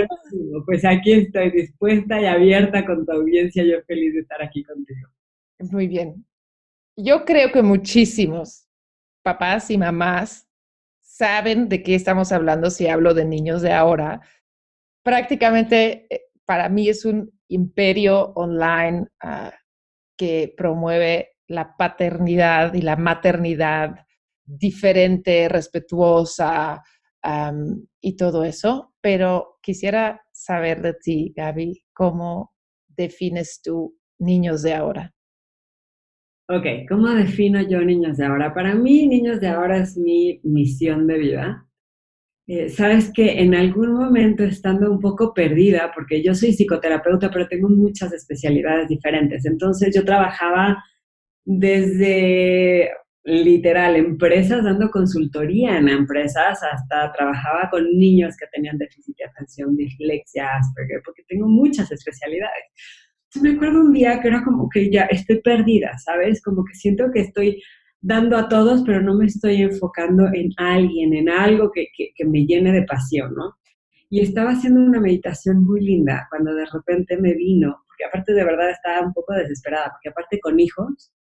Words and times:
pues 0.66 0.86
aquí 0.86 1.14
estoy 1.14 1.52
dispuesta 1.52 2.22
y 2.22 2.26
abierta 2.26 2.86
con 2.86 3.06
tu 3.06 3.12
audiencia, 3.12 3.64
yo 3.64 3.82
feliz 3.86 4.14
de 4.14 4.22
estar 4.22 4.42
aquí 4.42 4.64
contigo. 4.64 5.10
Muy 5.72 5.88
bien. 5.88 6.26
Yo 6.96 7.26
creo 7.26 7.52
que 7.52 7.62
muchísimos 7.62 8.68
papás 9.24 9.70
y 9.70 9.78
mamás 9.78 10.48
saben 11.02 11.68
de 11.68 11.84
qué 11.84 11.96
estamos 11.96 12.32
hablando 12.32 12.70
si 12.70 12.88
hablo 12.88 13.14
de 13.14 13.26
niños 13.26 13.62
de 13.62 13.74
ahora. 13.74 14.22
Prácticamente 15.04 16.08
eh, 16.10 16.22
para 16.46 16.70
mí 16.70 16.90
es 16.90 17.06
un 17.06 17.32
imperio 17.50 18.34
online 18.36 19.08
ah, 19.22 19.54
que 20.18 20.54
promueve 20.56 21.37
la 21.48 21.76
paternidad 21.76 22.74
y 22.74 22.82
la 22.82 22.96
maternidad 22.96 24.06
diferente, 24.46 25.50
respetuosa 25.50 26.82
y 28.00 28.16
todo 28.16 28.46
eso, 28.46 28.94
pero 29.02 29.58
quisiera 29.62 30.22
saber 30.32 30.82
de 30.82 30.94
ti, 30.94 31.34
Gaby, 31.36 31.84
¿cómo 31.94 32.54
defines 32.88 33.62
tú 33.62 33.98
niños 34.20 34.62
de 34.62 34.74
ahora? 34.76 35.14
Ok, 36.50 36.66
¿cómo 36.88 37.10
defino 37.10 37.62
yo 37.62 37.82
niños 37.82 38.16
de 38.18 38.26
ahora? 38.26 38.54
Para 38.54 38.74
mí, 38.74 39.06
niños 39.08 39.42
de 39.42 39.50
ahora 39.50 39.80
es 39.80 39.98
mi 39.98 40.40
misión 40.44 41.06
de 41.06 41.18
vida. 41.18 41.68
Eh, 42.48 42.70
sabes 42.70 43.12
que 43.12 43.42
en 43.42 43.54
algún 43.54 43.92
momento 43.92 44.46
estando 44.46 44.90
un 44.90 45.02
poco 45.02 45.34
perdida, 45.34 45.92
porque 45.94 46.24
yo 46.24 46.34
soy 46.34 46.54
psicoterapeuta, 46.54 47.30
pero 47.30 47.50
tengo 47.50 47.68
muchas 47.68 48.14
especialidades 48.14 48.88
diferentes. 48.88 49.46
Entonces 49.46 49.94
yo 49.94 50.06
trabajaba 50.06 50.82
desde 51.50 52.92
literal 53.24 53.96
empresas 53.96 54.66
dando 54.66 54.90
consultoría 54.92 55.78
en 55.78 55.88
empresas 55.88 56.60
hasta 56.62 57.12
trabajaba 57.14 57.70
con 57.70 57.86
niños 57.98 58.36
que 58.38 58.48
tenían 58.52 58.78
déficit 58.78 59.16
de 59.18 59.26
atención, 59.26 59.76
dislexia, 59.78 60.50
Asperger, 60.58 61.02
porque 61.06 61.24
tengo 61.26 61.48
muchas 61.48 61.90
especialidades. 61.90 62.66
Entonces 63.26 63.42
me 63.44 63.56
acuerdo 63.56 63.80
un 63.80 63.94
día 63.94 64.20
que 64.20 64.28
era 64.28 64.44
como 64.44 64.68
que 64.70 64.92
ya 64.92 65.04
estoy 65.04 65.42
perdida, 65.42 65.98
¿sabes? 65.98 66.42
Como 66.42 66.66
que 66.66 66.74
siento 66.74 67.12
que 67.14 67.22
estoy 67.22 67.64
dando 68.02 68.36
a 68.36 68.50
todos, 68.50 68.84
pero 68.86 69.02
no 69.02 69.16
me 69.16 69.26
estoy 69.26 69.62
enfocando 69.62 70.28
en 70.34 70.50
alguien, 70.58 71.14
en 71.14 71.30
algo 71.30 71.72
que, 71.72 71.88
que, 71.96 72.12
que 72.14 72.26
me 72.26 72.46
llene 72.46 72.74
de 72.74 72.84
pasión, 72.84 73.34
¿no? 73.34 73.54
Y 74.10 74.20
estaba 74.20 74.52
haciendo 74.52 74.82
una 74.82 75.00
meditación 75.00 75.64
muy 75.64 75.80
linda 75.82 76.28
cuando 76.30 76.54
de 76.54 76.66
repente 76.66 77.18
me 77.18 77.34
vino, 77.34 77.84
porque 77.88 78.06
aparte 78.06 78.34
de 78.34 78.44
verdad 78.44 78.70
estaba 78.70 79.06
un 79.08 79.14
poco 79.14 79.34
desesperada, 79.34 79.92
porque 79.92 80.10
aparte 80.10 80.40
con 80.42 80.60
hijos, 80.60 81.14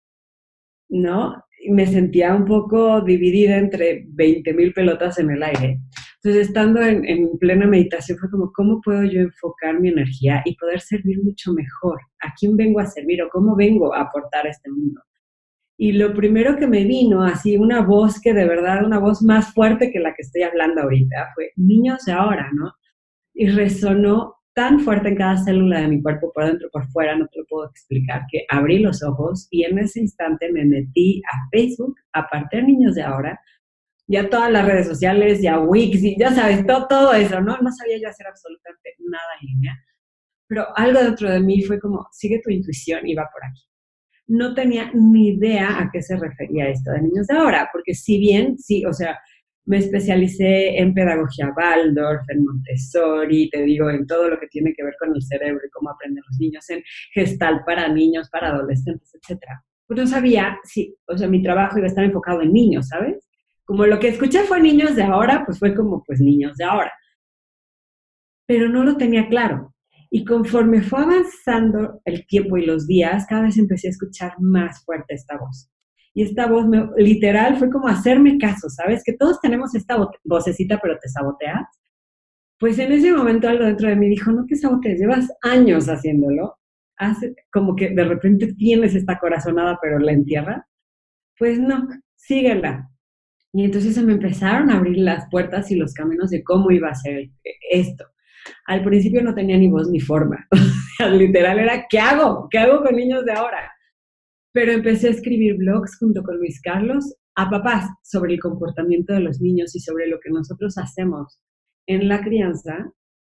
¿no? 0.89 1.43
Y 1.63 1.71
me 1.71 1.87
sentía 1.87 2.35
un 2.35 2.45
poco 2.45 3.01
dividida 3.01 3.57
entre 3.57 4.05
20.000 4.07 4.73
pelotas 4.73 5.19
en 5.19 5.31
el 5.31 5.43
aire. 5.43 5.79
Entonces, 6.15 6.47
estando 6.47 6.81
en, 6.81 7.05
en, 7.05 7.37
plena 7.37 7.67
meditación, 7.67 8.17
fue 8.17 8.29
como, 8.29 8.51
¿cómo 8.53 8.81
puedo 8.81 9.03
yo 9.03 9.19
enfocar 9.19 9.79
mi 9.79 9.89
energía 9.89 10.41
y 10.45 10.55
poder 10.57 10.81
servir 10.81 11.23
mucho 11.23 11.53
mejor? 11.53 11.99
¿A 12.21 12.33
quién 12.39 12.57
vengo 12.57 12.79
a 12.79 12.85
servir 12.85 13.21
o 13.21 13.29
cómo 13.29 13.55
vengo 13.55 13.93
a 13.93 14.01
aportar 14.01 14.47
a 14.47 14.49
este 14.49 14.71
mundo? 14.71 15.01
Y 15.77 15.91
lo 15.91 16.13
primero 16.13 16.55
que 16.55 16.67
me 16.67 16.85
vino, 16.85 17.23
así 17.23 17.57
una 17.57 17.81
voz 17.81 18.21
que 18.21 18.33
de 18.33 18.47
verdad, 18.47 18.85
una 18.85 18.99
voz 18.99 19.21
más 19.21 19.53
fuerte 19.53 19.91
que 19.91 19.99
la 19.99 20.13
que 20.13 20.21
estoy 20.21 20.43
hablando 20.43 20.81
ahorita, 20.81 21.31
fue 21.35 21.51
niños 21.57 22.05
de 22.05 22.13
ahora, 22.13 22.49
¿no? 22.53 22.71
Y 23.33 23.47
resonó 23.47 24.35
tan 24.55 24.79
fuerte 24.79 25.09
en 25.09 25.17
cada 25.17 25.37
célula 25.37 25.81
de 25.81 25.89
mi 25.89 26.01
cuerpo, 26.01 26.31
por 26.33 26.45
dentro, 26.45 26.69
por 26.71 26.87
fuera, 26.87 27.15
no 27.15 27.27
te 27.27 27.39
lo 27.39 27.45
puedo 27.45 27.69
explicar, 27.69 28.23
que 28.31 28.45
abrí 28.49 28.79
los 28.79 29.03
ojos 29.03 29.47
y 29.51 29.65
en 29.65 29.77
ese 29.77 29.99
instante 29.99 30.49
me 30.51 30.63
metí 30.63 31.21
a 31.25 31.49
Facebook, 31.51 31.95
a 32.13 32.25
partir 32.27 32.63
Niños 32.63 32.95
de 32.95 33.03
Ahora, 33.03 33.37
ya 34.07 34.29
todas 34.29 34.49
las 34.49 34.65
redes 34.65 34.87
sociales, 34.87 35.41
ya 35.41 35.59
Wix, 35.59 36.01
y 36.01 36.17
ya 36.17 36.31
sabes, 36.31 36.65
todo, 36.65 36.87
todo 36.87 37.13
eso, 37.13 37.41
¿no? 37.41 37.57
No 37.57 37.69
sabía 37.71 37.99
yo 38.01 38.07
hacer 38.07 38.27
absolutamente 38.27 38.95
nada 38.99 39.25
en 39.41 39.47
línea, 39.47 39.73
pero 40.47 40.65
algo 40.77 41.03
dentro 41.03 41.29
de 41.29 41.41
mí 41.41 41.61
fue 41.63 41.77
como, 41.79 42.07
sigue 42.13 42.39
tu 42.41 42.49
intuición 42.49 43.05
y 43.05 43.13
va 43.13 43.27
por 43.33 43.43
aquí. 43.43 43.61
No 44.27 44.53
tenía 44.53 44.89
ni 44.93 45.29
idea 45.29 45.81
a 45.81 45.89
qué 45.91 46.01
se 46.01 46.15
refería 46.15 46.69
esto 46.69 46.91
de 46.91 47.01
niños 47.01 47.27
de 47.27 47.35
ahora, 47.35 47.69
porque 47.73 47.93
si 47.93 48.19
bien, 48.19 48.57
sí, 48.57 48.85
o 48.85 48.93
sea, 48.93 49.19
me 49.65 49.77
especialicé 49.77 50.77
en 50.77 50.93
pedagogía 50.93 51.53
Waldorf, 51.55 52.29
en 52.29 52.45
Montessori, 52.45 53.49
te 53.49 53.63
digo, 53.63 53.89
en 53.89 54.05
todo 54.05 54.29
lo 54.29 54.39
que 54.39 54.47
tiene 54.47 54.73
que 54.73 54.83
ver 54.83 54.95
con 54.99 55.15
el 55.15 55.21
cerebro 55.21 55.61
y 55.65 55.69
cómo 55.71 55.89
aprenden 55.89 56.23
los 56.27 56.37
niños, 56.39 56.69
en 56.69 56.83
gestal 57.13 57.63
para 57.65 57.87
niños, 57.87 58.29
para 58.29 58.49
adolescentes, 58.49 59.11
etc. 59.15 59.41
Pues 59.87 59.99
no 59.99 60.07
sabía 60.07 60.59
si, 60.63 60.95
o 61.07 61.17
sea, 61.17 61.27
mi 61.27 61.41
trabajo 61.41 61.77
iba 61.77 61.85
a 61.85 61.89
estar 61.89 62.03
enfocado 62.03 62.41
en 62.41 62.53
niños, 62.53 62.87
¿sabes? 62.87 63.27
Como 63.63 63.85
lo 63.87 63.99
que 63.99 64.09
escuché 64.09 64.43
fue 64.43 64.61
niños 64.61 64.95
de 64.95 65.03
ahora, 65.03 65.43
pues 65.45 65.57
fue 65.57 65.73
como, 65.73 66.03
pues 66.03 66.19
niños 66.21 66.57
de 66.57 66.63
ahora. 66.63 66.93
Pero 68.47 68.69
no 68.69 68.83
lo 68.83 68.97
tenía 68.97 69.27
claro. 69.27 69.73
Y 70.11 70.23
conforme 70.23 70.81
fue 70.81 71.01
avanzando 71.01 72.01
el 72.05 72.27
tiempo 72.27 72.57
y 72.57 72.65
los 72.65 72.85
días, 72.85 73.25
cada 73.27 73.41
vez 73.41 73.57
empecé 73.57 73.87
a 73.87 73.91
escuchar 73.91 74.33
más 74.39 74.85
fuerte 74.85 75.15
esta 75.15 75.37
voz 75.37 75.71
y 76.15 76.23
esta 76.23 76.47
voz 76.47 76.65
me, 76.65 76.87
literal 76.95 77.57
fue 77.57 77.69
como 77.69 77.89
hacerme 77.89 78.37
caso, 78.37 78.69
¿sabes? 78.69 79.03
Que 79.03 79.13
todos 79.13 79.41
tenemos 79.41 79.75
esta 79.75 79.97
vocecita, 80.23 80.79
pero 80.81 80.97
te 80.97 81.09
saboteas. 81.09 81.67
Pues 82.57 82.79
en 82.79 82.93
ese 82.93 83.11
momento 83.11 83.49
algo 83.49 83.65
dentro 83.65 83.89
de 83.89 83.97
mí 83.97 84.07
dijo, 84.07 84.31
no 84.31 84.45
te 84.45 84.55
sabotees, 84.55 84.97
llevas 84.97 85.29
años 85.41 85.89
haciéndolo, 85.89 86.55
hace, 86.95 87.35
como 87.51 87.75
que 87.75 87.89
de 87.89 88.05
repente 88.05 88.53
tienes 88.53 88.95
esta 88.95 89.19
corazonada, 89.19 89.77
pero 89.81 89.99
la 89.99 90.13
entierra. 90.13 90.65
Pues 91.37 91.59
no, 91.59 91.85
síguela. 92.15 92.89
Y 93.51 93.65
entonces 93.65 93.93
se 93.93 94.01
me 94.01 94.13
empezaron 94.13 94.69
a 94.69 94.77
abrir 94.77 94.99
las 94.99 95.29
puertas 95.29 95.69
y 95.69 95.75
los 95.75 95.93
caminos 95.93 96.29
de 96.29 96.45
cómo 96.45 96.71
iba 96.71 96.87
a 96.87 96.95
ser 96.95 97.29
esto. 97.69 98.05
Al 98.67 98.85
principio 98.85 99.21
no 99.21 99.35
tenía 99.35 99.57
ni 99.57 99.67
voz 99.67 99.89
ni 99.89 99.99
forma. 99.99 100.47
Literal 101.11 101.59
era, 101.59 101.87
¿qué 101.89 101.99
hago? 101.99 102.47
¿Qué 102.49 102.59
hago 102.59 102.81
con 102.83 102.95
niños 102.95 103.25
de 103.25 103.33
ahora? 103.33 103.74
Pero 104.55 104.71
empecé 104.71 105.07
a 105.09 105.11
escribir 105.11 105.57
blogs 105.57 105.97
junto 105.97 106.23
con 106.23 106.37
Luis 106.37 106.61
Carlos 106.61 107.13
a 107.35 107.49
papás 107.49 107.89
sobre 108.03 108.35
el 108.35 108.39
comportamiento 108.39 109.13
de 109.13 109.19
los 109.19 109.41
niños 109.41 109.75
y 109.75 109.81
sobre 109.81 110.07
lo 110.07 110.17
que 110.21 110.29
nosotros 110.29 110.77
hacemos 110.77 111.41
en 111.87 112.07
la 112.07 112.23
crianza 112.23 112.93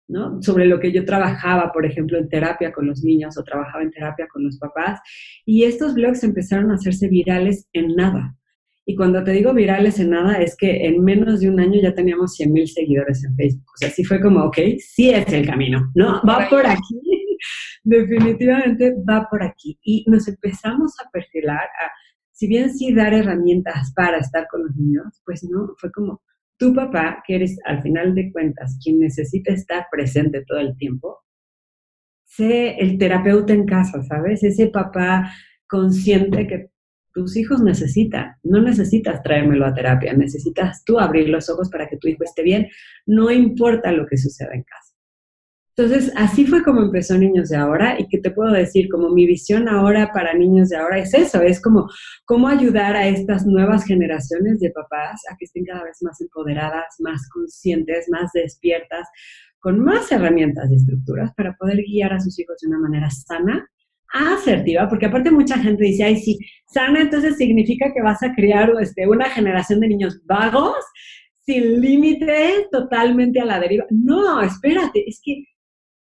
¿no? 0.08 0.40
Sobre 0.40 0.64
lo 0.64 0.80
que 0.80 0.90
yo 0.92 1.04
trabajaba, 1.04 1.70
por 1.72 1.84
ejemplo, 1.84 2.18
en 2.18 2.28
terapia 2.28 2.72
con 2.72 2.86
los 2.86 3.04
niños 3.04 3.36
o 3.36 3.44
trabajaba 3.44 3.82
en 3.82 3.90
terapia 3.90 4.26
con 4.32 4.42
los 4.42 4.58
papás. 4.58 5.00
Y 5.44 5.64
estos 5.64 5.94
blogs 5.94 6.24
empezaron 6.24 6.70
a 6.70 6.76
hacerse 6.76 7.08
virales 7.08 7.68
en 7.74 7.94
nada. 7.94 8.34
Y 8.86 8.96
cuando 8.96 9.22
te 9.22 9.32
digo 9.32 9.52
virales 9.52 9.98
en 10.00 10.10
nada, 10.10 10.40
es 10.40 10.56
que 10.56 10.86
en 10.86 11.04
menos 11.04 11.40
de 11.40 11.50
un 11.50 11.60
año 11.60 11.78
ya 11.82 11.94
teníamos 11.94 12.32
100 12.36 12.52
mil 12.52 12.66
seguidores 12.66 13.22
en 13.22 13.36
Facebook. 13.36 13.66
O 13.66 13.76
sea, 13.76 13.90
sí 13.90 14.02
fue 14.02 14.18
como, 14.18 14.44
ok, 14.44 14.56
sí 14.78 15.10
es 15.10 15.30
el 15.30 15.46
camino, 15.46 15.90
¿no? 15.94 16.22
Va 16.26 16.48
por 16.48 16.66
aquí. 16.66 17.27
Definitivamente 17.84 18.94
va 19.08 19.26
por 19.30 19.42
aquí. 19.42 19.78
Y 19.82 20.04
nos 20.08 20.28
empezamos 20.28 20.94
a 21.00 21.10
perfilar 21.10 21.64
a, 21.64 21.90
si 22.32 22.46
bien 22.46 22.72
sí 22.72 22.94
dar 22.94 23.14
herramientas 23.14 23.92
para 23.94 24.18
estar 24.18 24.46
con 24.48 24.64
los 24.64 24.76
niños, 24.76 25.20
pues 25.24 25.44
no, 25.44 25.74
fue 25.78 25.90
como, 25.92 26.22
tu 26.58 26.74
papá, 26.74 27.22
que 27.26 27.36
eres 27.36 27.56
al 27.64 27.82
final 27.82 28.14
de 28.14 28.32
cuentas 28.32 28.78
quien 28.82 28.98
necesita 28.98 29.52
estar 29.52 29.86
presente 29.90 30.44
todo 30.44 30.58
el 30.58 30.76
tiempo, 30.76 31.18
sé 32.24 32.76
el 32.78 32.98
terapeuta 32.98 33.52
en 33.52 33.64
casa, 33.64 34.02
¿sabes? 34.02 34.42
Ese 34.42 34.68
papá 34.68 35.32
consciente 35.68 36.46
que 36.46 36.70
tus 37.12 37.36
hijos 37.36 37.62
necesitan. 37.62 38.36
No 38.42 38.60
necesitas 38.60 39.22
traérmelo 39.22 39.66
a 39.66 39.74
terapia, 39.74 40.12
necesitas 40.12 40.84
tú 40.84 40.98
abrir 40.98 41.28
los 41.28 41.48
ojos 41.50 41.68
para 41.70 41.88
que 41.88 41.96
tu 41.96 42.08
hijo 42.08 42.24
esté 42.24 42.42
bien, 42.42 42.68
no 43.06 43.30
importa 43.30 43.92
lo 43.92 44.06
que 44.06 44.16
suceda 44.16 44.54
en 44.54 44.62
casa. 44.62 44.87
Entonces, 45.78 46.12
así 46.16 46.44
fue 46.44 46.64
como 46.64 46.82
empezó 46.82 47.16
Niños 47.16 47.50
de 47.50 47.56
Ahora 47.56 47.94
y 48.00 48.08
que 48.08 48.18
te 48.18 48.32
puedo 48.32 48.50
decir, 48.50 48.88
como 48.88 49.10
mi 49.10 49.26
visión 49.26 49.68
ahora 49.68 50.10
para 50.12 50.34
Niños 50.34 50.70
de 50.70 50.76
Ahora 50.76 50.98
es 50.98 51.14
eso, 51.14 51.40
es 51.40 51.62
como 51.62 51.88
cómo 52.24 52.48
ayudar 52.48 52.96
a 52.96 53.06
estas 53.06 53.46
nuevas 53.46 53.84
generaciones 53.84 54.58
de 54.58 54.72
papás 54.72 55.22
a 55.30 55.36
que 55.36 55.44
estén 55.44 55.64
cada 55.64 55.84
vez 55.84 55.98
más 56.02 56.20
empoderadas, 56.20 56.96
más 56.98 57.28
conscientes, 57.28 58.08
más 58.10 58.32
despiertas, 58.32 59.06
con 59.60 59.78
más 59.78 60.10
herramientas 60.10 60.68
y 60.68 60.74
estructuras 60.74 61.32
para 61.36 61.54
poder 61.54 61.76
guiar 61.84 62.12
a 62.12 62.18
sus 62.18 62.36
hijos 62.40 62.56
de 62.60 62.66
una 62.66 62.80
manera 62.80 63.08
sana, 63.10 63.64
asertiva, 64.12 64.88
porque 64.88 65.06
aparte 65.06 65.30
mucha 65.30 65.58
gente 65.58 65.84
dice, 65.84 66.02
ay, 66.02 66.16
sí, 66.16 66.40
sana 66.66 67.02
entonces 67.02 67.36
significa 67.36 67.92
que 67.94 68.02
vas 68.02 68.20
a 68.24 68.34
criar 68.34 68.72
este, 68.80 69.06
una 69.06 69.30
generación 69.30 69.78
de 69.78 69.86
niños 69.90 70.20
vagos, 70.24 70.74
sin 71.46 71.80
límites, 71.80 72.68
totalmente 72.72 73.40
a 73.40 73.44
la 73.44 73.60
deriva. 73.60 73.84
No, 73.90 74.42
espérate, 74.42 75.08
es 75.08 75.20
que 75.24 75.44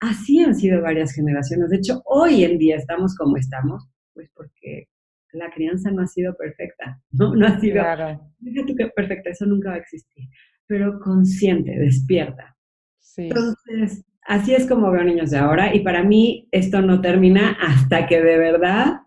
así 0.01 0.41
han 0.41 0.55
sido 0.55 0.83
varias 0.83 1.13
generaciones. 1.13 1.71
De 1.71 1.77
hecho, 1.77 2.03
hoy 2.05 2.45
en 2.45 2.59
día 2.59 2.77
estamos 2.77 3.15
como 3.17 3.37
estamos, 3.37 3.89
pues 4.15 4.31
porque 4.35 4.89
la 5.33 5.51
crianza 5.51 5.91
no 5.91 6.03
ha 6.03 6.07
sido 6.07 6.35
perfecta, 6.37 7.01
¿no? 7.13 7.35
No 7.35 7.47
ha 7.47 7.61
sido, 7.61 7.75
claro. 7.75 8.21
fíjate 8.43 8.75
que 8.75 8.89
perfecta, 8.89 9.31
eso 9.31 9.47
nunca 9.47 9.71
va 9.71 9.75
a 9.77 9.79
existir, 9.79 10.25
pero 10.67 10.99
consciente, 11.01 11.79
despierta. 11.79 12.57
Sí. 12.99 13.25
Entonces, 13.25 14.05
así 14.23 14.55
es 14.55 14.67
como 14.67 14.91
veo 14.91 15.05
niños 15.05 15.31
de 15.31 15.39
ahora 15.39 15.75
y 15.75 15.81
para 15.81 16.03
mí 16.03 16.49
esto 16.51 16.81
no 16.81 17.01
termina 17.01 17.57
hasta 17.61 18.07
que 18.07 18.23
de 18.23 18.39
verdad 18.39 19.01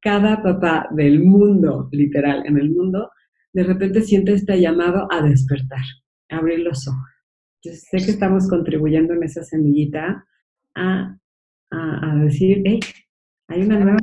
cada 0.00 0.42
papá 0.42 0.88
del 0.92 1.22
mundo, 1.24 1.88
literal, 1.92 2.46
en 2.46 2.56
el 2.56 2.70
mundo, 2.70 3.10
de 3.52 3.64
repente 3.64 4.02
siente 4.02 4.32
este 4.32 4.60
llamado 4.60 5.08
a 5.10 5.22
despertar, 5.22 5.82
a 6.30 6.36
abrir 6.36 6.60
los 6.60 6.86
ojos. 6.86 7.08
Yo 7.62 7.72
sé 7.72 7.98
que 7.98 8.12
estamos 8.12 8.48
contribuyendo 8.48 9.14
en 9.14 9.24
esa 9.24 9.42
semillita 9.42 10.24
a, 10.78 11.14
decir, 12.22 12.62
hey, 12.64 12.80
hay 13.48 13.62
una, 13.62 13.96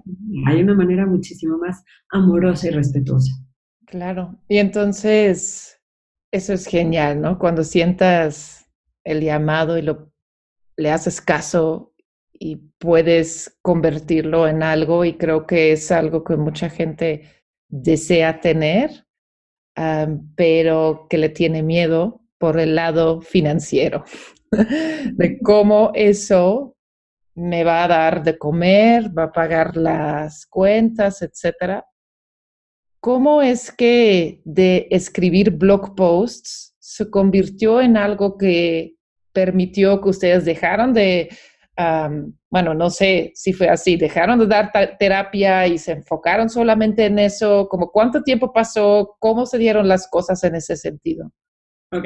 hay 0.47 0.61
una 0.61 0.73
manera 0.73 1.05
muchísimo 1.05 1.57
más 1.57 1.83
amorosa 2.09 2.67
y 2.67 2.71
respetuosa. 2.71 3.31
Claro, 3.85 4.39
y 4.47 4.57
entonces 4.57 5.81
eso 6.31 6.53
es 6.53 6.65
genial, 6.65 7.21
¿no? 7.21 7.37
Cuando 7.39 7.63
sientas 7.63 8.69
el 9.03 9.21
llamado 9.21 9.77
y 9.77 9.81
lo, 9.81 10.11
le 10.77 10.91
haces 10.91 11.21
caso 11.21 11.93
y 12.33 12.57
puedes 12.77 13.57
convertirlo 13.61 14.47
en 14.47 14.63
algo 14.63 15.05
y 15.05 15.17
creo 15.17 15.45
que 15.45 15.71
es 15.71 15.91
algo 15.91 16.23
que 16.23 16.35
mucha 16.35 16.69
gente 16.69 17.29
desea 17.69 18.41
tener, 18.41 19.05
pero 20.35 21.07
que 21.09 21.17
le 21.17 21.29
tiene 21.29 21.63
miedo 21.63 22.21
por 22.37 22.59
el 22.59 22.75
lado 22.75 23.21
financiero, 23.21 24.03
de 25.13 25.39
cómo 25.39 25.91
eso 25.93 26.75
me 27.35 27.63
va 27.63 27.83
a 27.83 27.87
dar 27.87 28.23
de 28.23 28.37
comer, 28.37 29.15
va 29.15 29.23
a 29.23 29.31
pagar 29.31 29.75
las 29.75 30.45
cuentas, 30.45 31.21
etcétera. 31.21 31.85
¿Cómo 32.99 33.41
es 33.41 33.71
que 33.71 34.41
de 34.45 34.87
escribir 34.89 35.51
blog 35.51 35.95
posts 35.95 36.75
se 36.79 37.09
convirtió 37.09 37.81
en 37.81 37.97
algo 37.97 38.37
que 38.37 38.95
permitió 39.33 40.01
que 40.01 40.09
ustedes 40.09 40.45
dejaron 40.45 40.93
de, 40.93 41.29
bueno, 42.49 42.73
no 42.73 42.89
sé 42.89 43.31
si 43.35 43.51
fue 43.51 43.67
así, 43.67 43.97
dejaron 43.97 44.39
de 44.39 44.47
dar 44.47 44.71
terapia 44.97 45.67
y 45.67 45.77
se 45.77 45.91
enfocaron 45.91 46.49
solamente 46.49 47.05
en 47.05 47.19
eso? 47.19 47.67
¿Como 47.69 47.91
cuánto 47.91 48.23
tiempo 48.23 48.53
pasó? 48.53 49.17
¿Cómo 49.19 49.45
se 49.45 49.57
dieron 49.57 49.87
las 49.87 50.07
cosas 50.07 50.43
en 50.45 50.55
ese 50.55 50.77
sentido? 50.77 51.31
Ok. 51.91 52.05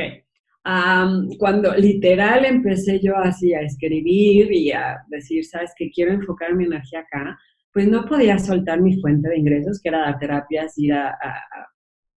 Cuando 1.38 1.74
literal 1.76 2.46
empecé 2.46 3.00
yo 3.00 3.16
así 3.18 3.54
a 3.54 3.62
escribir 3.62 4.52
y 4.52 4.72
a 4.72 4.98
decir, 5.08 5.46
sabes 5.46 5.72
que 5.78 5.90
quiero 5.92 6.12
enfocar 6.12 6.56
mi 6.56 6.66
energía 6.66 7.00
acá, 7.00 7.38
pues 7.74 7.88
no 7.88 8.06
podía 8.06 8.38
soltar 8.40 8.82
mi 8.82 9.00
fuente 9.00 9.30
de 9.30 9.38
ingresos, 9.38 9.80
que 9.82 9.90
era 9.90 10.00
dar 10.00 10.20
terapias, 10.20 10.78
ir 10.78 10.94
a, 10.94 11.18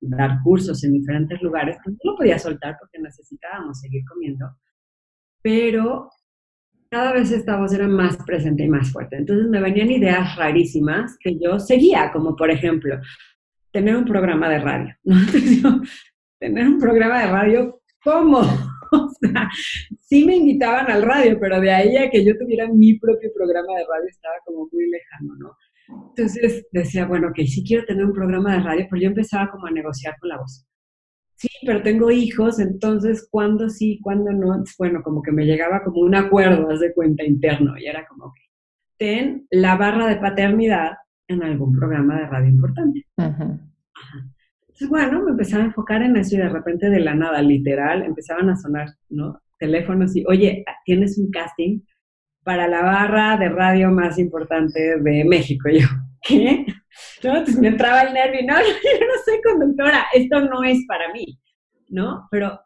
dar 0.02 0.40
cursos 0.44 0.84
en 0.84 0.94
diferentes 0.94 1.42
lugares, 1.42 1.78
pues 1.84 1.96
no 2.04 2.12
lo 2.12 2.18
podía 2.18 2.40
soltar 2.40 2.76
porque 2.80 3.00
necesitábamos 3.00 3.80
seguir 3.80 4.04
comiendo, 4.12 4.48
pero 5.44 6.10
cada 6.90 7.14
vez 7.14 7.32
esta 7.32 7.58
voz 7.58 7.72
era 7.74 7.88
más 7.88 8.18
presente 8.26 8.64
y 8.64 8.70
más 8.70 8.92
fuerte. 8.92 9.16
Entonces 9.16 9.48
me 9.48 9.62
venían 9.62 9.92
ideas 9.92 10.36
rarísimas 10.36 11.18
que 11.20 11.38
yo 11.40 11.60
seguía, 11.60 12.12
como 12.12 12.36
por 12.36 12.50
ejemplo, 12.50 13.00
tener 13.72 13.96
un 13.96 14.06
programa 14.06 14.50
de 14.50 14.60
radio. 14.60 14.96
¿no? 15.04 15.16
tener 16.40 16.68
un 16.68 16.80
programa 16.80 17.22
de 17.22 17.32
radio, 17.32 17.81
¿cómo? 18.04 18.42
O 18.94 19.10
sea, 19.22 19.50
sí 20.02 20.26
me 20.26 20.36
invitaban 20.36 20.92
al 20.92 21.04
radio, 21.04 21.38
pero 21.40 21.62
de 21.62 21.72
ahí 21.72 21.96
a 21.96 22.10
que 22.10 22.26
yo 22.26 22.38
tuviera 22.38 22.68
mi 22.68 23.00
propio 23.00 23.32
programa 23.34 23.74
de 23.78 23.86
radio 23.86 24.10
estaba 24.10 24.34
como 24.44 24.68
muy 24.70 24.90
lejano, 24.90 25.34
¿no? 25.38 25.56
Entonces 26.10 26.68
decía, 26.74 27.06
bueno, 27.06 27.32
que 27.34 27.48
sí 27.48 27.64
quiero 27.66 27.86
tener 27.86 28.04
un 28.04 28.12
programa 28.12 28.52
de 28.52 28.64
radio, 28.64 28.88
pero 28.90 29.02
yo 29.02 29.08
empezaba 29.08 29.50
como 29.50 29.68
a 29.68 29.72
negociar 29.72 30.16
con 30.20 30.28
la 30.28 30.40
voz. 30.40 30.68
Sí, 31.36 31.48
pero 31.66 31.82
tengo 31.82 32.12
hijos, 32.12 32.60
entonces, 32.60 33.28
¿cuándo 33.32 33.70
sí, 33.70 34.00
cuándo 34.04 34.32
no? 34.32 34.62
Bueno, 34.78 35.02
como 35.02 35.22
que 35.22 35.32
me 35.32 35.46
llegaba 35.46 35.82
como 35.84 36.02
un 36.02 36.14
acuerdo, 36.14 36.70
haz 36.70 36.82
de 36.82 36.94
cuenta 36.94 37.24
interno, 37.24 37.78
y 37.78 37.86
era 37.86 38.06
como, 38.08 38.34
que 38.34 38.42
ten 38.98 39.48
la 39.50 39.76
barra 39.78 40.08
de 40.08 40.18
paternidad 40.18 40.98
en 41.28 41.44
algún 41.44 41.72
programa 41.76 42.20
de 42.20 42.28
radio 42.28 42.50
importante. 42.50 43.08
Ajá. 43.18 43.60
Entonces, 44.72 44.90
bueno, 44.90 45.24
me 45.24 45.32
empezaba 45.32 45.64
a 45.64 45.68
enfocar 45.68 46.02
en 46.02 46.16
eso 46.16 46.36
y 46.36 46.40
de 46.40 46.50
repente 46.50 46.90
de 46.90 47.02
la 47.02 47.14
nada, 47.14 47.42
literal, 47.42 48.04
empezaban 48.04 48.50
a 48.50 48.56
sonar, 48.56 48.88
¿no? 49.10 49.42
Teléfonos 49.60 50.16
y, 50.16 50.24
oye, 50.28 50.64
tienes 50.86 51.18
un 51.18 51.30
casting 51.30 51.82
para 52.44 52.68
la 52.68 52.82
barra 52.82 53.38
de 53.38 53.50
radio 53.50 53.92
más 53.92 54.18
importante 54.18 54.98
de 55.00 55.26
México. 55.26 55.70
Y 55.70 55.82
yo, 55.82 55.88
¿qué? 56.24 56.66
Entonces 57.22 57.60
me 57.60 57.68
entraba 57.68 58.02
el 58.04 58.14
nervio, 58.14 58.42
no, 58.48 58.56
yo 58.60 59.06
no 59.06 59.14
soy 59.26 59.42
conductora, 59.44 60.06
esto 60.14 60.42
no 60.42 60.64
es 60.64 60.80
para 60.88 61.12
mí, 61.14 61.40
¿no? 61.90 62.28
Pero 62.32 62.60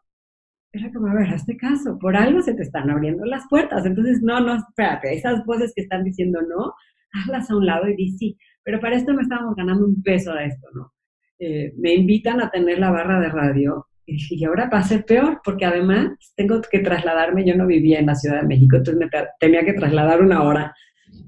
era 0.72 0.92
como, 0.92 1.08
a 1.08 1.14
ver, 1.14 1.28
hazte 1.30 1.56
caso, 1.56 1.98
por 1.98 2.16
algo 2.16 2.40
se 2.40 2.54
te 2.54 2.62
están 2.62 2.88
abriendo 2.88 3.24
las 3.24 3.46
puertas. 3.48 3.84
Entonces, 3.84 4.22
no, 4.22 4.40
no, 4.40 4.56
espérate, 4.56 5.14
esas 5.14 5.44
voces 5.44 5.72
que 5.74 5.82
están 5.82 6.04
diciendo 6.04 6.40
no, 6.42 6.72
hazlas 7.12 7.50
a 7.50 7.56
un 7.56 7.66
lado 7.66 7.88
y 7.88 7.96
di 7.96 8.12
sí. 8.16 8.38
Pero 8.62 8.80
para 8.80 8.96
esto 8.96 9.12
no 9.12 9.20
estábamos 9.20 9.54
ganando 9.56 9.86
un 9.86 10.02
peso 10.02 10.32
de 10.32 10.46
esto, 10.46 10.68
¿no? 10.74 10.92
Eh, 11.38 11.72
me 11.76 11.94
invitan 11.94 12.40
a 12.40 12.50
tener 12.50 12.78
la 12.78 12.90
barra 12.90 13.20
de 13.20 13.28
radio. 13.28 13.86
Y 14.06 14.44
ahora 14.44 14.70
va 14.72 14.78
a 14.78 14.84
ser 14.84 15.04
peor, 15.04 15.40
porque 15.44 15.64
además 15.64 16.12
tengo 16.36 16.60
que 16.62 16.78
trasladarme, 16.78 17.44
yo 17.44 17.56
no 17.56 17.66
vivía 17.66 17.98
en 17.98 18.06
la 18.06 18.14
Ciudad 18.14 18.40
de 18.40 18.46
México, 18.46 18.76
entonces 18.76 19.10
tenía 19.40 19.64
que 19.64 19.72
trasladar 19.72 20.22
una 20.22 20.44
hora 20.44 20.72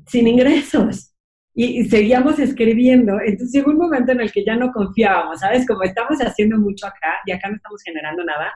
sin 0.07 0.29
ingresos. 0.29 1.13
Y, 1.55 1.85
seguíamos 1.87 2.39
escribiendo. 2.39 3.19
Entonces 3.21 3.53
llegó 3.53 3.73
un 3.73 3.79
momento 3.79 4.13
en 4.13 4.21
el 4.21 4.31
que 4.31 4.45
ya 4.45 4.55
no 4.55 4.71
confiábamos, 4.71 5.41
¿sabes? 5.41 5.67
Como 5.67 5.83
estamos 5.83 6.21
haciendo 6.21 6.57
mucho 6.57 6.87
acá 6.87 7.15
y 7.27 7.33
acá 7.33 7.49
no 7.49 7.57
estamos 7.57 7.83
generando 7.85 8.25
nada 8.25 8.53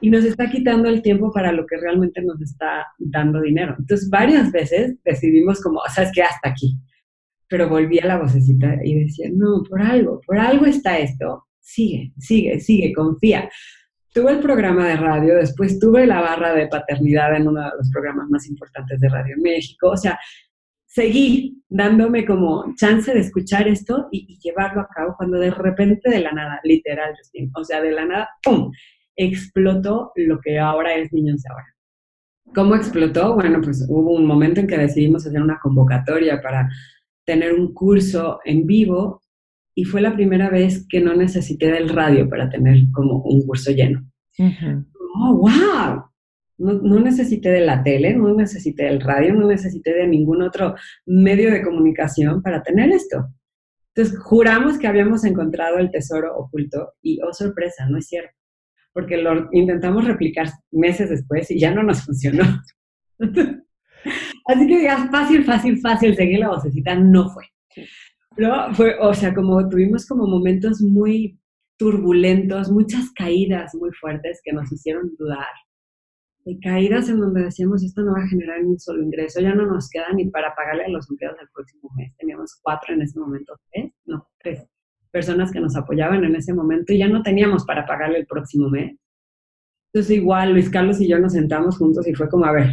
y 0.00 0.08
nos 0.08 0.24
está 0.24 0.48
quitando 0.48 0.88
el 0.88 1.02
tiempo 1.02 1.32
para 1.32 1.50
lo 1.50 1.66
que 1.66 1.76
realmente 1.78 2.22
nos 2.22 2.40
está 2.40 2.86
dando 2.98 3.40
dinero. 3.40 3.74
Entonces 3.76 4.08
varias 4.08 4.52
veces 4.52 4.96
decidimos 5.04 5.60
como, 5.60 5.80
¿sabes 5.92 6.12
qué? 6.14 6.22
Hasta 6.22 6.50
aquí 6.50 6.78
pero 7.52 7.68
volvía 7.68 8.06
la 8.06 8.16
vocecita 8.16 8.78
y 8.82 9.04
decía, 9.04 9.28
no, 9.30 9.62
por 9.68 9.82
algo, 9.82 10.22
por 10.26 10.38
algo 10.38 10.64
está 10.64 10.98
esto, 10.98 11.44
sigue, 11.60 12.10
sigue, 12.18 12.58
sigue, 12.58 12.94
confía. 12.94 13.46
Tuve 14.14 14.32
el 14.32 14.38
programa 14.38 14.88
de 14.88 14.96
radio, 14.96 15.34
después 15.34 15.78
tuve 15.78 16.06
la 16.06 16.22
barra 16.22 16.54
de 16.54 16.66
paternidad 16.68 17.36
en 17.36 17.46
uno 17.46 17.60
de 17.60 17.76
los 17.76 17.90
programas 17.90 18.30
más 18.30 18.48
importantes 18.48 18.98
de 18.98 19.08
Radio 19.10 19.36
México, 19.42 19.90
o 19.90 19.96
sea, 19.98 20.18
seguí 20.86 21.62
dándome 21.68 22.24
como 22.24 22.74
chance 22.74 23.12
de 23.12 23.20
escuchar 23.20 23.68
esto 23.68 24.08
y, 24.10 24.38
llevarlo 24.40 24.80
a 24.80 24.88
cabo 24.88 25.14
cuando 25.18 25.38
de 25.38 25.50
repente 25.50 26.08
de 26.08 26.20
la 26.20 26.32
nada, 26.32 26.58
literal, 26.64 27.12
o 27.54 27.64
sea, 27.64 27.82
de 27.82 27.92
la 27.92 28.06
nada, 28.06 28.30
¡pum!, 28.42 28.72
explotó 29.14 30.12
lo 30.16 30.40
que 30.40 30.58
ahora 30.58 30.94
es 30.94 31.12
Niños 31.12 31.42
Ahora. 31.50 31.66
¿Cómo 32.54 32.76
explotó? 32.76 33.34
Bueno, 33.34 33.60
pues 33.60 33.84
hubo 33.90 34.14
un 34.14 34.24
momento 34.24 34.60
en 34.60 34.66
que 34.66 34.78
decidimos 34.78 35.26
hacer 35.26 35.42
una 35.42 35.60
convocatoria 35.62 36.40
para 36.40 36.66
tener 37.24 37.52
un 37.52 37.72
curso 37.72 38.40
en 38.44 38.66
vivo 38.66 39.22
y 39.74 39.84
fue 39.84 40.00
la 40.00 40.14
primera 40.14 40.50
vez 40.50 40.86
que 40.88 41.00
no 41.00 41.14
necesité 41.14 41.70
del 41.70 41.88
radio 41.88 42.28
para 42.28 42.50
tener 42.50 42.78
como 42.92 43.22
un 43.22 43.46
curso 43.46 43.70
lleno. 43.70 44.04
¡Oh, 45.14 45.34
wow! 45.36 46.04
No, 46.58 46.74
no, 46.74 47.00
necesité 47.00 47.50
de 47.50 47.62
la 47.62 47.82
tele, 47.82 48.14
no 48.14 48.34
necesité 48.34 48.84
del 48.84 49.00
radio, 49.00 49.34
no 49.34 49.46
necesité 49.46 49.94
de 49.94 50.06
ningún 50.06 50.42
otro 50.42 50.74
medio 51.06 51.50
de 51.50 51.62
comunicación 51.62 52.42
para 52.42 52.62
tener 52.62 52.90
esto. 52.90 53.26
Entonces, 53.94 54.18
juramos 54.20 54.78
que 54.78 54.86
habíamos 54.86 55.24
encontrado 55.24 55.78
el 55.78 55.90
tesoro 55.90 56.36
oculto 56.36 56.92
y, 57.02 57.20
oh 57.22 57.32
sorpresa, 57.32 57.86
no 57.88 57.98
es 57.98 58.06
cierto, 58.06 58.32
porque 58.92 59.16
lo 59.16 59.48
intentamos 59.52 60.04
replicar 60.04 60.48
meses 60.70 61.10
después 61.10 61.50
y 61.50 61.58
ya 61.58 61.74
no 61.74 61.82
nos 61.82 62.04
funcionó. 62.04 62.44
Así 64.46 64.66
que 64.66 64.78
digas, 64.78 65.10
fácil, 65.10 65.44
fácil, 65.44 65.78
fácil, 65.80 66.14
seguir 66.14 66.40
la 66.40 66.50
vocecita, 66.50 66.94
no 66.94 67.30
fue. 67.30 67.44
Pero 68.36 68.72
fue, 68.74 68.96
o 68.98 69.12
sea, 69.14 69.34
como 69.34 69.68
tuvimos 69.68 70.06
como 70.06 70.26
momentos 70.26 70.80
muy 70.80 71.38
turbulentos, 71.78 72.70
muchas 72.70 73.10
caídas 73.12 73.74
muy 73.74 73.90
fuertes 73.92 74.40
que 74.44 74.52
nos 74.52 74.70
hicieron 74.72 75.10
dudar. 75.18 75.46
De 76.44 76.58
caídas 76.58 77.08
en 77.08 77.20
donde 77.20 77.44
decíamos, 77.44 77.84
esto 77.84 78.02
no 78.02 78.12
va 78.12 78.24
a 78.24 78.28
generar 78.28 78.62
ni 78.62 78.70
un 78.70 78.78
solo 78.78 79.02
ingreso, 79.02 79.40
ya 79.40 79.54
no 79.54 79.66
nos 79.66 79.88
queda 79.88 80.12
ni 80.14 80.28
para 80.28 80.54
pagarle 80.54 80.84
a 80.84 80.88
los 80.88 81.08
empleados 81.10 81.38
del 81.38 81.48
próximo 81.54 81.90
mes. 81.96 82.12
Teníamos 82.16 82.58
cuatro 82.62 82.94
en 82.94 83.02
ese 83.02 83.18
momento, 83.18 83.54
tres, 83.70 83.92
no, 84.06 84.28
tres 84.38 84.66
personas 85.12 85.52
que 85.52 85.60
nos 85.60 85.76
apoyaban 85.76 86.24
en 86.24 86.34
ese 86.34 86.54
momento 86.54 86.92
y 86.92 86.98
ya 86.98 87.08
no 87.08 87.22
teníamos 87.22 87.64
para 87.64 87.86
pagarle 87.86 88.18
el 88.18 88.26
próximo 88.26 88.68
mes. 88.70 88.96
Entonces 89.92 90.16
igual 90.16 90.52
Luis 90.52 90.70
Carlos 90.70 91.00
y 91.00 91.08
yo 91.08 91.18
nos 91.18 91.34
sentamos 91.34 91.76
juntos 91.76 92.08
y 92.08 92.14
fue 92.14 92.28
como, 92.28 92.46
a 92.46 92.52
ver, 92.52 92.70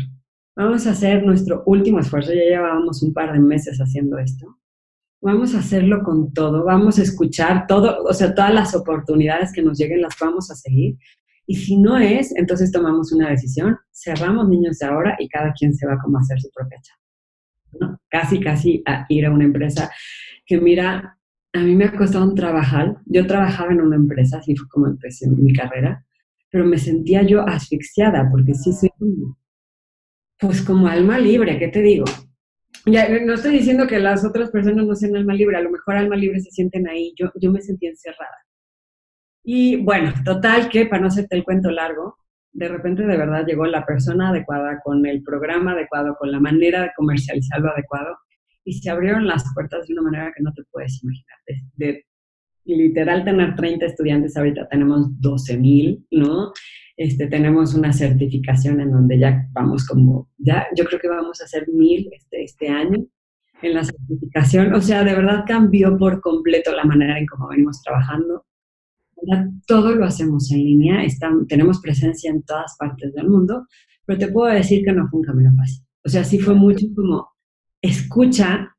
vamos 0.64 0.86
a 0.88 0.92
hacer 0.92 1.24
nuestro 1.26 1.64
último 1.66 2.00
esfuerzo, 2.00 2.34
ya 2.34 2.44
llevábamos 2.44 3.02
un 3.02 3.14
par 3.14 3.34
de 3.34 3.40
meses 3.40 3.80
haciendo 3.80 4.18
esto 4.18 4.60
vamos 5.22 5.54
a 5.54 5.60
hacerlo 5.60 6.04
con 6.04 6.34
todo, 6.34 6.64
vamos 6.64 7.00
a 7.00 7.04
escuchar 7.04 7.68
todo, 7.68 8.04
o 8.04 8.14
sea, 8.14 8.34
todas 8.34 8.54
las 8.54 8.76
oportunidades 8.76 9.52
que 9.52 9.62
nos 9.62 9.78
lleguen 9.78 10.02
las 10.02 10.16
vamos 10.20 10.50
a 10.52 10.56
seguir. 10.56 10.98
Y 11.46 11.56
si 11.56 11.78
no 11.78 11.98
es, 11.98 12.36
entonces 12.36 12.72
tomamos 12.72 13.12
una 13.12 13.30
decisión, 13.30 13.78
cerramos 13.92 14.48
niños 14.48 14.78
de 14.80 14.86
ahora 14.86 15.16
y 15.20 15.28
cada 15.28 15.52
quien 15.54 15.74
se 15.74 15.88
va 15.88 15.98
como 15.98 16.18
a 16.18 16.22
hacer 16.22 16.40
su 16.40 16.50
propia 16.52 16.80
chamba. 16.82 17.88
¿no? 17.88 18.00
Casi, 18.10 18.40
casi 18.40 18.84
a 18.86 19.06
ir 19.10 19.26
a 19.26 19.32
una 19.32 19.46
empresa 19.46 19.90
que 20.46 20.60
mira, 20.60 21.18
a 21.54 21.60
mí 21.60 21.76
me 21.76 21.86
ha 21.86 21.96
costado 21.96 22.26
un 22.26 22.36
trabajar. 22.36 22.98
Yo 23.06 23.26
trabajaba 23.26 23.72
en 23.72 23.82
una 23.82 23.96
empresa, 23.96 24.38
así 24.38 24.56
fue 24.56 24.68
como 24.70 24.88
empecé 24.88 25.28
mi 25.28 25.54
carrera, 25.54 26.06
pero 26.52 26.66
me 26.66 26.78
sentía 26.78 27.24
yo 27.24 27.42
asfixiada 27.42 28.30
porque 28.30 28.54
sí 28.54 28.72
soy 28.72 28.92
pues 30.40 30.62
como 30.62 30.88
alma 30.88 31.20
libre, 31.20 31.60
¿qué 31.60 31.68
te 31.68 31.82
digo? 31.82 32.06
ya, 32.86 33.08
no 33.10 33.34
estoy 33.34 33.52
diciendo 33.52 33.88
que 33.88 34.00
las 34.00 34.26
otras 34.26 34.50
personas 34.52 34.86
no 34.86 34.96
sean 34.96 35.16
alma 35.16 35.34
libre, 35.34 35.58
a 35.58 35.62
lo 35.62 35.70
mejor 35.70 35.96
alma 35.96 36.16
libre 36.16 36.40
se 36.40 36.52
sienten 36.52 36.88
ahí, 36.88 37.14
yo, 37.18 37.32
yo 37.36 37.52
me 37.52 37.62
sentí 37.62 37.88
encerrada. 37.88 38.38
Y 39.44 39.78
bueno, 39.78 40.14
total 40.24 40.70
que, 40.70 40.86
para 40.86 41.02
no 41.02 41.08
hacerte 41.08 41.36
el 41.36 41.44
cuento 41.44 41.72
largo, 41.72 42.18
de 42.52 42.68
repente 42.68 43.04
de 43.04 43.18
verdad 43.18 43.46
llegó 43.46 43.66
la 43.66 43.86
persona 43.86 44.30
adecuada, 44.30 44.80
con 44.84 45.06
el 45.06 45.24
programa 45.24 45.74
adecuado, 45.74 46.16
con 46.18 46.32
la 46.32 46.40
manera 46.40 46.84
de 46.84 46.92
comercializarlo 46.96 47.72
adecuado, 47.72 48.18
y 48.64 48.74
se 48.74 48.90
abrieron 48.90 49.28
las 49.28 49.44
puertas 49.54 49.88
de 49.88 49.94
una 49.94 50.04
manera 50.04 50.34
que 50.36 50.44
no 50.44 50.54
te 50.54 50.64
puedes 50.72 51.02
imaginar. 51.04 51.38
De, 51.76 52.06
literal 52.76 53.24
tener 53.24 53.56
30 53.56 53.86
estudiantes, 53.86 54.38
ahorita 54.38 54.68
tenemos 54.68 55.20
12 55.20 55.58
mil, 55.58 56.06
¿no? 56.12 56.52
Este, 56.98 57.28
tenemos 57.28 57.74
una 57.76 57.94
certificación 57.94 58.82
en 58.82 58.92
donde 58.92 59.18
ya 59.18 59.48
vamos 59.54 59.86
como, 59.88 60.30
ya 60.38 60.68
yo 60.76 60.84
creo 60.84 61.00
que 61.00 61.08
vamos 61.08 61.40
a 61.40 61.46
hacer 61.46 61.68
mil 61.70 62.10
este, 62.12 62.44
este 62.44 62.68
año 62.68 63.06
en 63.62 63.74
la 63.74 63.84
certificación. 63.84 64.74
O 64.74 64.82
sea, 64.82 65.04
de 65.04 65.16
verdad 65.16 65.46
cambió 65.48 65.98
por 65.98 66.22
completo 66.22 66.76
la 66.76 66.84
manera 66.84 67.18
en 67.18 67.26
cómo 67.26 67.48
venimos 67.48 67.82
trabajando. 67.82 68.46
Todo 69.68 69.96
lo 69.96 70.06
hacemos 70.06 70.52
en 70.52 70.64
línea, 70.64 71.06
tenemos 71.48 71.82
presencia 71.82 72.32
en 72.32 72.44
todas 72.44 72.76
partes 72.78 73.14
del 73.14 73.30
mundo, 73.30 73.66
pero 74.06 74.20
te 74.20 74.28
puedo 74.30 74.54
decir 74.54 74.84
que 74.84 74.94
no 74.94 75.08
fue 75.08 75.20
un 75.20 75.26
camino 75.26 75.54
fácil. 75.56 75.86
O 76.06 76.10
sea, 76.10 76.24
sí 76.24 76.40
fue 76.40 76.54
mucho 76.54 76.86
como, 76.96 77.30
escucha, 77.82 78.76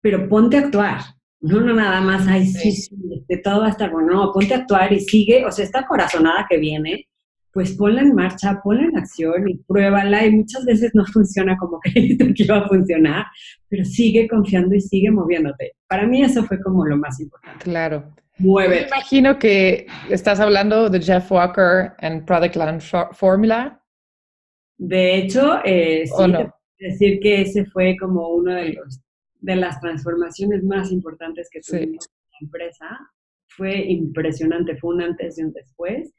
pero 0.00 0.28
ponte 0.28 0.58
a 0.58 0.60
actuar. 0.60 1.00
No, 1.44 1.60
no 1.60 1.74
nada 1.74 2.00
más, 2.00 2.26
ay, 2.26 2.46
sí, 2.46 2.72
sí, 2.72 2.96
este, 3.12 3.36
todo 3.36 3.60
va 3.60 3.66
a 3.66 3.70
estar 3.70 3.90
bueno. 3.90 4.14
No, 4.14 4.32
ponte 4.32 4.54
a 4.54 4.58
actuar 4.58 4.90
y 4.94 5.00
sigue, 5.00 5.44
o 5.44 5.52
sea, 5.52 5.66
esta 5.66 5.86
corazonada 5.86 6.46
que 6.48 6.56
viene, 6.56 7.06
pues 7.52 7.76
ponla 7.76 8.00
en 8.00 8.14
marcha, 8.14 8.62
ponla 8.64 8.84
en 8.84 8.96
acción 8.96 9.46
y 9.46 9.58
pruébala 9.58 10.24
y 10.24 10.32
muchas 10.32 10.64
veces 10.64 10.92
no 10.94 11.04
funciona 11.12 11.54
como 11.58 11.80
creíste 11.80 12.32
que 12.32 12.44
iba 12.44 12.56
a 12.56 12.66
funcionar, 12.66 13.26
pero 13.68 13.84
sigue 13.84 14.26
confiando 14.26 14.74
y 14.74 14.80
sigue 14.80 15.10
moviéndote. 15.10 15.72
Para 15.86 16.06
mí 16.06 16.22
eso 16.22 16.44
fue 16.44 16.58
como 16.62 16.86
lo 16.86 16.96
más 16.96 17.20
importante. 17.20 17.62
Claro. 17.62 18.10
Mueve. 18.38 18.80
Me 18.80 18.86
imagino 18.86 19.38
que 19.38 19.86
estás 20.08 20.40
hablando 20.40 20.88
de 20.88 21.00
Jeff 21.00 21.30
Walker 21.30 21.92
en 21.98 22.24
Product 22.24 22.56
Launch 22.56 22.92
Formula. 23.12 23.82
De 24.78 25.18
hecho, 25.18 25.58
eh, 25.62 26.04
sí, 26.06 26.32
decir 26.78 27.20
que 27.20 27.42
ese 27.42 27.66
fue 27.66 27.96
como 28.00 28.30
uno 28.30 28.54
de 28.54 28.72
los 28.72 29.04
de 29.44 29.56
las 29.56 29.80
transformaciones 29.80 30.64
más 30.64 30.90
importantes 30.90 31.48
que 31.50 31.60
tuvimos 31.60 32.06
en 32.06 32.32
la 32.32 32.38
empresa. 32.40 32.86
Fue 33.48 33.76
impresionante, 33.76 34.76
fue 34.76 34.94
un 34.94 35.02
antes 35.02 35.38
y 35.38 35.42
un 35.42 35.52
después 35.52 36.12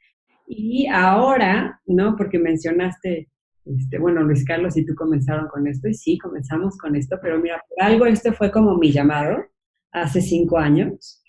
y 0.46 0.86
ahora, 0.86 1.80
¿no? 1.86 2.16
Porque 2.16 2.38
mencionaste, 2.38 3.28
este, 3.64 3.98
bueno, 3.98 4.22
Luis 4.22 4.44
Carlos 4.44 4.76
y 4.76 4.84
tú 4.84 4.94
comenzaron 4.94 5.48
con 5.48 5.66
esto, 5.66 5.88
y 5.88 5.94
sí, 5.94 6.18
comenzamos 6.18 6.78
con 6.78 6.94
esto, 6.94 7.18
pero 7.20 7.40
mira, 7.40 7.62
por 7.68 7.84
algo 7.84 8.06
este 8.06 8.32
fue 8.32 8.50
como 8.50 8.76
mi 8.76 8.92
llamado 8.92 9.44
hace 9.92 10.20
cinco 10.20 10.58
años. 10.58 11.22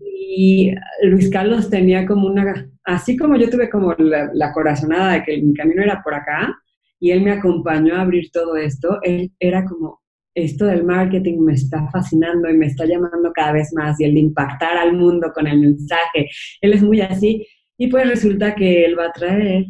Y 0.00 0.72
Luis 1.04 1.30
Carlos 1.30 1.70
tenía 1.70 2.06
como 2.06 2.26
una, 2.26 2.68
así 2.84 3.16
como 3.16 3.36
yo 3.36 3.48
tuve 3.48 3.70
como 3.70 3.94
la, 3.94 4.30
la, 4.34 4.52
corazonada 4.52 5.14
de 5.14 5.22
que 5.22 5.42
mi 5.42 5.54
camino 5.54 5.82
era 5.82 6.02
por 6.02 6.14
acá, 6.14 6.54
y 6.98 7.12
él 7.12 7.22
me 7.22 7.32
acompañó 7.32 7.94
a 7.94 8.02
abrir 8.02 8.30
todo 8.30 8.56
esto, 8.56 8.98
él 9.02 9.32
era 9.38 9.64
como, 9.64 9.99
esto 10.40 10.66
del 10.66 10.84
marketing 10.84 11.38
me 11.40 11.54
está 11.54 11.88
fascinando 11.90 12.48
y 12.48 12.56
me 12.56 12.66
está 12.66 12.84
llamando 12.84 13.32
cada 13.32 13.52
vez 13.52 13.72
más, 13.74 14.00
y 14.00 14.04
el 14.04 14.14
de 14.14 14.20
impactar 14.20 14.76
al 14.76 14.94
mundo 14.94 15.30
con 15.34 15.46
el 15.46 15.60
mensaje, 15.60 16.28
él 16.60 16.72
es 16.72 16.82
muy 16.82 17.00
así, 17.00 17.46
y 17.78 17.88
pues 17.88 18.08
resulta 18.08 18.54
que 18.54 18.84
él 18.84 18.98
va 18.98 19.06
a 19.06 19.12
traer 19.12 19.66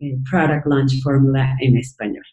el 0.00 0.22
Product 0.30 0.66
Launch 0.66 1.02
Formula 1.02 1.56
en 1.60 1.76
español. 1.76 2.24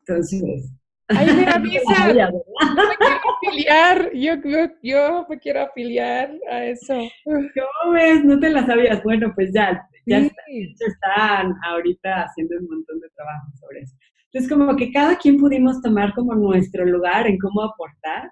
Entonces... 0.00 0.72
¡Ay, 1.08 1.26
me 1.34 1.44
avisa! 1.44 2.06
me 2.06 2.96
quiero 2.96 3.20
afiliar, 3.42 4.10
yo, 4.14 4.34
yo, 4.82 5.26
me 5.28 5.38
quiero 5.40 5.62
afiliar 5.62 6.30
a 6.48 6.66
eso. 6.66 6.94
¿Cómo 7.24 7.92
ves? 7.94 8.24
No 8.24 8.38
te 8.38 8.48
la 8.48 8.64
sabías. 8.64 9.02
Bueno, 9.02 9.32
pues 9.34 9.50
ya, 9.52 9.82
ya 10.06 10.18
están 10.18 11.52
ahorita 11.64 12.22
haciendo 12.22 12.56
un 12.60 12.68
montón 12.68 13.00
de 13.00 13.08
trabajo 13.16 13.48
sobre 13.60 13.80
eso. 13.80 13.96
Entonces, 14.32 14.50
como 14.50 14.76
que 14.76 14.92
cada 14.92 15.18
quien 15.18 15.38
pudimos 15.38 15.82
tomar 15.82 16.14
como 16.14 16.34
nuestro 16.34 16.84
lugar 16.84 17.26
en 17.26 17.38
cómo 17.38 17.62
aportar. 17.62 18.30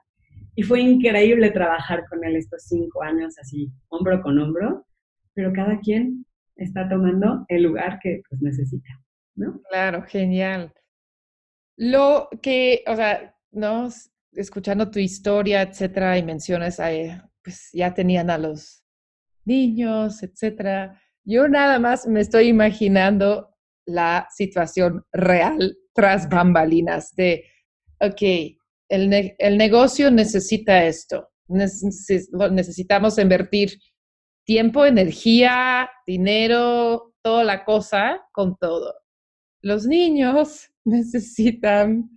Y 0.55 0.63
fue 0.63 0.81
increíble 0.81 1.51
trabajar 1.51 2.05
con 2.09 2.25
él 2.25 2.37
estos 2.37 2.65
cinco 2.65 3.03
años 3.03 3.37
así, 3.41 3.71
hombro 3.89 4.21
con 4.23 4.39
hombro, 4.39 4.85
pero 5.35 5.53
cada 5.53 5.79
quien 5.79 6.27
está 6.57 6.89
tomando 6.89 7.45
el 7.49 7.63
lugar 7.63 8.01
que 8.03 8.23
pues, 8.29 8.43
necesita, 8.43 8.89
¿no? 9.37 9.61
Claro, 9.71 10.03
genial. 10.03 10.73
Lo 11.77 12.29
que, 12.43 12.83
o 12.89 12.97
sea, 12.97 13.37
¿no? 13.53 13.89
Escuchando 14.33 14.91
tu 14.91 14.99
historia, 14.99 15.63
etcétera, 15.63 16.19
y 16.19 16.25
mencionas, 16.25 16.81
pues 17.43 17.71
ya 17.73 17.95
tenían 17.95 18.29
a 18.29 18.39
los 18.39 18.83
niños, 19.45 20.23
etcétera. 20.25 21.01
Yo 21.25 21.49
nada 21.49 21.79
más 21.79 22.07
me 22.07 22.21
estoy 22.21 22.49
imaginando 22.49 23.55
la 23.87 24.27
situación 24.31 25.05
real 25.13 25.77
tras 25.99 26.29
bambalinas 26.29 27.13
de, 27.17 27.45
ok, 27.99 28.23
el, 28.89 29.35
el 29.37 29.59
negocio 29.59 30.13
necesita 30.13 30.85
esto, 30.85 31.29
necesitamos 31.49 33.19
invertir 33.19 33.81
tiempo, 34.45 34.87
energía, 34.87 35.91
dinero, 36.07 37.15
toda 37.21 37.43
la 37.43 37.65
cosa 37.65 38.25
con 38.31 38.57
todo. 38.59 38.95
Los 39.61 39.89
niños 39.89 40.71
necesitan 40.85 42.09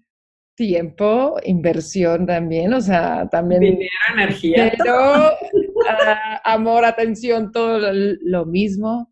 tiempo, 0.56 1.38
inversión 1.44 2.28
también, 2.28 2.76
o 2.76 2.82
sea, 2.82 3.28
también... 3.30 3.62
Dinero, 3.62 3.90
energía. 4.14 4.72
Pero, 4.78 4.94
ah, 5.90 6.40
amor, 6.44 6.86
atención, 6.86 7.52
todo 7.52 7.80
lo, 8.22 8.46
mismo. 8.46 9.12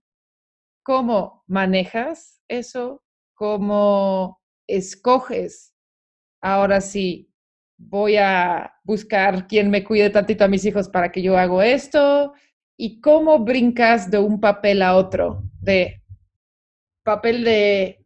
¿Cómo 0.84 1.44
manejas 1.48 2.40
eso? 2.48 3.04
¿Cómo 3.34 4.39
escoges? 4.70 5.74
Ahora 6.42 6.80
sí, 6.82 7.30
voy 7.78 8.18
a 8.18 8.74
buscar 8.84 9.48
quien 9.48 9.70
me 9.70 9.84
cuide 9.84 10.10
tantito 10.10 10.44
a 10.44 10.48
mis 10.48 10.66
hijos 10.66 10.90
para 10.90 11.12
que 11.12 11.22
yo 11.22 11.38
hago 11.38 11.62
esto 11.62 12.34
y 12.78 13.02
cómo 13.02 13.40
brincas 13.40 14.10
de 14.10 14.20
un 14.20 14.40
papel 14.40 14.82
a 14.82 14.96
otro, 14.96 15.44
de 15.62 16.02
papel 17.04 17.44
de 17.44 18.06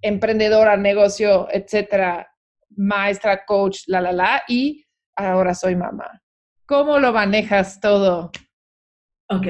emprendedora, 0.00 0.76
negocio, 0.76 1.48
etcétera, 1.50 2.28
maestra, 2.76 3.44
coach, 3.44 3.82
la, 3.86 4.00
la, 4.00 4.12
la, 4.12 4.42
y 4.48 4.84
ahora 5.16 5.54
soy 5.54 5.76
mamá. 5.76 6.20
¿Cómo 6.66 6.98
lo 6.98 7.12
manejas 7.12 7.80
todo? 7.80 8.30
Ok, 9.28 9.46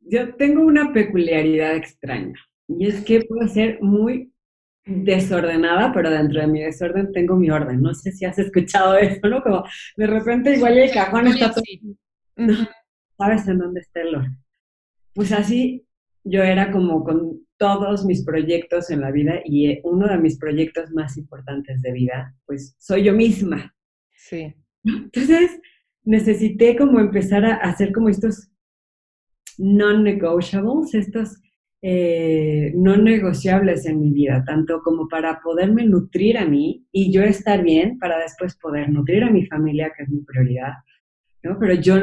yo 0.00 0.34
tengo 0.36 0.62
una 0.62 0.92
peculiaridad 0.92 1.74
extraña 1.74 2.34
y 2.68 2.86
es 2.86 3.04
que 3.04 3.24
puedo 3.24 3.46
ser 3.48 3.80
muy 3.80 4.32
desordenada, 4.86 5.92
pero 5.92 6.10
dentro 6.10 6.40
de 6.40 6.46
mi 6.46 6.62
desorden 6.62 7.12
tengo 7.12 7.36
mi 7.36 7.50
orden. 7.50 7.82
No 7.82 7.92
sé 7.92 8.12
si 8.12 8.24
has 8.24 8.38
escuchado 8.38 8.96
eso, 8.96 9.28
¿no? 9.28 9.42
Como 9.42 9.64
de 9.96 10.06
repente 10.06 10.54
igual 10.54 10.78
el 10.78 10.90
cajón 10.90 11.26
está 11.26 11.52
todo... 11.52 11.64
¿Sabes 13.18 13.48
en 13.48 13.58
dónde 13.58 13.80
está 13.80 14.00
el 14.00 14.14
orden? 14.14 14.38
Pues 15.14 15.32
así 15.32 15.86
yo 16.22 16.42
era 16.42 16.70
como 16.70 17.02
con 17.04 17.40
todos 17.56 18.04
mis 18.04 18.24
proyectos 18.24 18.90
en 18.90 19.00
la 19.00 19.10
vida 19.10 19.40
y 19.44 19.70
eh, 19.70 19.80
uno 19.84 20.06
de 20.06 20.18
mis 20.18 20.38
proyectos 20.38 20.90
más 20.92 21.16
importantes 21.16 21.80
de 21.82 21.92
vida, 21.92 22.34
pues 22.44 22.76
soy 22.78 23.04
yo 23.04 23.14
misma. 23.14 23.74
Sí. 24.12 24.54
Entonces 24.84 25.58
necesité 26.04 26.76
como 26.76 27.00
empezar 27.00 27.44
a 27.44 27.54
hacer 27.56 27.92
como 27.92 28.08
estos 28.08 28.50
non-negotiables, 29.58 30.94
estos 30.94 31.38
eh, 31.88 32.72
no 32.74 32.96
negociables 32.96 33.86
en 33.86 34.00
mi 34.00 34.10
vida, 34.10 34.42
tanto 34.44 34.80
como 34.82 35.06
para 35.06 35.38
poderme 35.38 35.84
nutrir 35.84 36.36
a 36.36 36.44
mí 36.44 36.84
y 36.90 37.12
yo 37.12 37.22
estar 37.22 37.62
bien 37.62 37.96
para 38.00 38.18
después 38.18 38.56
poder 38.56 38.90
nutrir 38.90 39.22
a 39.22 39.30
mi 39.30 39.46
familia, 39.46 39.92
que 39.96 40.02
es 40.02 40.08
mi 40.08 40.22
prioridad, 40.22 40.72
pero 41.60 41.74
yo 41.74 41.94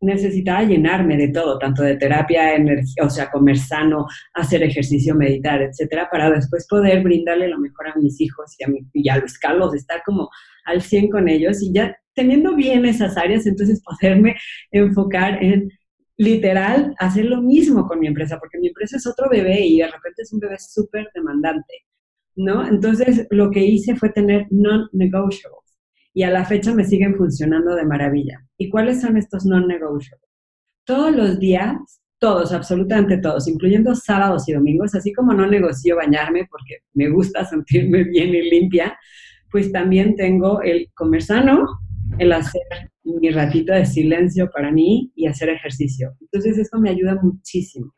necesitaba 0.00 0.62
llenarme 0.62 1.16
de 1.16 1.26
todo, 1.28 1.58
tanto 1.58 1.82
de 1.82 1.96
terapia, 1.96 2.54
energía, 2.54 3.02
o 3.02 3.10
sea, 3.10 3.32
comer 3.32 3.58
sano, 3.58 4.06
hacer 4.34 4.62
ejercicio, 4.62 5.16
meditar, 5.16 5.60
etcétera, 5.60 6.08
para 6.08 6.30
después 6.30 6.68
poder 6.68 7.02
brindarle 7.02 7.48
lo 7.48 7.58
mejor 7.58 7.88
a 7.88 7.96
mis 7.96 8.20
hijos 8.20 8.54
y 8.60 8.62
a, 8.62 8.68
mi, 8.68 8.86
y 8.92 9.08
a 9.08 9.16
los 9.16 9.36
Carlos, 9.38 9.74
estar 9.74 10.04
como 10.06 10.28
al 10.66 10.82
100 10.82 11.10
con 11.10 11.28
ellos 11.28 11.60
y 11.60 11.72
ya 11.72 11.96
teniendo 12.14 12.54
bien 12.54 12.84
esas 12.84 13.16
áreas, 13.16 13.44
entonces 13.46 13.82
poderme 13.82 14.36
enfocar 14.70 15.42
en 15.42 15.68
literal 16.16 16.94
hacer 16.98 17.24
lo 17.26 17.40
mismo 17.40 17.86
con 17.86 18.00
mi 18.00 18.06
empresa, 18.06 18.38
porque 18.38 18.58
mi 18.58 18.68
empresa 18.68 18.96
es 18.96 19.06
otro 19.06 19.28
bebé 19.30 19.66
y 19.66 19.78
de 19.78 19.86
repente 19.86 20.22
es 20.22 20.32
un 20.32 20.40
bebé 20.40 20.56
súper 20.58 21.08
demandante, 21.14 21.86
¿no? 22.36 22.66
Entonces 22.66 23.26
lo 23.30 23.50
que 23.50 23.64
hice 23.64 23.96
fue 23.96 24.10
tener 24.10 24.46
non-negotiables 24.50 25.62
y 26.14 26.22
a 26.24 26.30
la 26.30 26.44
fecha 26.44 26.74
me 26.74 26.84
siguen 26.84 27.16
funcionando 27.16 27.74
de 27.74 27.84
maravilla. 27.84 28.44
¿Y 28.58 28.68
cuáles 28.68 29.00
son 29.00 29.16
estos 29.16 29.44
non-negotiables? 29.46 30.28
Todos 30.84 31.14
los 31.14 31.38
días, 31.38 31.76
todos, 32.18 32.52
absolutamente 32.52 33.18
todos, 33.18 33.48
incluyendo 33.48 33.94
sábados 33.94 34.48
y 34.48 34.52
domingos, 34.52 34.94
así 34.94 35.12
como 35.12 35.32
no 35.32 35.46
negocio 35.46 35.96
bañarme 35.96 36.46
porque 36.50 36.78
me 36.94 37.08
gusta 37.08 37.44
sentirme 37.44 38.04
bien 38.04 38.28
y 38.28 38.50
limpia, 38.50 38.96
pues 39.50 39.72
también 39.72 40.16
tengo 40.16 40.62
el 40.62 40.90
comer 40.94 41.22
sano, 41.22 41.66
el 42.22 42.32
hacer 42.32 42.62
mi 43.04 43.30
ratito 43.30 43.72
de 43.72 43.86
silencio 43.86 44.50
para 44.50 44.70
mí 44.70 45.12
y 45.14 45.26
hacer 45.26 45.48
ejercicio. 45.48 46.14
Entonces 46.20 46.58
esto 46.58 46.78
me 46.78 46.90
ayuda 46.90 47.18
muchísimo. 47.22 47.92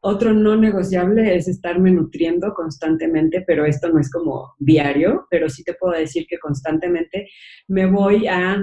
Otro 0.00 0.32
no 0.32 0.56
negociable 0.56 1.34
es 1.34 1.48
estarme 1.48 1.90
nutriendo 1.90 2.54
constantemente, 2.54 3.42
pero 3.46 3.64
esto 3.64 3.88
no 3.88 3.98
es 3.98 4.10
como 4.10 4.54
diario, 4.58 5.26
pero 5.28 5.48
sí 5.48 5.64
te 5.64 5.74
puedo 5.74 5.98
decir 5.98 6.26
que 6.28 6.38
constantemente 6.38 7.28
me 7.66 7.86
voy 7.86 8.28
a 8.28 8.62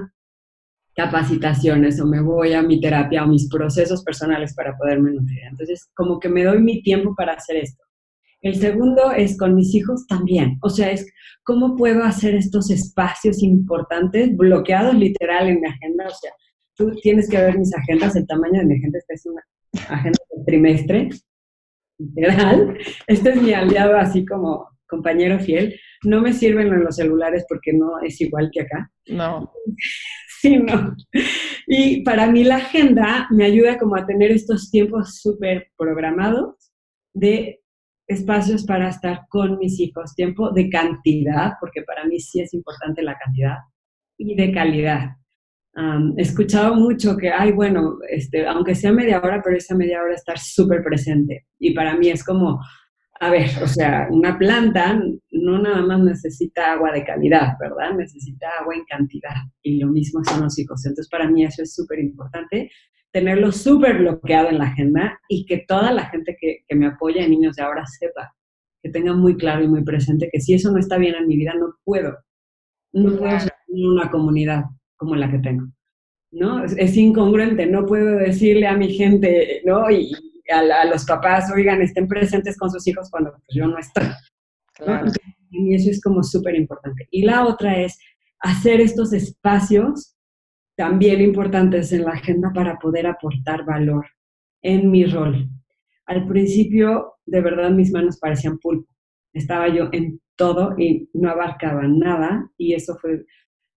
capacitaciones 0.95 1.99
o 1.99 2.05
me 2.05 2.21
voy 2.21 2.53
a 2.53 2.61
mi 2.61 2.79
terapia 2.79 3.25
o 3.25 3.27
mis 3.27 3.49
procesos 3.49 4.01
personales 4.03 4.55
para 4.55 4.77
poderme 4.77 5.11
nutrir. 5.11 5.41
Entonces, 5.49 5.89
como 5.93 6.19
que 6.19 6.29
me 6.29 6.45
doy 6.45 6.61
mi 6.61 6.81
tiempo 6.81 7.13
para 7.15 7.33
hacer 7.33 7.57
esto. 7.57 7.83
El 8.45 8.53
segundo 8.57 9.11
es 9.11 9.39
con 9.39 9.55
mis 9.55 9.73
hijos 9.73 10.05
también. 10.05 10.59
O 10.61 10.69
sea, 10.69 10.91
es 10.91 11.11
cómo 11.43 11.75
puedo 11.75 12.03
hacer 12.03 12.35
estos 12.35 12.69
espacios 12.69 13.41
importantes 13.41 14.37
bloqueados 14.37 14.93
literal 14.93 15.47
en 15.47 15.61
mi 15.61 15.67
agenda. 15.67 16.05
O 16.05 16.13
sea, 16.13 16.31
tú 16.75 16.91
tienes 17.01 17.27
que 17.27 17.37
ver 17.37 17.57
mis 17.57 17.75
agendas, 17.75 18.15
el 18.15 18.27
tamaño 18.27 18.59
de 18.59 18.67
mi 18.67 18.75
agenda, 18.75 18.99
esta 18.99 19.13
es 19.15 19.25
una 19.25 19.41
agenda 19.89 20.19
del 20.29 20.45
trimestre, 20.45 21.09
literal. 21.97 22.77
Este 23.07 23.29
es 23.31 23.41
mi 23.41 23.51
aliado 23.51 23.97
así 23.97 24.23
como 24.23 24.69
compañero 24.85 25.39
fiel. 25.39 25.79
No 26.03 26.21
me 26.21 26.31
sirven 26.31 26.67
en 26.67 26.83
los 26.83 26.97
celulares 26.97 27.45
porque 27.49 27.73
no 27.73 27.99
es 28.03 28.21
igual 28.21 28.51
que 28.53 28.61
acá. 28.61 28.91
No. 29.07 29.51
Sí, 30.41 30.57
no. 30.57 30.95
Y 31.65 32.03
para 32.03 32.29
mí 32.29 32.43
la 32.43 32.57
agenda 32.57 33.27
me 33.31 33.45
ayuda 33.45 33.79
como 33.79 33.95
a 33.95 34.05
tener 34.05 34.29
estos 34.29 34.69
tiempos 34.69 35.19
súper 35.19 35.71
programados 35.75 36.71
de 37.13 37.63
espacios 38.07 38.65
para 38.65 38.89
estar 38.89 39.21
con 39.29 39.57
mis 39.57 39.79
hijos, 39.79 40.15
tiempo 40.15 40.51
de 40.51 40.69
cantidad, 40.69 41.53
porque 41.59 41.81
para 41.83 42.05
mí 42.05 42.19
sí 42.19 42.41
es 42.41 42.53
importante 42.53 43.01
la 43.01 43.17
cantidad, 43.17 43.57
y 44.17 44.35
de 44.35 44.51
calidad 44.51 45.15
he 46.17 46.21
escuchado 46.21 46.75
mucho 46.75 47.17
que, 47.17 47.31
ay, 47.31 47.51
bueno, 47.51 47.97
este, 48.09 48.47
aunque 48.47 48.75
sea 48.75 48.91
media 48.91 49.19
hora, 49.19 49.41
pero 49.43 49.57
esa 49.57 49.75
media 49.75 50.01
hora 50.01 50.13
estar 50.13 50.39
súper 50.39 50.83
presente. 50.83 51.47
Y 51.59 51.73
para 51.73 51.97
mí 51.97 52.09
es 52.09 52.23
como, 52.23 52.61
a 53.19 53.29
ver, 53.29 53.49
o 53.61 53.67
sea, 53.67 54.07
una 54.09 54.37
planta 54.37 54.97
no 55.31 55.61
nada 55.61 55.81
más 55.81 55.99
necesita 55.99 56.73
agua 56.73 56.91
de 56.93 57.03
calidad, 57.03 57.53
¿verdad? 57.59 57.93
Necesita 57.97 58.47
agua 58.61 58.75
en 58.75 58.85
cantidad. 58.85 59.35
Y 59.61 59.79
lo 59.79 59.87
mismo 59.87 60.23
son 60.23 60.43
los 60.43 60.57
hijos. 60.57 60.85
Entonces, 60.85 61.09
para 61.09 61.29
mí 61.29 61.43
eso 61.43 61.61
es 61.61 61.75
súper 61.75 61.99
importante, 61.99 62.71
tenerlo 63.15 63.53
súper 63.53 63.99
bloqueado 63.99 64.49
en 64.49 64.57
la 64.57 64.65
agenda 64.65 65.17
y 65.29 65.45
que 65.45 65.63
toda 65.65 65.93
la 65.93 66.03
gente 66.07 66.35
que, 66.37 66.65
que 66.67 66.75
me 66.75 66.87
apoya 66.87 67.23
en 67.23 67.31
Niños 67.31 67.55
de 67.55 67.63
Ahora 67.63 67.85
sepa, 67.85 68.35
que 68.83 68.89
tenga 68.89 69.13
muy 69.13 69.37
claro 69.37 69.63
y 69.63 69.69
muy 69.69 69.85
presente 69.85 70.27
que 70.29 70.41
si 70.41 70.53
eso 70.53 70.69
no 70.69 70.79
está 70.79 70.97
bien 70.97 71.15
en 71.15 71.25
mi 71.25 71.37
vida, 71.37 71.53
no 71.57 71.75
puedo. 71.85 72.17
No 72.91 73.15
puedo 73.15 73.39
ser 73.39 73.53
una 73.69 74.11
comunidad 74.11 74.65
como 74.97 75.15
la 75.15 75.31
que 75.31 75.39
tengo. 75.39 75.65
¿No? 76.29 76.65
Es, 76.65 76.97
incongruente, 76.97 77.65
no 77.67 77.85
puedo 77.85 78.17
decirle 78.17 78.67
a 78.67 78.75
mi 78.75 78.93
gente, 78.93 79.61
¿no? 79.63 79.89
Y, 79.89 80.11
a, 80.51 80.83
los 80.83 81.05
papás, 81.05 81.49
oigan, 81.55 81.81
estén 81.81 82.09
presentes 82.09 82.57
con 82.57 82.69
sus 82.69 82.85
hijos 82.85 83.09
cuando 83.09 83.31
pues, 83.31 83.47
yo 83.49 83.65
no 83.65 83.77
estoy. 83.77 84.07
y 85.51 85.73
eso 85.73 85.89
es 85.89 86.01
como 86.01 86.21
súper 86.21 86.55
importante. 86.55 87.07
Y 87.11 87.23
la 87.23 87.45
otra 87.45 87.79
es 87.79 87.97
hacer 88.41 88.81
estos 88.81 89.13
espacios 89.13 90.14
también 90.75 91.21
importantes 91.21 91.91
en 91.93 92.03
la 92.03 92.11
agenda 92.11 92.51
para 92.53 92.77
poder 92.77 93.07
aportar 93.07 93.65
valor 93.65 94.05
en 94.61 94.91
mi 94.91 95.05
rol. 95.05 95.49
Al 96.05 96.27
principio, 96.27 97.13
de 97.25 97.41
verdad, 97.41 97.71
mis 97.71 97.91
manos 97.91 98.19
parecían 98.19 98.57
pulpo. 98.59 98.91
Estaba 99.33 99.67
yo 99.69 99.89
en 99.91 100.19
todo 100.35 100.75
y 100.77 101.09
no 101.13 101.29
abarcaba 101.29 101.87
nada 101.87 102.49
y 102.57 102.73
eso 102.73 102.97
fue, 103.01 103.25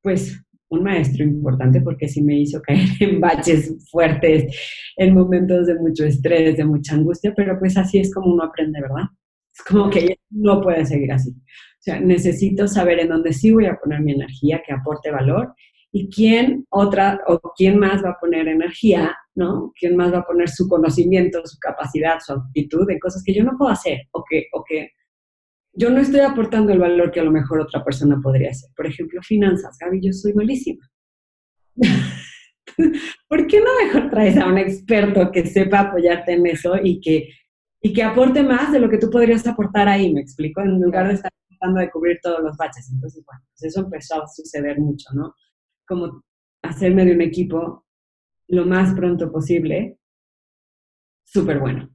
pues, 0.02 0.42
un 0.70 0.82
maestro 0.82 1.24
importante 1.24 1.80
porque 1.80 2.08
sí 2.08 2.22
me 2.22 2.38
hizo 2.40 2.61
caer 2.61 2.88
en 3.00 3.20
baches 3.20 3.74
fuertes, 3.90 4.54
en 4.96 5.14
momentos 5.14 5.66
de 5.66 5.76
mucho 5.76 6.04
estrés, 6.04 6.56
de 6.56 6.64
mucha 6.64 6.94
angustia, 6.94 7.32
pero 7.34 7.58
pues 7.58 7.76
así 7.76 7.98
es 7.98 8.12
como 8.12 8.34
uno 8.34 8.44
aprende, 8.44 8.80
¿verdad? 8.80 9.06
Es 9.54 9.62
como 9.64 9.88
que 9.88 10.18
no 10.30 10.61
puede 10.61 10.84
seguir 10.84 11.12
así. 11.12 11.30
O 11.30 11.80
sea, 11.80 12.00
necesito 12.00 12.68
saber 12.68 13.00
en 13.00 13.08
dónde 13.08 13.32
sí 13.32 13.50
voy 13.50 13.66
a 13.66 13.76
poner 13.76 14.00
mi 14.02 14.12
energía 14.12 14.62
que 14.66 14.72
aporte 14.72 15.11
valor 15.11 15.54
y 15.92 16.11
quién 16.11 16.66
otra 16.70 17.20
o 17.27 17.40
quién 17.57 17.79
más 17.79 18.05
va 18.05 18.11
a 18.11 18.18
poner 18.20 18.48
energía, 18.48 19.16
¿no? 19.35 19.72
¿Quién 19.79 19.96
más 19.96 20.12
va 20.12 20.18
a 20.18 20.27
poner 20.27 20.48
su 20.48 20.68
conocimiento, 20.68 21.40
su 21.46 21.59
capacidad, 21.59 22.18
su 22.24 22.35
actitud 22.35 22.87
de 22.87 22.98
cosas 22.98 23.22
que 23.24 23.35
yo 23.35 23.44
no 23.44 23.57
puedo 23.57 23.70
hacer 23.70 24.03
o 24.12 24.22
que, 24.29 24.46
o 24.53 24.62
que 24.64 24.90
yo 25.72 25.90
no 25.90 26.01
estoy 26.01 26.20
aportando 26.20 26.72
el 26.72 26.79
valor 26.79 27.11
que 27.11 27.20
a 27.20 27.24
lo 27.24 27.31
mejor 27.31 27.61
otra 27.61 27.85
persona 27.85 28.18
podría 28.22 28.51
hacer. 28.51 28.70
Por 28.77 28.87
ejemplo, 28.87 29.22
finanzas. 29.22 29.77
Gaby, 29.81 30.01
yo 30.03 30.12
soy 30.12 30.35
malísima. 30.35 30.85
¿Por 33.29 33.46
qué 33.46 33.61
no 33.61 33.66
mejor 33.85 34.11
traes 34.11 34.37
a 34.37 34.46
un 34.46 34.59
experto 34.59 35.31
que 35.31 35.46
sepa 35.46 35.81
apoyarte 35.81 36.33
en 36.33 36.46
eso 36.46 36.74
y 36.83 37.01
que, 37.01 37.29
y 37.81 37.92
que 37.92 38.03
aporte 38.03 38.42
más 38.42 38.72
de 38.72 38.81
lo 38.81 38.90
que 38.90 38.98
tú 38.98 39.09
podrías 39.09 39.46
aportar 39.46 39.88
ahí? 39.88 40.12
Me 40.12 40.20
explico, 40.20 40.61
en 40.61 40.81
lugar 40.81 41.09
de 41.09 41.14
estar 41.14 41.31
tratando 41.48 41.81
de 41.81 41.90
cubrir 41.90 42.18
todos 42.22 42.40
los 42.40 42.57
baches. 42.57 42.90
Entonces, 42.92 43.24
bueno, 43.24 43.42
pues 43.51 43.72
eso 43.72 43.81
empezó 43.81 44.22
a 44.22 44.27
suceder 44.27 44.79
mucho, 44.79 45.09
¿no? 45.14 45.33
Como 45.88 46.22
hacerme 46.62 47.05
de 47.05 47.14
un 47.14 47.22
equipo 47.22 47.87
lo 48.48 48.66
más 48.66 48.94
pronto 48.94 49.31
posible, 49.31 49.98
súper 51.24 51.59
bueno. 51.59 51.90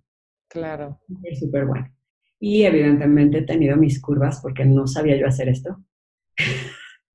Claro. 0.49 0.99
Súper, 1.07 1.35
súper 1.35 1.65
bueno. 1.65 1.93
Y 2.39 2.63
evidentemente 2.63 3.39
he 3.39 3.43
tenido 3.43 3.77
mis 3.77 4.01
curvas 4.01 4.39
porque 4.41 4.65
no 4.65 4.85
sabía 4.87 5.17
yo 5.17 5.27
hacer 5.27 5.49
esto. 5.49 5.83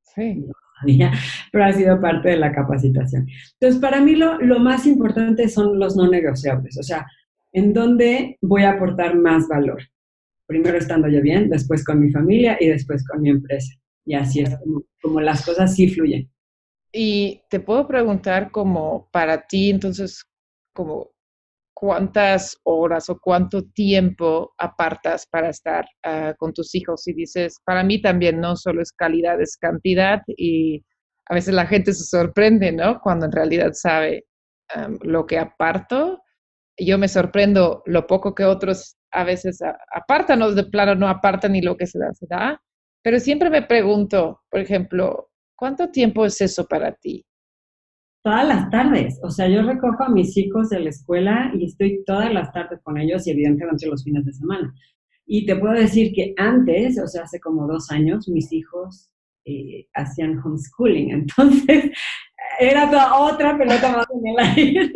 Sí. 0.03 0.47
pero 1.53 1.64
ha 1.64 1.73
sido 1.73 2.01
parte 2.01 2.31
de 2.31 2.37
la 2.37 2.53
capacitación. 2.53 3.27
Entonces, 3.61 3.81
para 3.81 4.01
mí 4.01 4.17
lo, 4.17 4.41
lo 4.41 4.59
más 4.59 4.87
importante 4.87 5.49
son 5.49 5.79
los 5.79 5.97
no 5.97 6.09
negociables, 6.09 6.79
o 6.79 6.83
sea, 6.83 7.07
en 7.53 7.73
dónde 7.73 8.38
voy 8.41 8.62
a 8.62 8.73
aportar 8.73 9.17
más 9.17 9.49
valor. 9.49 9.83
Primero 10.47 10.79
estando 10.79 11.09
yo 11.09 11.21
bien, 11.21 11.51
después 11.51 11.85
con 11.85 12.01
mi 12.01 12.11
familia 12.11 12.57
y 12.61 12.69
después 12.69 13.07
con 13.07 13.21
mi 13.21 13.31
empresa. 13.31 13.75
Y 14.05 14.14
así 14.14 14.41
es 14.41 14.57
como, 14.59 14.85
como 15.03 15.21
las 15.21 15.45
cosas 15.45 15.75
sí 15.75 15.88
fluyen. 15.88 16.31
Y 16.92 17.42
te 17.51 17.61
puedo 17.61 17.87
preguntar 17.87 18.51
como 18.51 19.09
para 19.12 19.46
ti, 19.46 19.70
entonces, 19.70 20.24
como 20.74 21.11
cuántas 21.74 22.59
horas 22.64 23.09
o 23.09 23.20
cuánto 23.20 23.62
tiempo 23.62 24.53
apartas 24.59 25.27
para 25.27 25.51
estar 25.51 25.87
ah, 26.05 26.35
con 26.38 26.53
tus 26.53 26.74
hijos. 26.74 27.07
Y 27.07 27.14
dices, 27.14 27.57
para 27.64 27.85
mí 27.85 28.01
también 28.03 28.40
no 28.40 28.57
solo 28.57 28.83
es 28.83 28.92
calidad, 28.92 29.40
es 29.40 29.57
cantidad 29.57 30.22
y 30.27 30.85
a 31.27 31.35
veces 31.35 31.55
la 31.55 31.66
gente 31.66 31.92
se 31.92 32.05
sorprende, 32.05 32.72
¿no? 32.72 33.01
Cuando 33.01 33.27
en 33.27 33.33
realidad 33.33 33.72
sabe 33.74 34.24
lo 35.03 35.27
que 35.27 35.38
aparto. 35.38 36.22
Yo 36.79 36.98
me 36.98 37.09
sorprendo 37.09 37.83
lo 37.87 38.07
poco 38.07 38.35
que 38.35 38.44
otros 38.44 38.96
a 39.11 39.24
veces 39.24 39.59
apartan 39.92 40.42
o 40.42 40.53
de 40.53 40.64
plano 40.64 40.94
no 40.94 41.09
apartan 41.09 41.57
y 41.57 41.62
lo 41.62 41.77
que 41.77 41.87
se 41.87 41.98
da, 41.98 42.12
se 42.14 42.27
da. 42.29 42.61
Pero 43.03 43.20
siempre 43.20 43.51
me 43.51 43.62
pregunto, 43.62 44.42
por 44.51 44.61
ejemplo, 44.61 45.28
¿cuánto 45.59 45.90
tiempo 45.90 46.25
es 46.25 46.40
eso 46.40 46.64
para 46.66 46.92
ti? 46.92 47.27
Todas 48.23 48.47
las 48.47 48.71
tardes. 48.71 49.18
O 49.23 49.31
sea, 49.31 49.49
yo 49.49 49.62
recojo 49.62 50.05
a 50.05 50.09
mis 50.09 50.37
hijos 50.37 50.71
de 50.71 50.81
la 50.81 50.90
escuela 50.90 51.53
y 51.55 51.64
estoy 51.64 52.03
todas 52.07 52.33
las 52.33 52.53
tardes 52.53 52.81
con 52.83 52.99
ellos 52.99 53.27
y 53.27 53.33
evidentemente 53.33 53.87
los 53.87 54.05
fines 54.05 54.25
de 54.25 54.33
semana. 54.33 54.75
Y 55.27 55.44
te 55.44 55.57
puedo 55.57 55.75
decir 55.75 56.12
que 56.14 56.33
antes, 56.37 56.99
o 56.99 57.07
sea, 57.07 57.25
hace 57.25 57.38
como 57.40 57.66
dos 57.66 57.90
años, 57.90 58.29
mis 58.29 58.53
hijos 58.53 59.11
eh, 59.44 59.87
hacían 59.94 60.38
homeschooling. 60.38 61.11
Entonces, 61.12 61.90
era 62.59 62.88
toda 62.90 63.18
otra 63.21 63.59
pelota 63.59 63.97
más 63.97 64.07
en 64.11 64.27
el 64.27 64.38
aire. 64.38 64.92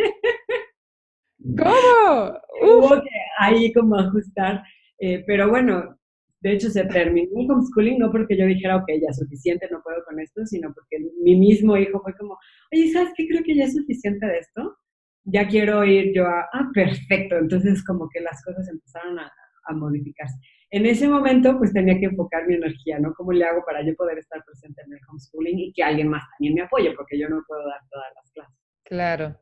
¿Cómo? 1.58 2.38
Hubo 2.62 3.02
que 3.02 3.10
ahí 3.38 3.72
como 3.72 3.96
ajustar. 3.96 4.62
Eh, 4.98 5.24
pero 5.26 5.50
bueno, 5.50 5.96
de 6.42 6.52
hecho 6.52 6.68
se 6.70 6.84
terminó 6.84 7.30
el 7.40 7.50
homeschooling 7.50 7.98
no 7.98 8.10
porque 8.10 8.36
yo 8.36 8.46
dijera, 8.46 8.76
ok, 8.76 8.88
ya 9.00 9.10
es 9.10 9.16
suficiente, 9.16 9.68
no 9.70 9.80
puedo 9.82 10.04
con 10.04 10.18
esto, 10.18 10.44
sino 10.44 10.72
porque 10.74 10.98
mi 11.22 11.36
mismo 11.36 11.76
hijo 11.76 12.00
fue 12.02 12.14
como, 12.16 12.36
oye, 12.72 12.90
¿sabes 12.90 13.12
qué? 13.16 13.28
Creo 13.28 13.42
que 13.44 13.56
ya 13.56 13.64
es 13.64 13.74
suficiente 13.74 14.26
de 14.26 14.38
esto. 14.38 14.76
Ya 15.24 15.46
quiero 15.46 15.84
ir 15.84 16.12
yo 16.12 16.26
a, 16.26 16.48
ah, 16.52 16.68
perfecto. 16.74 17.36
Entonces 17.38 17.84
como 17.84 18.08
que 18.12 18.20
las 18.20 18.42
cosas 18.44 18.68
empezaron 18.68 19.20
a, 19.20 19.30
a 19.66 19.72
modificarse. 19.72 20.36
En 20.70 20.86
ese 20.86 21.08
momento, 21.08 21.56
pues 21.58 21.72
tenía 21.72 21.98
que 21.98 22.06
enfocar 22.06 22.46
mi 22.48 22.54
energía, 22.54 22.98
¿no? 22.98 23.12
¿Cómo 23.14 23.32
le 23.32 23.44
hago 23.44 23.62
para 23.64 23.84
yo 23.86 23.94
poder 23.94 24.18
estar 24.18 24.42
presente 24.44 24.82
en 24.84 24.94
el 24.94 25.00
homeschooling 25.08 25.58
y 25.58 25.72
que 25.72 25.84
alguien 25.84 26.08
más 26.08 26.24
también 26.30 26.54
me 26.54 26.62
apoye? 26.62 26.92
Porque 26.96 27.18
yo 27.18 27.28
no 27.28 27.44
puedo 27.46 27.64
dar 27.68 27.80
todas 27.88 28.08
las 28.16 28.32
clases. 28.32 28.58
Claro. 28.84 29.36